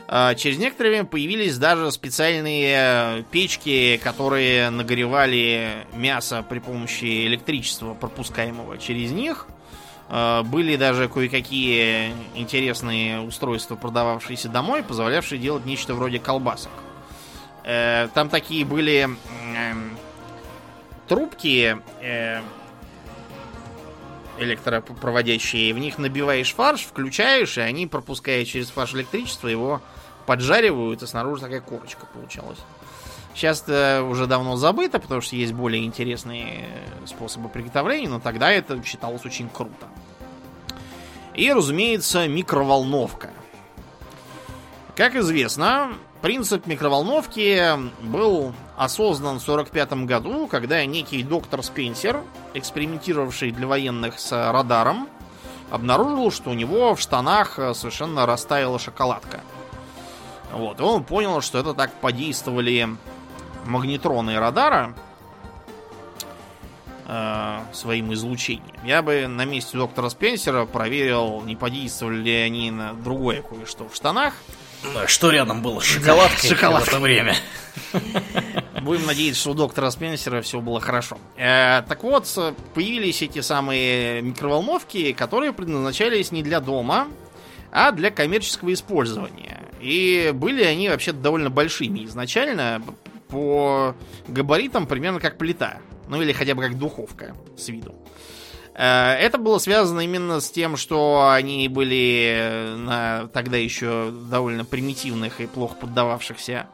А, 0.06 0.36
Через 0.36 0.58
некоторое 0.58 0.90
время 0.90 1.04
появились 1.04 1.58
даже 1.58 1.90
специальные 1.90 2.76
э, 2.76 3.22
печки, 3.32 4.00
которые 4.02 4.70
нагревали 4.70 5.84
мясо 5.94 6.44
при 6.48 6.60
помощи 6.60 7.26
электричества, 7.26 7.94
пропускаемого 7.94 8.78
через 8.78 9.10
них. 9.10 9.48
А, 10.08 10.44
Были 10.44 10.76
даже 10.76 11.08
кое-какие 11.08 12.12
интересные 12.36 13.20
устройства, 13.20 13.74
продававшиеся 13.74 14.48
домой, 14.48 14.84
позволявшие 14.84 15.40
делать 15.40 15.66
нечто 15.66 15.94
вроде 15.94 16.20
колбасок. 16.20 16.70
Э, 17.64 18.06
Там 18.14 18.28
такие 18.28 18.64
были 18.64 19.08
трубки 21.08 21.76
э, 22.00 22.40
электропроводящие. 24.42 25.74
В 25.74 25.78
них 25.78 25.98
набиваешь 25.98 26.54
фарш, 26.54 26.82
включаешь, 26.82 27.58
и 27.58 27.60
они, 27.60 27.86
пропуская 27.86 28.44
через 28.44 28.70
фарш 28.70 28.94
электричество, 28.94 29.48
его 29.48 29.80
поджаривают, 30.26 31.02
и 31.02 31.06
снаружи 31.06 31.42
такая 31.42 31.60
корочка 31.60 32.06
получалась. 32.06 32.58
Сейчас 33.34 33.62
это 33.62 34.04
уже 34.04 34.26
давно 34.26 34.56
забыто, 34.56 34.98
потому 34.98 35.20
что 35.20 35.36
есть 35.36 35.52
более 35.52 35.84
интересные 35.84 36.68
э, 36.68 37.06
способы 37.06 37.48
приготовления, 37.48 38.08
но 38.08 38.20
тогда 38.20 38.50
это 38.50 38.82
считалось 38.84 39.24
очень 39.24 39.48
круто. 39.48 39.88
И, 41.34 41.50
разумеется, 41.50 42.28
микроволновка. 42.28 43.30
Как 44.94 45.16
известно, 45.16 45.94
принцип 46.20 46.66
микроволновки 46.66 47.66
был 48.02 48.52
осознан 48.76 49.38
в 49.38 49.48
1945 49.48 50.04
году, 50.04 50.46
когда 50.46 50.84
некий 50.84 51.22
доктор 51.22 51.62
Спенсер, 51.62 52.20
экспериментировавший 52.52 53.52
для 53.52 53.66
военных 53.66 54.20
с 54.20 54.52
радаром, 54.52 55.08
обнаружил, 55.70 56.30
что 56.30 56.50
у 56.50 56.52
него 56.52 56.94
в 56.94 57.00
штанах 57.00 57.58
э, 57.58 57.72
совершенно 57.72 58.26
растаяла 58.26 58.78
шоколадка. 58.78 59.40
Вот, 60.52 60.78
и 60.78 60.82
он 60.82 61.04
понял, 61.04 61.40
что 61.40 61.58
это 61.58 61.72
так 61.72 61.90
подействовали 61.94 62.86
магнитроны 63.64 64.38
радара 64.38 64.94
э, 67.08 67.60
своим 67.72 68.12
излучением. 68.12 68.76
Я 68.84 69.00
бы 69.00 69.26
на 69.26 69.46
месте 69.46 69.78
доктора 69.78 70.10
Спенсера 70.10 70.66
проверил, 70.66 71.40
не 71.40 71.56
подействовали 71.56 72.16
ли 72.16 72.34
они 72.34 72.70
на 72.70 72.92
другое 72.92 73.40
кое-что 73.40 73.88
в 73.88 73.94
штанах. 73.94 74.34
Да, 74.94 75.06
Что 75.06 75.30
рядом 75.30 75.62
было 75.62 75.80
шоколадкой. 75.80 76.50
в 76.50 76.88
это 76.88 76.98
время? 77.00 77.36
Будем 78.82 79.06
надеяться, 79.06 79.40
что 79.40 79.50
у 79.52 79.54
доктора 79.54 79.90
Спенсера 79.90 80.42
все 80.42 80.60
было 80.60 80.80
хорошо. 80.80 81.18
Э, 81.36 81.82
так 81.88 82.02
вот, 82.02 82.26
появились 82.74 83.22
эти 83.22 83.40
самые 83.40 84.22
микроволновки, 84.22 85.12
которые 85.12 85.52
предназначались 85.52 86.32
не 86.32 86.42
для 86.42 86.60
дома, 86.60 87.08
а 87.70 87.92
для 87.92 88.10
коммерческого 88.10 88.72
использования. 88.72 89.62
И 89.80 90.32
были 90.34 90.64
они 90.64 90.88
вообще 90.88 91.12
довольно 91.12 91.48
большими 91.50 92.04
изначально, 92.04 92.82
по 93.28 93.94
габаритам 94.28 94.86
примерно 94.86 95.20
как 95.20 95.38
плита. 95.38 95.78
Ну 96.08 96.20
или 96.20 96.32
хотя 96.32 96.54
бы 96.54 96.62
как 96.62 96.76
духовка 96.78 97.34
с 97.56 97.68
виду. 97.68 97.94
Э, 97.94 98.41
Это 98.74 99.36
было 99.38 99.58
связано 99.58 100.00
именно 100.00 100.40
с 100.40 100.50
тем, 100.50 100.76
что 100.76 101.30
они 101.30 101.68
были 101.68 102.74
на 102.78 103.28
тогда 103.28 103.58
еще 103.58 104.10
довольно 104.10 104.64
примитивных 104.64 105.40
и 105.40 105.46
плохо 105.46 105.74
поддававшихся 105.74 106.66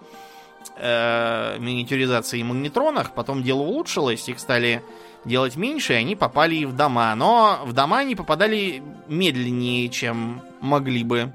э, 0.78 1.56
миниатюризации 1.58 2.42
магнетронах. 2.42 3.12
Потом 3.14 3.42
дело 3.42 3.62
улучшилось, 3.62 4.28
их 4.28 4.38
стали 4.38 4.82
делать 5.24 5.56
меньше, 5.56 5.94
и 5.94 5.96
они 5.96 6.16
попали 6.16 6.56
и 6.56 6.64
в 6.64 6.74
дома. 6.74 7.14
Но 7.14 7.60
в 7.64 7.72
дома 7.72 7.98
они 7.98 8.14
попадали 8.14 8.82
медленнее, 9.08 9.88
чем 9.88 10.42
могли 10.60 11.04
бы. 11.04 11.32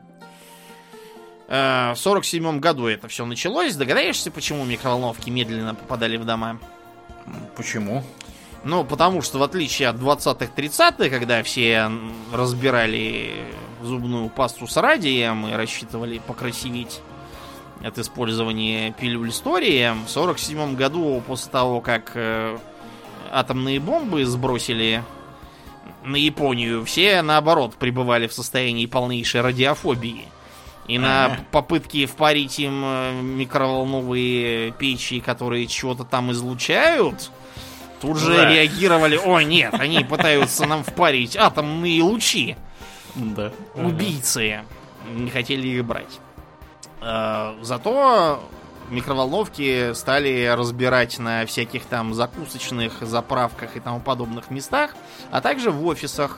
Э, 1.47 1.93
в 1.93 1.97
47 1.97 2.59
году 2.59 2.87
это 2.87 3.07
все 3.07 3.25
началось. 3.25 3.75
Догадаешься, 3.75 4.31
почему 4.31 4.63
микроволновки 4.65 5.29
медленно 5.29 5.75
попадали 5.75 6.17
в 6.17 6.25
дома? 6.25 6.59
Почему? 7.55 8.03
Ну, 8.63 8.85
потому 8.85 9.21
что 9.21 9.39
в 9.39 9.43
отличие 9.43 9.89
от 9.89 9.97
20-х, 9.97 10.51
30-х, 10.55 11.09
когда 11.09 11.43
все 11.43 11.91
разбирали 12.31 13.45
зубную 13.81 14.29
пасту 14.29 14.67
с 14.67 14.77
радием 14.77 15.47
и 15.47 15.53
рассчитывали 15.53 16.19
покрасивить 16.19 17.01
от 17.83 17.97
использования 17.99 18.91
пилюль 18.91 19.33
с 19.33 19.39
торием, 19.39 20.05
в 20.05 20.09
47 20.09 20.75
году, 20.75 21.21
после 21.27 21.51
того, 21.51 21.81
как 21.81 22.11
э, 22.15 22.57
атомные 23.31 23.81
бомбы 23.81 24.25
сбросили 24.25 25.03
на 26.05 26.15
Японию, 26.15 26.85
все, 26.85 27.21
наоборот, 27.21 27.75
пребывали 27.75 28.27
в 28.27 28.33
состоянии 28.33 28.85
полнейшей 28.85 29.41
радиофобии. 29.41 30.27
И 30.87 30.97
на 30.97 31.39
попытки 31.51 32.05
впарить 32.05 32.59
им 32.59 32.83
э, 32.85 33.21
микроволновые 33.21 34.71
печи, 34.71 35.19
которые 35.19 35.67
чего-то 35.67 36.03
там 36.03 36.31
излучают, 36.31 37.31
тут 38.03 38.17
же 38.17 38.35
Да. 38.35 38.49
реагировали, 38.49 39.15
о 39.17 39.39
нет, 39.41 39.73
они 39.73 40.03
пытаются 40.03 40.65
нам 40.65 40.83
впарить 40.83 41.37
атомные 41.37 42.03
лучи. 42.03 42.55
Да. 43.15 43.51
Убийцы 43.75 44.61
не 45.15 45.29
хотели 45.29 45.67
их 45.67 45.85
брать. 45.85 46.19
Э, 47.01 47.53
Зато 47.61 48.43
микроволновки 48.89 49.93
стали 49.93 50.53
разбирать 50.55 51.17
на 51.19 51.45
всяких 51.45 51.85
там 51.85 52.13
закусочных, 52.13 52.93
заправках 53.01 53.75
и 53.77 53.79
тому 53.79 53.99
подобных 54.01 54.49
местах, 54.51 54.95
а 55.31 55.39
также 55.41 55.71
в 55.71 55.85
офисах. 55.85 56.37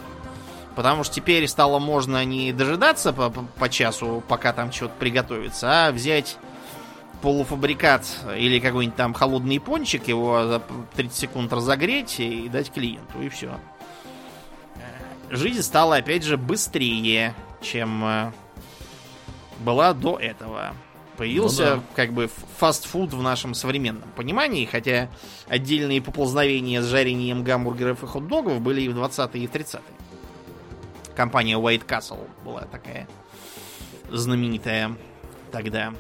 Потому 0.76 1.04
что 1.04 1.16
теперь 1.16 1.48
стало 1.48 1.80
можно 1.80 2.24
не 2.26 2.52
дожидаться 2.52 3.14
по, 3.14 3.30
по- 3.30 3.42
по 3.58 3.70
часу, 3.70 4.22
пока 4.28 4.52
там 4.54 4.72
что-то 4.72 4.94
приготовится, 5.00 5.88
а 5.88 5.92
взять 5.92 6.38
полуфабрикат 7.26 8.06
или 8.38 8.60
какой-нибудь 8.60 8.96
там 8.96 9.16
холодный 9.16 9.60
пончик, 9.60 10.08
его 10.08 10.46
за 10.46 10.62
30 10.96 11.18
секунд 11.18 11.52
разогреть 11.52 12.20
и 12.20 12.48
дать 12.50 12.72
клиенту, 12.72 13.20
и 13.20 13.30
все. 13.30 13.60
Жизнь 15.32 15.64
стала, 15.64 15.96
опять 15.96 16.22
же, 16.22 16.38
быстрее, 16.38 17.34
чем 17.64 18.06
э, 18.06 18.32
была 19.58 19.94
до 19.94 20.20
этого. 20.20 20.76
Появился 21.18 21.64
Ну 21.64 21.76
да. 21.78 21.84
как 21.96 22.14
бы 22.14 22.30
фастфуд 22.60 23.12
в 23.12 23.24
нашем 23.24 23.56
современном 23.56 24.08
понимании, 24.12 24.66
хотя 24.66 25.10
отдельные 25.48 26.04
поползновения 26.04 26.84
с 26.84 26.86
жарением 26.86 27.44
гамбургеров 27.44 28.04
и 28.04 28.06
хот-догов 28.06 28.62
были 28.62 28.82
и 28.82 28.90
в 28.90 28.96
20-е, 28.96 29.44
и 29.46 29.48
в 29.48 29.52
30-е. 29.52 29.82
Компания 31.16 31.58
White 31.58 31.88
Castle 31.88 32.30
была 32.44 32.66
такая 32.66 33.08
знаменитая 34.12 34.96
тогда. 35.52 35.92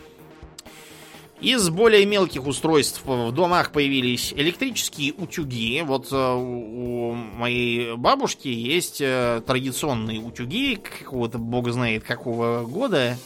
Из 1.41 1.70
более 1.70 2.06
мелких 2.06 2.48
устройств 2.48 3.02
в 3.06 3.32
домах 3.32 3.72
появились 3.72 4.34
электрические 4.34 5.14
утюги. 5.14 5.82
Вот 5.86 6.07
э, 6.12 6.16
у 6.16 7.12
моей 7.14 7.95
бабушки 7.98 8.48
есть 8.48 9.02
э, 9.02 9.41
традиционные 9.45 10.20
утюги 10.20 10.76
какого-то, 10.76 11.38
бог 11.38 11.70
знает 11.72 12.03
какого 12.06 12.64
года. 12.64 13.18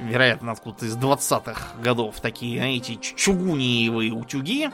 Вероятно, 0.00 0.52
откуда-то 0.52 0.86
из 0.86 0.96
20-х 0.96 1.80
годов. 1.80 2.20
Такие, 2.20 2.58
знаете, 2.58 2.98
чугуниевые 3.00 4.12
утюги, 4.12 4.70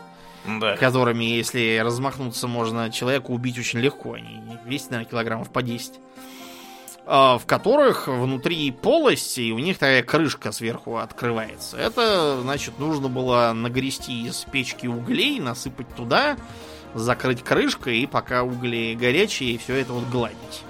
Да. 0.46 0.76
которыми, 0.78 1.24
если 1.24 1.78
размахнуться, 1.84 2.48
можно 2.48 2.90
человека 2.90 3.30
убить 3.30 3.58
очень 3.58 3.78
легко. 3.80 4.14
Они 4.14 4.40
весят, 4.64 4.90
наверное, 4.90 5.10
килограммов 5.10 5.50
по 5.50 5.62
10 5.62 5.92
а, 5.94 5.98
в 7.04 7.42
которых 7.46 8.06
внутри 8.06 8.70
полость, 8.70 9.36
и 9.38 9.52
у 9.52 9.58
них 9.58 9.78
такая 9.78 10.02
крышка 10.02 10.52
сверху 10.52 10.98
открывается. 10.98 11.76
Это, 11.76 12.40
значит, 12.40 12.78
нужно 12.78 13.08
было 13.08 13.52
нагрести 13.52 14.26
из 14.26 14.46
печки 14.50 14.86
углей, 14.86 15.40
насыпать 15.40 15.88
туда, 15.96 16.36
закрыть 16.94 17.42
крышкой, 17.42 17.98
и 17.98 18.06
пока 18.06 18.44
угли 18.44 18.94
горячие, 18.94 19.58
все 19.58 19.76
это 19.76 19.92
вот 19.92 20.08
гладить. 20.08 20.62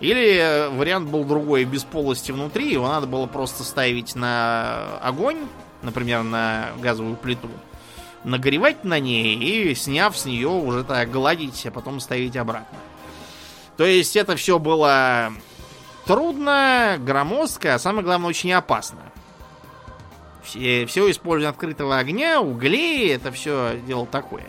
Или 0.00 0.36
э, 0.36 0.68
вариант 0.70 1.08
был 1.08 1.24
другой, 1.24 1.64
без 1.64 1.84
полости 1.84 2.30
внутри, 2.30 2.72
его 2.72 2.88
надо 2.88 3.06
было 3.06 3.26
просто 3.26 3.64
ставить 3.64 4.14
на 4.14 4.98
огонь, 5.02 5.38
например, 5.82 6.22
на 6.22 6.70
газовую 6.80 7.16
плиту, 7.16 7.48
нагревать 8.24 8.84
на 8.84 8.98
ней 8.98 9.36
и, 9.36 9.74
сняв 9.74 10.16
с 10.16 10.26
нее, 10.26 10.48
уже 10.48 10.84
так 10.84 11.10
гладить, 11.10 11.66
а 11.66 11.70
потом 11.70 12.00
ставить 12.00 12.36
обратно. 12.36 12.78
То 13.76 13.84
есть 13.84 14.16
это 14.16 14.36
все 14.36 14.58
было 14.58 15.32
трудно, 16.06 16.96
громоздко, 16.98 17.74
а 17.74 17.78
самое 17.78 18.04
главное, 18.04 18.28
очень 18.28 18.52
опасно. 18.52 19.00
Все, 20.42 20.86
все 20.86 21.10
использование 21.10 21.50
открытого 21.50 21.98
огня, 21.98 22.40
углей, 22.40 23.12
это 23.12 23.32
все 23.32 23.80
дело 23.86 24.06
такое. 24.06 24.44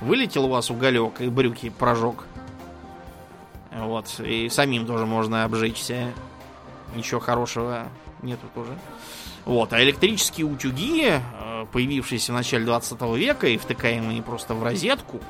Вылетел 0.00 0.44
у 0.44 0.48
вас 0.48 0.70
уголек 0.70 1.20
и 1.20 1.28
брюки 1.28 1.70
прожег. 1.70 2.24
Вот, 3.70 4.20
и 4.20 4.50
самим 4.50 4.86
тоже 4.86 5.06
можно 5.06 5.44
обжечься. 5.44 6.12
Ничего 6.94 7.20
хорошего 7.20 7.88
нету 8.20 8.46
тоже. 8.54 8.76
Вот, 9.44 9.72
а 9.72 9.82
электрические 9.82 10.46
утюги, 10.46 11.08
э, 11.08 11.66
появившиеся 11.72 12.32
в 12.32 12.34
начале 12.34 12.64
20 12.64 13.00
века 13.16 13.46
и 13.48 13.56
втыкаемые 13.56 14.22
просто 14.22 14.54
в 14.54 14.62
розетку, 14.62 15.20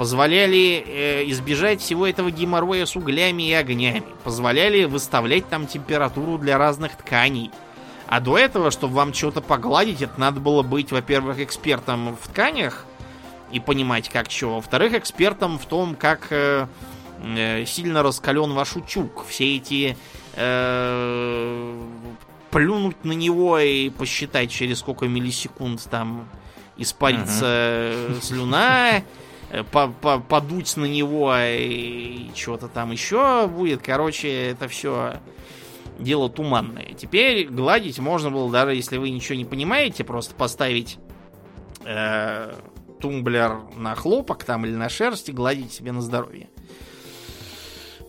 позволяли 0.00 0.82
э, 0.86 1.24
избежать 1.30 1.82
всего 1.82 2.06
этого 2.06 2.30
геморроя 2.30 2.86
с 2.86 2.96
углями 2.96 3.50
и 3.50 3.52
огнями, 3.52 4.02
позволяли 4.24 4.84
выставлять 4.84 5.46
там 5.50 5.66
температуру 5.66 6.38
для 6.38 6.56
разных 6.56 6.96
тканей. 6.96 7.50
А 8.06 8.20
до 8.20 8.38
этого, 8.38 8.70
чтобы 8.70 8.94
вам 8.94 9.12
что-то 9.12 9.42
погладить, 9.42 10.00
это 10.00 10.18
надо 10.18 10.40
было 10.40 10.62
быть, 10.62 10.90
во-первых, 10.90 11.38
экспертом 11.38 12.16
в 12.16 12.28
тканях 12.28 12.86
и 13.52 13.60
понимать, 13.60 14.08
как 14.08 14.28
чего. 14.28 14.54
Во-вторых, 14.54 14.94
экспертом 14.94 15.58
в 15.58 15.66
том, 15.66 15.94
как 15.94 16.28
э, 16.30 16.66
э, 17.22 17.66
сильно 17.66 18.02
раскален 18.02 18.54
ваш 18.54 18.76
утюг. 18.76 19.26
Все 19.28 19.56
эти 19.56 19.98
э, 20.34 21.78
плюнуть 22.50 23.04
на 23.04 23.12
него 23.12 23.58
и 23.58 23.90
посчитать, 23.90 24.50
через 24.50 24.78
сколько 24.78 25.06
миллисекунд 25.06 25.86
там 25.90 26.26
испарится 26.78 27.44
э, 27.44 28.14
слюна, 28.22 29.02
по- 29.72 29.88
подуть 30.20 30.76
на 30.76 30.84
него 30.84 31.34
и 31.36 32.30
что-то 32.34 32.68
там 32.68 32.92
еще 32.92 33.46
будет. 33.48 33.82
Короче, 33.82 34.50
это 34.50 34.68
все 34.68 35.20
дело 35.98 36.28
туманное. 36.28 36.94
Теперь 36.96 37.46
гладить 37.48 37.98
можно 37.98 38.30
было, 38.30 38.50
даже 38.50 38.74
если 38.74 38.96
вы 38.96 39.10
ничего 39.10 39.36
не 39.36 39.44
понимаете, 39.44 40.04
просто 40.04 40.34
поставить 40.34 40.98
э, 41.84 42.54
тумблер 43.00 43.60
на 43.76 43.94
хлопок 43.94 44.44
там 44.44 44.64
или 44.64 44.74
на 44.74 44.88
шерсть 44.88 45.28
и 45.28 45.32
гладить 45.32 45.72
себе 45.72 45.92
на 45.92 46.00
здоровье. 46.00 46.48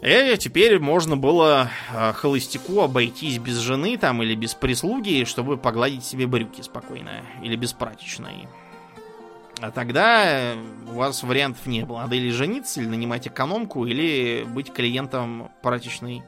И 0.02 0.36
теперь 0.40 0.80
можно 0.80 1.16
было 1.16 1.70
э, 1.94 2.14
холостяку 2.14 2.82
обойтись 2.82 3.38
без 3.38 3.58
жены 3.58 3.98
там 3.98 4.24
или 4.24 4.34
без 4.34 4.56
прислуги, 4.56 5.26
чтобы 5.26 5.58
погладить 5.58 6.04
себе 6.04 6.26
брюки 6.26 6.62
спокойно. 6.62 7.22
Или 7.44 7.56
без 7.56 7.74
прачечной. 7.74 8.48
А 9.62 9.70
тогда 9.70 10.24
э, 10.26 10.56
у 10.92 10.96
вас 10.96 11.22
вариантов 11.22 11.66
не 11.68 11.84
было. 11.86 12.00
Надо 12.00 12.16
или 12.16 12.32
жениться, 12.32 12.82
или 12.82 12.88
нанимать 12.88 13.28
экономку, 13.28 13.86
или 13.86 14.44
быть 14.48 14.74
клиентом 14.74 15.52
прачечной, 15.62 16.24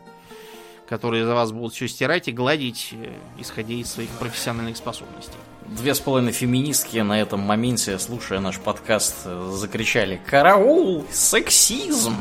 которые 0.88 1.26
за 1.26 1.34
вас 1.34 1.52
будут 1.52 1.74
все 1.74 1.88
стирать 1.88 2.28
и 2.28 2.32
гладить, 2.32 2.90
э, 2.92 3.12
исходя 3.40 3.74
из 3.74 3.92
своих 3.92 4.10
профессиональных 4.12 4.78
способностей. 4.78 5.34
Две 5.66 5.96
с 5.96 6.00
половиной 6.00 6.32
феминистки 6.32 7.00
на 7.00 7.20
этом 7.20 7.40
моменте, 7.40 7.98
слушая 7.98 8.40
наш 8.40 8.60
подкаст, 8.60 9.24
э, 9.26 9.52
закричали 9.54 10.22
«Караул! 10.28 11.04
Сексизм!» 11.10 12.16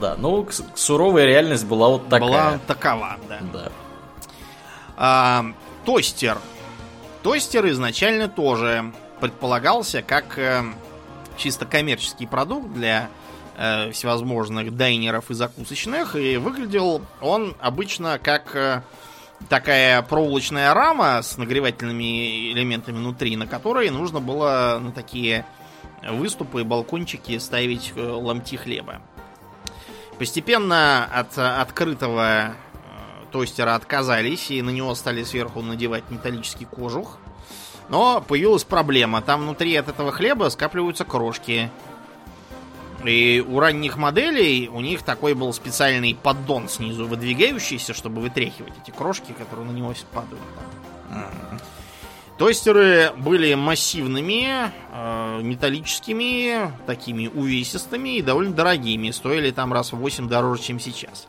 Да, 0.00 0.16
ну, 0.16 0.48
суровая 0.74 1.26
реальность 1.26 1.66
была 1.66 1.88
вот 1.88 2.08
такая. 2.08 2.20
Была 2.20 2.58
такова, 2.66 3.18
да. 3.28 3.40
Да. 3.52 3.72
А, 4.96 5.44
тостер. 5.84 6.38
Тостер 7.22 7.68
изначально 7.68 8.28
тоже 8.28 8.92
предполагался 9.22 10.02
как 10.02 10.36
э, 10.36 10.64
чисто 11.36 11.64
коммерческий 11.64 12.26
продукт 12.26 12.72
для 12.72 13.08
э, 13.56 13.92
всевозможных 13.92 14.76
дайнеров 14.76 15.30
и 15.30 15.34
закусочных. 15.34 16.16
И 16.16 16.38
выглядел 16.38 17.02
он 17.20 17.54
обычно 17.60 18.18
как 18.18 18.56
э, 18.56 18.82
такая 19.48 20.02
проволочная 20.02 20.74
рама 20.74 21.22
с 21.22 21.36
нагревательными 21.36 22.50
элементами 22.50 22.96
внутри, 22.96 23.36
на 23.36 23.46
которой 23.46 23.90
нужно 23.90 24.18
было 24.20 24.80
на 24.82 24.90
такие 24.90 25.46
выступы 26.02 26.62
и 26.62 26.64
балкончики 26.64 27.38
ставить 27.38 27.92
э, 27.94 28.00
ломти 28.04 28.56
хлеба. 28.56 29.02
Постепенно 30.18 31.04
от 31.04 31.38
открытого 31.38 32.48
э, 32.48 32.52
тостера 33.30 33.76
отказались, 33.76 34.50
и 34.50 34.60
на 34.62 34.70
него 34.70 34.96
стали 34.96 35.22
сверху 35.22 35.62
надевать 35.62 36.10
металлический 36.10 36.64
кожух. 36.64 37.18
Но 37.92 38.24
появилась 38.26 38.64
проблема. 38.64 39.20
Там 39.20 39.42
внутри 39.42 39.76
от 39.76 39.86
этого 39.86 40.12
хлеба 40.12 40.48
скапливаются 40.48 41.04
крошки. 41.04 41.68
И 43.04 43.44
у 43.46 43.60
ранних 43.60 43.98
моделей 43.98 44.70
у 44.72 44.80
них 44.80 45.02
такой 45.02 45.34
был 45.34 45.52
специальный 45.52 46.14
поддон 46.14 46.70
снизу 46.70 47.06
выдвигающийся, 47.06 47.92
чтобы 47.92 48.22
вытряхивать 48.22 48.72
эти 48.82 48.90
крошки, 48.96 49.32
которые 49.32 49.66
на 49.66 49.72
него 49.72 49.92
падают. 50.10 50.40
Тостеры 52.38 53.12
были 53.18 53.52
массивными, 53.52 54.72
э, 54.90 55.40
металлическими, 55.42 56.72
такими 56.86 57.26
увесистыми 57.26 58.16
и 58.16 58.22
довольно 58.22 58.54
дорогими. 58.54 59.10
Стоили 59.10 59.50
там 59.50 59.70
раз 59.70 59.92
в 59.92 59.96
8 59.96 60.28
дороже, 60.28 60.62
чем 60.62 60.80
сейчас. 60.80 61.28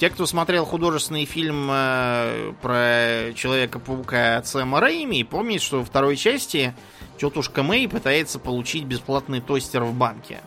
Те, 0.00 0.08
кто 0.08 0.24
смотрел 0.24 0.64
художественный 0.64 1.26
фильм 1.26 1.68
э, 1.70 2.54
про 2.62 3.34
Человека-паука 3.34 4.38
от 4.38 4.46
Сэма 4.46 4.80
Рэйми, 4.80 5.24
помнят, 5.24 5.60
что 5.60 5.80
во 5.80 5.84
второй 5.84 6.16
части 6.16 6.74
тетушка 7.18 7.62
Мэй 7.62 7.86
пытается 7.86 8.38
получить 8.38 8.84
бесплатный 8.84 9.42
тостер 9.42 9.82
в 9.84 9.92
банке. 9.92 10.40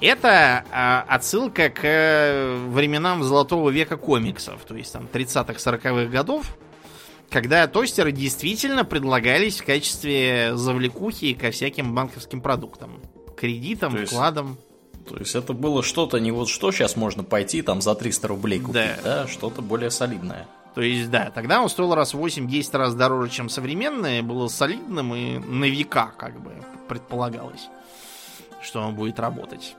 Это 0.00 0.64
а, 0.72 1.04
отсылка 1.06 1.68
к 1.68 1.80
э, 1.82 2.66
временам 2.70 3.22
золотого 3.24 3.68
века 3.68 3.98
комиксов, 3.98 4.64
то 4.64 4.74
есть 4.74 4.90
там 4.90 5.06
30-х, 5.12 5.52
40-х 5.52 6.06
годов, 6.06 6.56
когда 7.28 7.66
тостеры 7.66 8.10
действительно 8.10 8.86
предлагались 8.86 9.60
в 9.60 9.66
качестве 9.66 10.52
завлекухи 10.54 11.34
ко 11.34 11.50
всяким 11.50 11.94
банковским 11.94 12.40
продуктам. 12.40 13.02
Кредитам, 13.36 13.92
То 13.92 13.98
есть- 13.98 14.12
вкладам. 14.12 14.56
То 15.08 15.16
есть 15.18 15.34
это 15.34 15.52
было 15.52 15.82
что-то 15.82 16.18
не 16.18 16.30
вот 16.30 16.48
что 16.48 16.70
сейчас 16.70 16.96
можно 16.96 17.24
пойти 17.24 17.62
там 17.62 17.80
за 17.80 17.94
300 17.94 18.28
рублей 18.28 18.60
купить, 18.60 18.74
Да. 18.74 18.96
да, 19.22 19.26
что-то 19.28 19.62
более 19.62 19.90
солидное. 19.90 20.46
То 20.74 20.82
есть, 20.82 21.10
да, 21.10 21.30
тогда 21.34 21.60
он 21.62 21.68
стоил 21.68 21.94
раз 21.94 22.14
в 22.14 22.18
8-10 22.24 22.76
раз 22.76 22.94
дороже, 22.94 23.30
чем 23.32 23.48
современное, 23.48 24.22
было 24.22 24.48
солидным 24.48 25.14
и 25.14 25.38
на 25.38 25.64
века, 25.64 26.12
как 26.16 26.38
бы, 26.40 26.52
предполагалось, 26.88 27.68
что 28.62 28.80
он 28.82 28.94
будет 28.94 29.18
работать. 29.18 29.74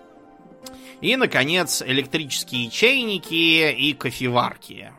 И, 0.99 1.15
наконец, 1.15 1.81
электрические 1.81 2.69
чайники 2.69 3.71
и 3.71 3.93
кофеварки. 3.93 4.91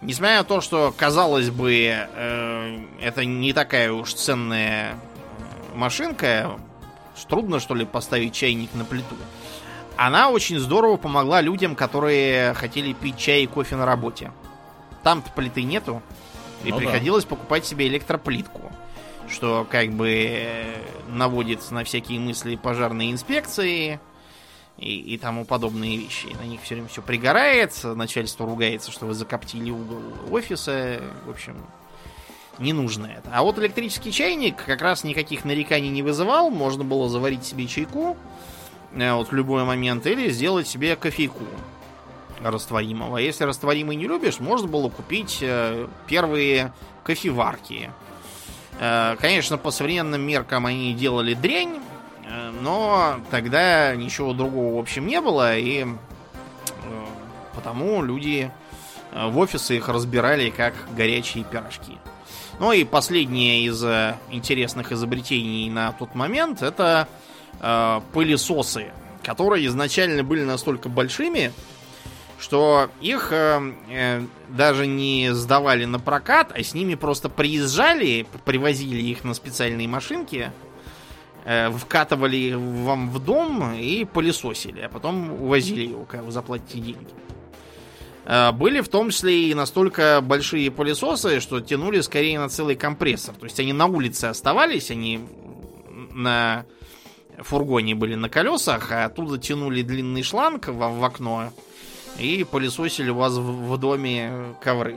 Несмотря 0.00 0.38
на 0.38 0.44
то, 0.44 0.60
что, 0.60 0.92
казалось 0.96 1.50
бы, 1.50 1.72
э, 1.74 2.78
это 3.00 3.24
не 3.24 3.52
такая 3.52 3.92
уж 3.92 4.12
ценная 4.12 4.94
э, 4.94 5.76
машинка, 5.76 6.58
трудно, 7.24 7.60
что 7.60 7.74
ли, 7.74 7.84
поставить 7.84 8.34
чайник 8.34 8.74
на 8.74 8.84
плиту. 8.84 9.16
Она 9.96 10.28
очень 10.28 10.58
здорово 10.58 10.96
помогла 10.98 11.40
людям, 11.40 11.74
которые 11.74 12.52
хотели 12.54 12.92
пить 12.92 13.16
чай 13.16 13.44
и 13.44 13.46
кофе 13.46 13.76
на 13.76 13.86
работе. 13.86 14.30
там-то 15.02 15.30
плиты 15.30 15.62
нету. 15.62 16.02
И 16.64 16.70
Ну 16.70 16.76
да. 16.76 16.84
приходилось 16.84 17.24
покупать 17.24 17.64
себе 17.64 17.86
электроплитку. 17.86 18.72
Что 19.28 19.66
как 19.68 19.90
бы 19.92 20.08
э, 20.10 20.76
наводит 21.08 21.70
на 21.70 21.84
всякие 21.84 22.20
мысли 22.20 22.56
пожарной 22.56 23.10
инспекции 23.10 24.00
и, 24.78 24.96
и 24.98 25.18
тому 25.18 25.44
подобные 25.44 25.96
вещи. 25.96 26.26
На 26.40 26.44
них 26.46 26.60
все 26.62 26.74
время 26.74 26.88
все 26.88 27.02
пригорает, 27.02 27.72
начальство 27.84 28.46
ругается, 28.46 28.90
что 28.92 29.06
вы 29.06 29.14
закоптили 29.14 29.70
угол 29.70 30.02
офиса. 30.30 31.00
В 31.24 31.30
общем, 31.30 31.56
не 32.58 32.72
нужно 32.72 33.06
это. 33.06 33.30
А 33.32 33.42
вот 33.42 33.58
электрический 33.58 34.12
чайник 34.12 34.64
как 34.64 34.80
раз 34.82 35.04
никаких 35.04 35.44
нареканий 35.44 35.90
не 35.90 36.02
вызывал. 36.02 36.50
Можно 36.50 36.84
было 36.84 37.08
заварить 37.08 37.44
себе 37.44 37.66
чайку 37.66 38.16
э, 38.94 39.12
вот 39.12 39.30
в 39.30 39.34
любой 39.34 39.64
момент 39.64 40.06
или 40.06 40.30
сделать 40.30 40.66
себе 40.66 40.96
кофейку 40.96 41.44
растворимого. 42.42 43.18
Если 43.18 43.44
растворимый 43.44 43.96
не 43.96 44.06
любишь, 44.06 44.40
можно 44.40 44.68
было 44.68 44.88
купить 44.88 45.38
э, 45.42 45.86
первые 46.06 46.72
кофеварки. 47.04 47.90
Э, 48.80 49.16
конечно, 49.20 49.58
по 49.58 49.70
современным 49.70 50.22
меркам 50.22 50.66
они 50.66 50.94
делали 50.94 51.34
дрянь, 51.34 51.80
но 52.60 53.20
тогда 53.30 53.94
ничего 53.94 54.32
другого 54.32 54.76
в 54.76 54.78
общем 54.80 55.06
не 55.06 55.20
было, 55.20 55.56
и 55.56 55.86
потому 57.54 58.02
люди 58.02 58.50
в 59.14 59.38
офисы 59.38 59.76
их 59.76 59.88
разбирали 59.88 60.50
как 60.50 60.74
горячие 60.96 61.44
пирожки. 61.44 61.98
Ну 62.58 62.72
и 62.72 62.84
последнее 62.84 63.64
из 63.66 63.84
э, 63.84 64.16
интересных 64.30 64.90
изобретений 64.90 65.68
на 65.68 65.92
тот 65.92 66.14
момент 66.14 66.62
это 66.62 67.06
э, 67.60 68.00
пылесосы, 68.14 68.92
которые 69.22 69.66
изначально 69.66 70.24
были 70.24 70.42
настолько 70.42 70.88
большими, 70.88 71.52
что 72.38 72.88
их 73.02 73.28
э, 73.30 73.60
э, 73.90 74.22
даже 74.48 74.86
не 74.86 75.34
сдавали 75.34 75.84
на 75.84 75.98
прокат, 75.98 76.50
а 76.56 76.62
с 76.62 76.72
ними 76.72 76.94
просто 76.94 77.28
приезжали, 77.28 78.26
привозили 78.46 79.02
их 79.02 79.24
на 79.24 79.34
специальные 79.34 79.86
машинки, 79.86 80.50
э, 81.44 81.70
вкатывали 81.70 82.54
вам 82.54 83.10
в 83.10 83.18
дом 83.18 83.74
и 83.74 84.06
пылесосили, 84.06 84.80
а 84.80 84.88
потом 84.88 85.32
увозили 85.42 85.88
его, 85.88 86.04
когда 86.04 86.24
вы 86.24 86.32
заплатите 86.32 86.80
деньги. 86.80 87.08
Э, 88.26 88.52
Были 88.52 88.80
в 88.80 88.88
том 88.88 89.10
числе 89.10 89.50
и 89.50 89.54
настолько 89.54 90.20
большие 90.20 90.70
пылесосы, 90.70 91.40
что 91.40 91.60
тянули 91.60 92.00
скорее 92.00 92.38
на 92.38 92.48
целый 92.48 92.74
компрессор. 92.76 93.34
То 93.36 93.44
есть 93.44 93.58
они 93.60 93.72
на 93.72 93.86
улице 93.86 94.26
оставались, 94.26 94.90
они 94.90 95.20
на 96.12 96.66
фургоне 97.38 97.94
были 97.94 98.14
на 98.14 98.28
колесах, 98.28 98.90
а 98.90 99.04
оттуда 99.04 99.38
тянули 99.38 99.82
длинный 99.82 100.22
шланг 100.22 100.68
вам 100.68 100.98
в 100.98 101.04
окно 101.04 101.52
и 102.18 102.44
пылесосили 102.50 103.10
у 103.10 103.16
вас 103.16 103.34
в, 103.34 103.72
в 103.72 103.78
доме 103.78 104.32
ковры. 104.62 104.96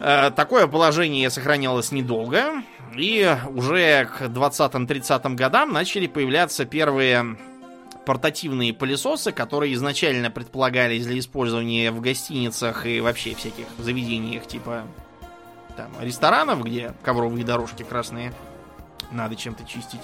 Э, 0.00 0.30
Такое 0.34 0.68
положение 0.68 1.28
сохранялось 1.30 1.92
недолго, 1.92 2.62
и 2.96 3.36
уже 3.54 4.06
к 4.06 4.22
20-30 4.22 5.34
годам 5.34 5.72
начали 5.72 6.06
появляться 6.06 6.64
первые 6.64 7.36
портативные 8.08 8.72
пылесосы, 8.72 9.32
которые 9.32 9.74
изначально 9.74 10.30
предполагались 10.30 11.04
для 11.04 11.18
использования 11.18 11.90
в 11.90 12.00
гостиницах 12.00 12.86
и 12.86 13.02
вообще 13.02 13.34
всяких 13.34 13.66
заведениях 13.76 14.46
типа 14.46 14.84
там, 15.76 15.90
ресторанов, 16.00 16.64
где 16.64 16.94
ковровые 17.02 17.44
дорожки 17.44 17.82
красные 17.82 18.32
надо 19.10 19.36
чем-то 19.36 19.64
чистить. 19.64 20.00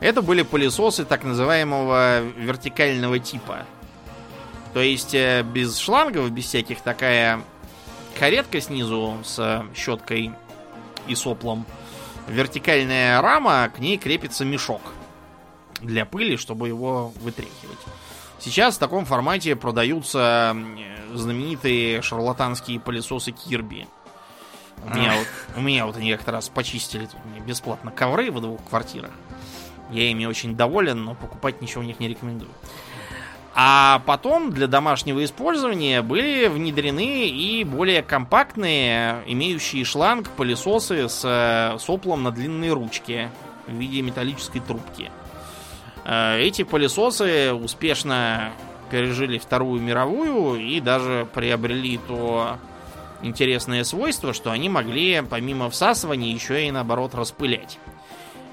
Это 0.00 0.20
были 0.20 0.42
пылесосы 0.42 1.06
так 1.06 1.24
называемого 1.24 2.20
вертикального 2.20 3.18
типа. 3.18 3.64
То 4.74 4.80
есть 4.80 5.14
э, 5.14 5.42
без 5.42 5.78
шлангов, 5.78 6.30
без 6.30 6.44
всяких 6.44 6.82
такая 6.82 7.40
каретка 8.18 8.60
снизу 8.60 9.16
с 9.24 9.64
щеткой 9.74 10.32
и 11.08 11.14
соплом. 11.14 11.64
Вертикальная 12.28 13.22
рама, 13.22 13.70
к 13.74 13.78
ней 13.78 13.96
крепится 13.96 14.44
мешок 14.44 14.82
для 15.80 16.04
пыли, 16.04 16.36
чтобы 16.36 16.68
его 16.68 17.12
вытряхивать. 17.20 17.78
Сейчас 18.38 18.76
в 18.76 18.78
таком 18.78 19.04
формате 19.04 19.54
продаются 19.54 20.56
знаменитые 21.12 22.00
шарлатанские 22.00 22.80
пылесосы 22.80 23.32
Кирби. 23.32 23.86
У 24.82 24.94
меня, 24.94 25.14
вот, 25.18 25.26
у 25.56 25.60
меня 25.60 25.84
вот 25.84 25.96
они 25.96 26.10
как-то 26.10 26.32
раз 26.32 26.48
почистили 26.48 27.04
тут 27.04 27.22
мне 27.26 27.40
бесплатно 27.40 27.90
ковры 27.90 28.30
в 28.30 28.40
двух 28.40 28.64
квартирах. 28.64 29.10
Я 29.90 30.10
ими 30.10 30.24
очень 30.24 30.56
доволен, 30.56 31.04
но 31.04 31.14
покупать 31.14 31.60
ничего 31.60 31.82
у 31.82 31.84
них 31.84 32.00
не 32.00 32.08
рекомендую. 32.08 32.50
А 33.54 34.02
потом 34.06 34.52
для 34.52 34.68
домашнего 34.68 35.22
использования 35.24 36.02
были 36.02 36.46
внедрены 36.46 37.28
и 37.28 37.64
более 37.64 38.02
компактные, 38.02 39.22
имеющие 39.26 39.84
шланг 39.84 40.30
пылесосы 40.30 41.08
с 41.08 41.22
э, 41.24 41.78
соплом 41.78 42.22
на 42.22 42.30
длинной 42.30 42.70
ручке 42.70 43.30
в 43.66 43.72
виде 43.72 44.02
металлической 44.02 44.60
трубки. 44.60 45.10
Э, 46.10 46.40
Эти 46.40 46.64
пылесосы 46.64 47.52
успешно 47.52 48.50
пережили 48.90 49.38
Вторую 49.38 49.80
мировую 49.80 50.60
и 50.60 50.80
даже 50.80 51.28
приобрели 51.32 51.98
то 52.08 52.58
интересное 53.22 53.84
свойство, 53.84 54.32
что 54.32 54.50
они 54.50 54.68
могли 54.68 55.22
помимо 55.28 55.70
всасывания 55.70 56.34
еще 56.34 56.66
и 56.66 56.70
наоборот 56.72 57.14
распылять. 57.14 57.78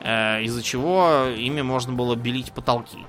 Э, 0.04 0.44
Из-за 0.44 0.62
чего 0.62 1.26
ими 1.36 1.64
можно 1.64 1.94
было 1.94 2.16
белить 2.16 2.52
потолки. 2.52 3.00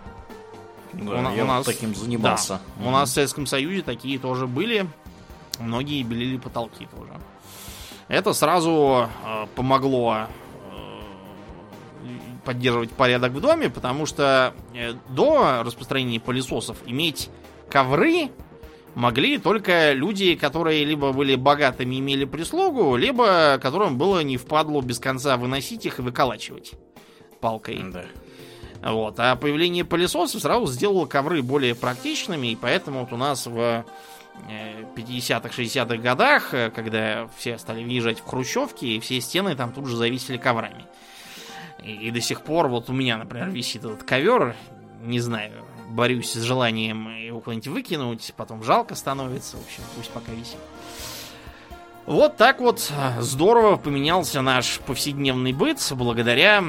Да, 0.94 1.30
У 1.30 1.34
я 1.36 1.44
у 1.44 1.46
нас- 1.46 1.66
таким 1.66 1.94
занимался. 1.94 2.60
Да. 2.78 2.88
У 2.88 2.90
нас 2.90 3.10
в 3.10 3.12
Советском 3.12 3.44
Союзе 3.46 3.82
такие 3.82 4.18
тоже 4.18 4.46
были. 4.46 4.86
Многие 5.60 6.02
белили 6.02 6.38
потолки 6.38 6.86
тоже. 6.96 7.12
Это 8.08 8.32
сразу 8.32 9.06
э, 9.26 9.46
помогло 9.54 10.28
поддерживать 12.48 12.92
порядок 12.92 13.32
в 13.32 13.42
доме, 13.42 13.68
потому 13.68 14.06
что 14.06 14.54
э, 14.72 14.94
до 15.10 15.62
распространения 15.62 16.18
пылесосов 16.18 16.78
иметь 16.86 17.28
ковры 17.68 18.30
могли 18.94 19.36
только 19.36 19.92
люди, 19.92 20.34
которые 20.34 20.86
либо 20.86 21.12
были 21.12 21.34
богатыми 21.34 21.96
и 21.96 21.98
имели 21.98 22.24
прислугу, 22.24 22.96
либо 22.96 23.58
которым 23.60 23.98
было 23.98 24.20
не 24.20 24.38
впадло 24.38 24.80
без 24.80 24.98
конца 24.98 25.36
выносить 25.36 25.84
их 25.84 25.98
и 25.98 26.02
выколачивать 26.02 26.72
палкой. 27.42 27.84
Да. 27.92 28.06
Вот. 28.82 29.20
А 29.20 29.36
появление 29.36 29.84
пылесосов 29.84 30.40
сразу 30.40 30.68
сделало 30.68 31.04
ковры 31.04 31.42
более 31.42 31.74
практичными, 31.74 32.46
и 32.46 32.56
поэтому 32.56 33.00
вот 33.00 33.12
у 33.12 33.18
нас 33.18 33.46
в 33.46 33.84
э, 34.48 34.84
50-х, 34.96 35.50
60-х 35.50 35.96
годах, 35.98 36.54
э, 36.54 36.70
когда 36.70 37.28
все 37.36 37.58
стали 37.58 37.84
въезжать 37.84 38.20
в 38.20 38.24
хрущевки, 38.24 38.86
и 38.86 39.00
все 39.00 39.20
стены 39.20 39.54
там 39.54 39.70
тут 39.70 39.84
же 39.84 39.96
зависели 39.96 40.38
коврами. 40.38 40.86
И, 41.82 41.92
и 41.92 42.10
до 42.10 42.20
сих 42.20 42.42
пор 42.42 42.68
вот 42.68 42.90
у 42.90 42.92
меня, 42.92 43.16
например, 43.16 43.50
висит 43.50 43.84
этот 43.84 44.02
ковер, 44.02 44.54
не 45.00 45.20
знаю, 45.20 45.64
борюсь 45.88 46.32
с 46.32 46.42
желанием 46.42 47.08
его 47.16 47.40
куда-нибудь 47.40 47.68
выкинуть, 47.68 48.32
потом 48.36 48.62
жалко 48.62 48.94
становится, 48.94 49.56
в 49.56 49.64
общем, 49.64 49.82
пусть 49.96 50.10
пока 50.10 50.32
висит. 50.32 50.58
Вот 52.06 52.36
так 52.36 52.60
вот 52.60 52.90
э, 52.90 53.20
здорово 53.20 53.76
поменялся 53.76 54.40
наш 54.40 54.78
повседневный 54.80 55.52
быт 55.52 55.78
благодаря 55.92 56.64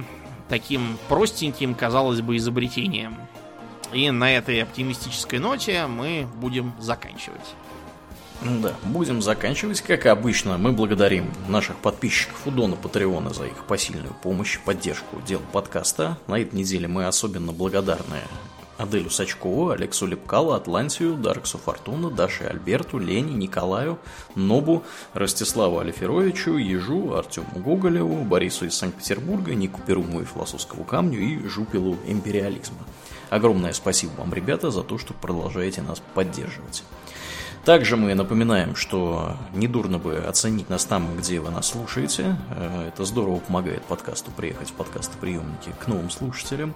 таким 0.49 0.98
простеньким, 1.07 1.76
казалось 1.76 2.22
бы, 2.22 2.36
изобретением. 2.36 3.15
И 3.94 4.11
на 4.11 4.31
этой 4.31 4.61
оптимистической 4.61 5.40
ноте 5.40 5.88
мы 5.88 6.27
будем 6.36 6.73
заканчивать. 6.77 7.56
Да, 8.41 8.74
будем 8.84 9.22
заканчивать. 9.22 9.82
Как 9.82 10.06
обычно, 10.06 10.57
мы 10.57 10.72
благодарим 10.72 11.30
наших 11.49 11.76
подписчиков 11.78 12.48
у 12.48 12.52
Дона 12.52 12.78
Патреона 12.78 13.34
за 13.34 13.45
их 13.45 13.66
посильную 13.66 14.14
помощь, 14.24 14.60
поддержку 14.64 15.22
дел 15.28 15.41
подкаста. 15.52 16.18
На 16.28 16.40
этой 16.40 16.56
неделе 16.56 16.88
мы 16.88 17.06
особенно 17.06 17.52
благодарны 17.52 18.22
Аделю 18.78 19.10
Сачкову, 19.10 19.72
Алексу 19.72 20.06
Лепкалу, 20.06 20.53
Атлантию, 20.53 21.16
Дарксу 21.16 21.57
Фортуна, 21.57 22.10
Даше 22.10 22.45
Альберту, 22.45 22.98
Лене, 22.98 23.34
Николаю, 23.34 23.99
Нобу, 24.36 24.84
Ростиславу 25.14 25.80
Алиферовичу, 25.80 26.56
Ежу, 26.56 27.16
Артему 27.16 27.48
Гоголеву, 27.56 28.24
Борису 28.24 28.68
из 28.68 28.76
Санкт-Петербурга, 28.76 29.53
Нику 29.53 29.82
Перуму 29.82 30.22
и 30.22 30.26
Философскому 30.26 30.86
камню 30.86 31.20
и 31.20 31.45
Жупилу 31.49 31.98
империализма. 32.07 32.78
Огромное 33.30 33.74
спасибо 33.74 34.11
вам, 34.11 34.34
ребята, 34.34 34.72
за 34.72 34.84
то, 34.84 34.98
что 34.98 35.14
продолжаете 35.14 35.82
нас 35.82 36.02
поддерживать. 36.14 36.84
Также 37.65 37.98
мы 37.98 38.15
напоминаем, 38.15 38.76
что 38.76 39.36
недурно 39.53 39.99
бы 39.99 40.15
оценить 40.18 40.69
нас 40.69 40.86
там, 40.86 41.15
где 41.18 41.40
вы 41.40 41.52
нас 41.52 41.68
слушаете. 41.68 42.36
Э, 42.52 42.88
Это 42.88 43.06
здорово 43.06 43.40
помогает 43.40 43.84
подкасту 43.84 44.31
приехать 44.31 44.69
в 44.69 44.73
подкастоприемники 44.73 45.73
к 45.80 45.88
новым 45.88 46.10
слушателям. 46.10 46.73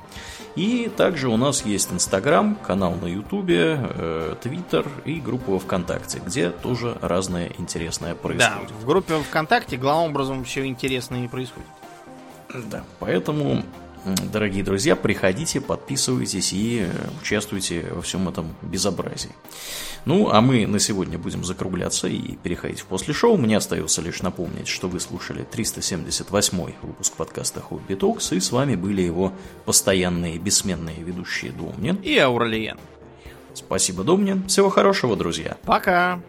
И 0.55 0.91
также 0.95 1.29
у 1.29 1.37
нас 1.37 1.65
есть 1.65 1.91
Инстаграм, 1.91 2.55
канал 2.55 2.93
на 3.01 3.07
Ютубе, 3.07 3.79
э, 3.79 4.35
Твиттер 4.41 4.85
и 5.05 5.19
группа 5.19 5.57
Вконтакте, 5.57 6.21
где 6.23 6.49
тоже 6.49 6.97
разное 7.01 7.49
интересное 7.57 8.13
Да, 8.13 8.19
происходит. 8.19 8.71
в 8.71 8.85
группе 8.85 9.15
ВКонтакте 9.19 9.77
главным 9.77 10.11
образом 10.11 10.43
все 10.43 10.65
интересное 10.65 11.25
и 11.25 11.27
происходит. 11.27 11.67
Да, 12.69 12.83
поэтому 12.99 13.63
дорогие 14.31 14.63
друзья, 14.63 14.95
приходите, 14.95 15.61
подписывайтесь 15.61 16.53
и 16.53 16.87
э, 16.87 16.91
участвуйте 17.21 17.85
во 17.91 18.01
всем 18.01 18.27
этом 18.27 18.55
безобразии. 18.61 19.31
Ну, 20.05 20.29
а 20.29 20.41
мы 20.41 20.67
на 20.67 20.79
сегодня 20.79 21.17
будем 21.17 21.43
закругляться 21.43 22.07
и 22.07 22.35
переходить 22.35 22.81
в 22.81 22.85
после 22.85 23.13
шоу. 23.13 23.37
Мне 23.37 23.57
остается 23.57 24.01
лишь 24.01 24.21
напомнить, 24.21 24.67
что 24.67 24.89
вы 24.89 24.99
слушали 24.99 25.43
378 25.43 26.73
выпуск 26.81 27.13
подкаста 27.13 27.61
Хобби 27.61 27.95
Токс, 27.95 28.31
и 28.33 28.39
с 28.39 28.51
вами 28.51 28.75
были 28.75 29.01
его 29.01 29.33
постоянные 29.65 30.37
бессменные 30.37 31.01
ведущие 31.01 31.51
Домнин 31.51 31.95
и 31.95 32.17
Ауралиен. 32.17 32.77
Спасибо, 33.53 34.03
Домнин. 34.03 34.47
Всего 34.47 34.69
хорошего, 34.69 35.15
друзья. 35.15 35.57
Пока. 35.63 36.19